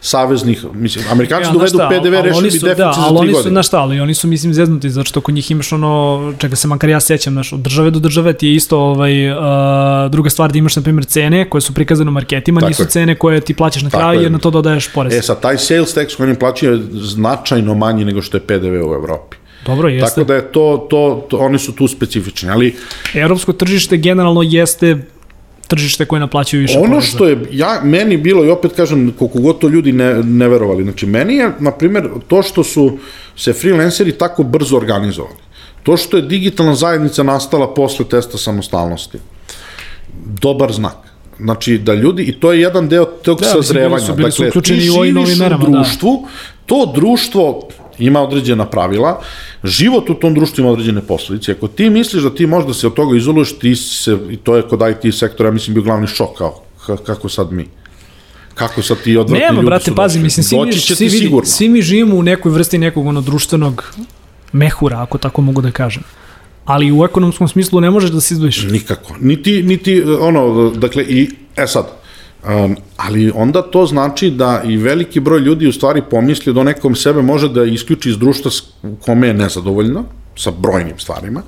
saveznih, 0.01 0.65
mislim, 0.73 1.05
Amerikanci 1.11 1.49
ja, 1.49 1.53
dovedu 1.53 1.79
PDV, 1.79 2.15
rešili 2.23 2.51
bi 2.51 2.59
deficit 2.59 2.77
da, 2.77 2.93
za 2.97 3.21
tri 3.21 3.33
godine. 3.33 3.51
Znaš 3.51 3.67
šta, 3.67 3.79
ali 3.79 4.01
oni 4.01 4.15
su, 4.15 4.29
mislim, 4.29 4.55
zeznuti, 4.55 4.91
zato 4.91 5.05
što 5.05 5.21
kod 5.21 5.35
njih 5.35 5.51
imaš 5.51 5.73
ono, 5.73 6.33
čega 6.39 6.57
se 6.57 6.69
makar 6.69 6.91
ja 6.91 7.01
sećam, 7.01 7.33
znaš, 7.33 7.53
od 7.53 7.61
države 7.61 7.91
do 7.91 7.99
države 7.99 8.33
ti 8.33 8.47
je 8.47 8.55
isto 8.55 8.79
ovaj, 8.79 9.31
uh, 9.31 9.37
druga 10.11 10.31
stvar 10.31 10.53
da 10.53 10.59
imaš, 10.59 10.77
na 10.77 10.83
primjer, 10.83 11.05
cene 11.05 11.51
koje 11.51 11.61
su 11.61 11.75
prikazane 11.75 12.09
u 12.09 12.13
marketima, 12.13 12.61
Tako 12.61 12.69
nisu 12.69 12.83
je. 12.83 12.89
cene 12.89 13.15
koje 13.15 13.41
ti 13.41 13.55
plaćaš 13.55 13.83
na 13.83 13.91
kraju, 13.91 14.21
jer 14.21 14.33
na 14.33 14.39
to 14.39 14.51
dodaješ 14.51 14.89
porez. 14.93 15.15
E, 15.15 15.23
sad, 15.23 15.41
taj 15.41 15.59
sales 15.59 15.97
tax 15.97 16.17
koji 16.17 16.29
oni 16.29 16.39
plaćaju 16.39 16.73
je 16.73 16.83
značajno 16.93 17.75
manji 17.75 18.05
nego 18.05 18.23
što 18.23 18.37
je 18.37 18.41
PDV 18.41 18.91
u 18.91 18.95
Evropi. 18.95 19.37
Dobro, 19.67 19.89
jeste. 19.89 20.15
Tako 20.15 20.25
da 20.25 20.35
je 20.35 20.53
to, 20.53 20.87
to, 20.91 21.27
to, 21.31 21.37
oni 21.37 21.59
su 21.59 21.73
tu 21.73 21.89
specifični, 21.89 22.51
ali... 22.51 22.75
Evropsko 23.15 23.53
tržište 23.53 23.97
generalno 23.97 24.43
jeste 24.43 25.07
tržište 25.67 26.05
koje 26.05 26.21
naplaćaju 26.21 26.61
više 26.61 26.79
Ono 26.79 26.89
poreza. 26.89 27.07
što 27.07 27.29
je 27.29 27.39
ja, 27.53 27.81
meni 27.85 28.17
bilo, 28.17 28.45
i 28.45 28.51
opet 28.51 28.73
kažem, 28.73 29.13
koliko 29.13 29.39
god 29.41 29.59
to 29.59 29.69
ljudi 29.69 29.93
ne, 29.93 30.15
ne 30.15 30.49
verovali, 30.49 30.83
znači 30.83 31.07
meni 31.07 31.35
je, 31.35 31.51
na 31.61 31.71
primjer, 31.73 32.09
to 32.29 32.43
što 32.43 32.65
su 32.65 32.99
se 33.37 33.53
freelanceri 33.53 34.13
tako 34.13 34.43
brzo 34.43 34.77
organizovali, 34.77 35.37
to 35.83 35.97
što 35.97 36.17
je 36.17 36.23
digitalna 36.25 36.75
zajednica 36.75 37.23
nastala 37.23 37.75
posle 37.75 38.05
testa 38.05 38.39
samostalnosti, 38.39 39.19
dobar 40.33 40.73
znak. 40.73 40.97
Znači, 41.39 41.79
da 41.79 41.95
ljudi, 41.95 42.23
i 42.23 42.33
to 42.33 42.53
je 42.53 42.61
jedan 42.61 42.89
deo 42.89 43.05
tog 43.05 43.41
Da, 43.41 43.47
sazrevanja. 43.47 43.97
bili 43.97 44.01
su- 44.03 44.15
bili 44.15 44.33
su 44.33 44.37
dakle, 44.37 44.49
uključeni 44.51 44.79
ti 44.79 44.85
živiš 44.85 44.97
novim 45.15 45.19
u 45.43 45.49
da. 45.51 45.57
društvu, 45.59 46.27
to 46.67 46.93
društvo 46.95 47.69
ima 47.99 48.21
određena 48.21 48.67
pravila, 48.67 49.21
život 49.65 50.11
u 50.11 50.15
tom 50.15 50.35
društvu 50.35 50.63
ima 50.63 50.71
određene 50.71 51.01
posledice. 51.01 51.53
Ako 51.53 51.69
ti 51.69 51.91
misliš 51.91 52.23
da 52.23 52.35
ti 52.35 52.47
možda 52.47 52.75
se 52.75 52.87
od 52.87 52.95
toga 52.95 53.17
izoluješ, 53.17 53.59
ti 53.59 53.77
se, 53.77 54.19
i 54.31 54.37
to 54.37 54.57
je 54.57 54.63
kod 54.63 54.81
IT 54.91 55.15
sektora, 55.15 55.49
ja 55.49 55.53
mislim, 55.53 55.75
bio 55.75 55.83
glavni 55.83 56.07
šok, 56.07 56.39
kao, 56.39 56.63
ka- 56.87 57.03
kako 57.07 57.29
sad 57.29 57.53
mi? 57.53 57.67
Kako 58.55 58.83
sad 58.83 58.99
ti 59.05 59.17
odvratni 59.17 59.45
Nema, 59.47 59.55
ljudi 59.57 59.67
brate, 59.67 59.85
su 59.85 59.95
pazi, 59.95 60.19
došli? 60.19 60.25
mislim, 60.25 60.45
svi, 60.45 60.59
mi, 60.67 60.73
svi, 60.73 61.05
vidi, 61.05 61.19
sigurno. 61.19 61.47
svi 61.47 61.69
mi 61.69 61.83
živimo 61.83 62.17
u 62.17 62.23
nekoj 62.23 62.53
vrsti 62.53 62.79
nekog 62.79 63.07
ono 63.07 63.21
društvenog 63.21 63.95
mehura, 64.53 65.03
ako 65.03 65.19
tako 65.19 65.43
mogu 65.43 65.61
da 65.61 65.71
kažem. 65.71 66.03
Ali 66.65 66.93
u 66.93 67.05
ekonomskom 67.05 67.49
smislu 67.49 67.81
ne 67.81 67.91
možeš 67.91 68.11
da 68.11 68.21
se 68.21 68.35
izdvojiš. 68.35 68.63
Nikako. 68.65 69.15
Niti, 69.21 69.63
niti, 69.63 70.03
ono, 70.21 70.71
dakle, 70.71 71.03
i, 71.03 71.31
e 71.57 71.67
sad, 71.67 71.87
um, 72.47 72.77
ali 72.97 73.33
onda 73.35 73.63
to 73.63 73.87
znači 73.87 74.31
da 74.31 74.63
i 74.65 74.77
veliki 74.77 75.21
broj 75.21 75.41
ljudi 75.41 75.67
u 75.67 75.73
stvari 75.73 76.03
pomisli 76.11 76.53
da 76.53 76.63
nekom 76.63 76.95
sebe 76.95 77.23
može 77.23 77.49
da 77.49 77.65
isključi 77.65 78.11
iz 78.11 78.19
društva 78.19 78.51
u 78.83 78.97
kome 78.97 79.27
je 79.27 79.35
nezadovoljno, 79.35 80.05
sa 80.37 80.51
brojnim 80.51 80.99
stvarima. 80.99 81.43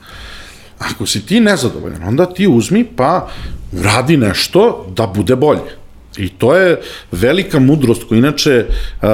Ako 0.78 1.06
si 1.06 1.26
ti 1.26 1.40
nezadovoljan, 1.40 2.02
onda 2.02 2.26
ti 2.26 2.46
uzmi 2.48 2.84
pa 2.96 3.28
uradi 3.72 4.16
nešto 4.16 4.86
da 4.96 5.06
bude 5.06 5.36
bolje. 5.36 5.77
I 6.18 6.28
to 6.28 6.54
je 6.54 6.80
velika 7.12 7.58
mudrost 7.58 8.04
koju 8.08 8.18
inače 8.18 8.66
uh, 8.66 9.08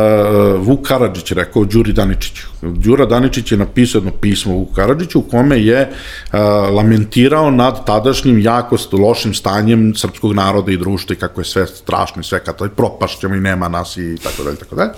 Vuk 0.66 0.88
Karadžić 0.88 1.32
rekao 1.32 1.64
Đuri 1.64 1.92
Daničiću. 1.92 2.46
Đura 2.62 3.06
Daničić 3.06 3.52
je 3.52 3.58
napisao 3.58 3.98
jedno 3.98 4.12
pismo 4.20 4.54
Vuk 4.54 4.74
Karadžiću 4.74 5.18
u 5.18 5.22
kome 5.22 5.62
je 5.62 5.90
uh, 5.90 6.38
lamentirao 6.74 7.50
nad 7.50 7.86
tadašnjim 7.86 8.38
jako 8.38 8.76
lošim 8.92 9.34
stanjem 9.34 9.94
srpskog 9.94 10.32
naroda 10.32 10.72
i 10.72 10.76
društva 10.76 11.14
i 11.14 11.18
kako 11.18 11.40
je 11.40 11.44
sve 11.44 11.66
strašno 11.66 12.20
i 12.20 12.24
sve 12.24 12.44
kako 12.44 12.64
je 12.64 12.70
propašćemo 12.70 13.34
i 13.34 13.40
nema 13.40 13.68
nas 13.68 13.96
i 13.96 14.16
tako 14.22 14.42
dalje, 14.42 14.56
tako 14.56 14.76
dalje. 14.76 14.92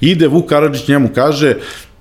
Ide 0.00 0.28
Vuk 0.28 0.48
Karadžić 0.48 0.88
njemu 0.88 1.08
kaže 1.14 1.56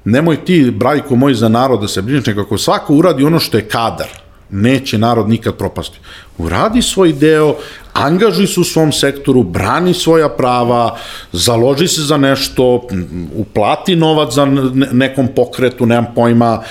nemoj 0.06 0.46
ti, 0.46 0.72
brajko 0.72 1.16
moj, 1.16 1.34
za 1.34 1.50
narod 1.50 1.82
da 1.82 1.88
se 1.88 2.02
brineš, 2.02 2.26
nego 2.26 2.42
ako 2.42 2.58
svako 2.58 2.94
uradi 2.94 3.24
ono 3.24 3.40
što 3.40 3.58
je 3.58 3.68
kadar, 3.68 4.08
neće 4.52 4.98
narod 4.98 5.30
nikad 5.30 5.56
propasti. 5.56 6.00
Uradi 6.38 6.82
svoj 6.82 7.14
deo, 7.14 7.56
angažuj 7.94 8.48
se 8.48 8.60
u 8.60 8.64
svom 8.64 8.92
sektoru, 8.92 9.44
brani 9.44 9.94
svoja 9.94 10.30
prava, 10.30 10.98
založi 11.32 11.88
se 11.88 12.02
za 12.02 12.18
nešto, 12.18 12.88
uplati 13.36 13.96
novac 13.96 14.34
za 14.34 14.46
ne- 14.46 14.88
nekom 14.92 15.28
pokretu, 15.36 15.86
nemam 15.86 16.14
pojma, 16.16 16.62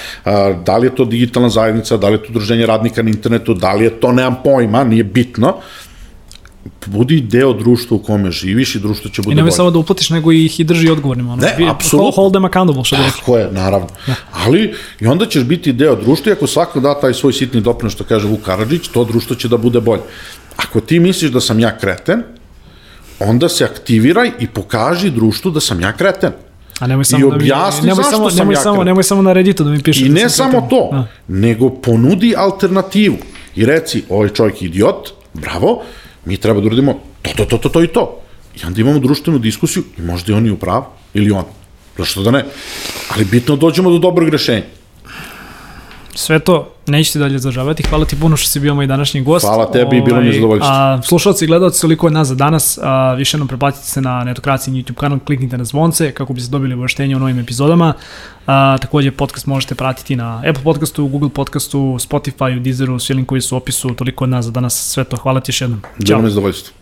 da 0.65 0.77
li 0.77 0.87
je 0.87 0.95
to 0.95 1.05
digitalna 1.05 1.49
zajednica, 1.49 1.97
da 1.97 2.09
li 2.09 2.15
je 2.15 2.23
to 2.23 2.29
udruženje 2.31 2.67
radnika 2.67 3.03
na 3.03 3.11
internetu, 3.11 3.55
da 3.55 3.73
li 3.73 3.85
je 3.85 4.01
to, 4.01 4.13
nemam 4.13 4.37
pojma, 4.45 4.85
nije 4.85 5.05
bitno, 5.05 5.57
budi 6.87 7.21
deo 7.21 7.53
društva 7.53 7.97
u 7.97 8.01
kome 8.01 8.31
živiš 8.31 8.75
i 8.75 8.79
društvo 8.79 9.11
će 9.11 9.23
bude 9.23 9.33
I 9.33 9.37
nemoj 9.37 9.49
bolje. 9.49 9.57
samo 9.57 9.71
da 9.71 9.79
uplatiš, 9.79 10.11
nego 10.11 10.33
ih 10.33 10.61
i 10.61 10.65
drži 10.65 10.91
odgovornima. 10.91 11.33
Ono. 11.33 11.43
Ne, 11.43 11.55
Bi- 11.59 11.69
apsolutno. 11.69 12.11
Hold 12.13 12.33
them 12.33 12.45
accountable, 12.45 12.85
što 12.85 12.97
bi 12.97 13.03
rekli. 13.03 13.19
Tako 13.19 13.39
je, 13.39 13.49
naravno. 13.53 13.89
Ali, 14.35 14.75
i 15.01 15.07
onda 15.07 15.27
ćeš 15.27 15.43
biti 15.45 15.73
deo 15.73 15.97
društva 15.97 16.31
i 16.31 16.35
ako 16.35 16.47
svako 16.47 16.81
da 16.81 17.01
taj 17.01 17.15
svoj 17.15 17.33
sitni 17.33 17.61
doprinos, 17.61 17.93
što 17.93 18.05
kaže 18.05 18.27
Vuk 18.27 18.41
Karadžić, 18.41 18.89
to 18.89 19.05
društvo 19.05 19.37
će 19.37 19.49
da 19.49 19.57
bude 19.57 19.81
bolje. 19.81 20.03
Ako 20.57 20.81
ti 20.81 21.01
misliš 21.01 21.31
da 21.31 21.41
sam 21.41 21.61
ja 21.61 21.79
kreten, 21.79 22.23
onda 23.21 23.49
se 23.49 23.65
aktiviraj 23.65 24.31
i 24.41 24.47
pokaži 24.47 25.11
društvu 25.11 25.51
da 25.51 25.61
sam 25.61 25.81
ja 25.81 25.93
kreten. 25.93 26.33
A 26.79 26.87
nemoj 26.87 27.05
samo 27.05 27.19
I 27.19 27.31
da 27.31 27.37
mi, 27.37 27.43
objasni 27.45 27.83
nemoj 27.83 27.97
zašto 27.97 28.11
samo, 28.11 28.31
sam 28.31 28.39
nemoj 28.39 28.55
ja 28.55 28.61
samo, 28.61 28.75
kreten. 28.75 28.87
nemoj 28.87 29.03
samo 29.05 29.23
na 29.23 29.33
Redditu 29.33 29.65
da 29.65 29.71
mi 29.71 29.83
piše. 29.83 30.01
I 30.01 30.09
da 30.09 30.15
ne 30.15 30.21
sam 30.21 30.31
samo 30.31 30.51
kreten. 30.51 30.69
to, 30.71 30.89
Da. 30.93 31.07
nego 31.29 31.71
ponudi 31.71 32.35
alternativu. 32.37 33.17
I 33.57 33.67
reci, 33.67 34.03
ovaj 34.09 34.29
čovjek 34.29 34.63
je 34.63 34.67
idiot, 34.67 34.97
bravo, 35.35 35.83
mi 36.25 36.37
treba 36.37 36.61
da 36.61 36.67
uradimo 36.67 37.01
to, 37.23 37.31
to, 37.37 37.45
to, 37.45 37.59
to, 37.59 37.69
to 37.69 37.83
i 37.83 37.89
to. 37.89 38.21
I 38.63 38.67
onda 38.67 38.81
imamo 38.81 38.99
društvenu 38.99 39.39
diskusiju 39.39 39.85
i 39.99 40.03
možda 40.03 40.33
i 40.33 40.51
u 40.51 40.57
pravu, 40.57 40.85
ili 41.15 41.31
on. 41.31 41.45
Zašto 41.99 42.23
da 42.23 42.31
ne? 42.31 42.45
Ali 43.09 43.25
bitno 43.25 43.57
da 43.57 43.61
dođemo 43.61 43.91
do 43.91 43.99
dobrog 43.99 44.29
rešenja. 44.29 44.80
Sve 46.15 46.39
to 46.39 46.73
nećete 46.87 47.19
dalje 47.19 47.39
zadržavati. 47.39 47.83
Hvala 47.83 48.05
ti 48.05 48.17
puno 48.21 48.37
što 48.37 48.49
si 48.49 48.61
bio 48.61 48.75
moj 48.75 48.87
današnji 48.87 49.21
gost. 49.21 49.47
Hvala 49.47 49.73
tebi 49.73 49.97
i 49.97 50.01
bilo 50.01 50.21
mi 50.21 50.27
je 50.27 50.33
zadovoljstvo. 50.33 50.71
A, 50.73 51.03
slušalci 51.03 51.45
i 51.45 51.49
gledalci, 51.49 51.81
toliko 51.81 52.07
je 52.07 52.11
nas 52.11 52.29
za 52.29 52.35
danas. 52.35 52.79
A, 52.83 53.15
više 53.15 53.39
nam 53.39 53.49
preplatite 53.49 53.85
se 53.85 54.01
na 54.01 54.25
Netokraciji 54.25 54.75
YouTube 54.75 54.95
kanal, 54.95 55.19
kliknite 55.27 55.59
na 55.59 55.65
zvonce 55.65 56.13
kako 56.13 56.33
biste 56.33 56.51
dobili 56.51 56.75
obaveštenje 56.75 57.17
o 57.17 57.19
novim 57.19 57.39
epizodama. 57.39 57.93
A, 58.47 58.79
takođe, 58.81 59.11
podcast 59.11 59.47
možete 59.47 59.75
pratiti 59.75 60.17
na 60.17 60.43
Apple 60.49 60.65
podcastu, 60.65 61.07
Google 61.07 61.29
podcastu, 61.29 61.79
Spotify, 61.79 62.63
Deezeru, 62.63 62.99
svi 62.99 63.15
linkovi 63.15 63.41
su 63.41 63.55
u 63.55 63.59
opisu. 63.59 63.95
Toliko 63.95 64.25
je 64.25 64.27
od 64.27 64.31
nas 64.31 64.45
za 64.45 64.51
danas. 64.51 64.91
Sve 64.93 65.05
to. 65.05 65.17
Hvala 65.17 65.41
ti 65.41 65.51
još 65.51 65.61
jednom. 65.61 65.83
Bilo 65.99 66.19
mi 66.19 66.27
je 66.27 66.31
zadovoljstvo. 66.31 66.80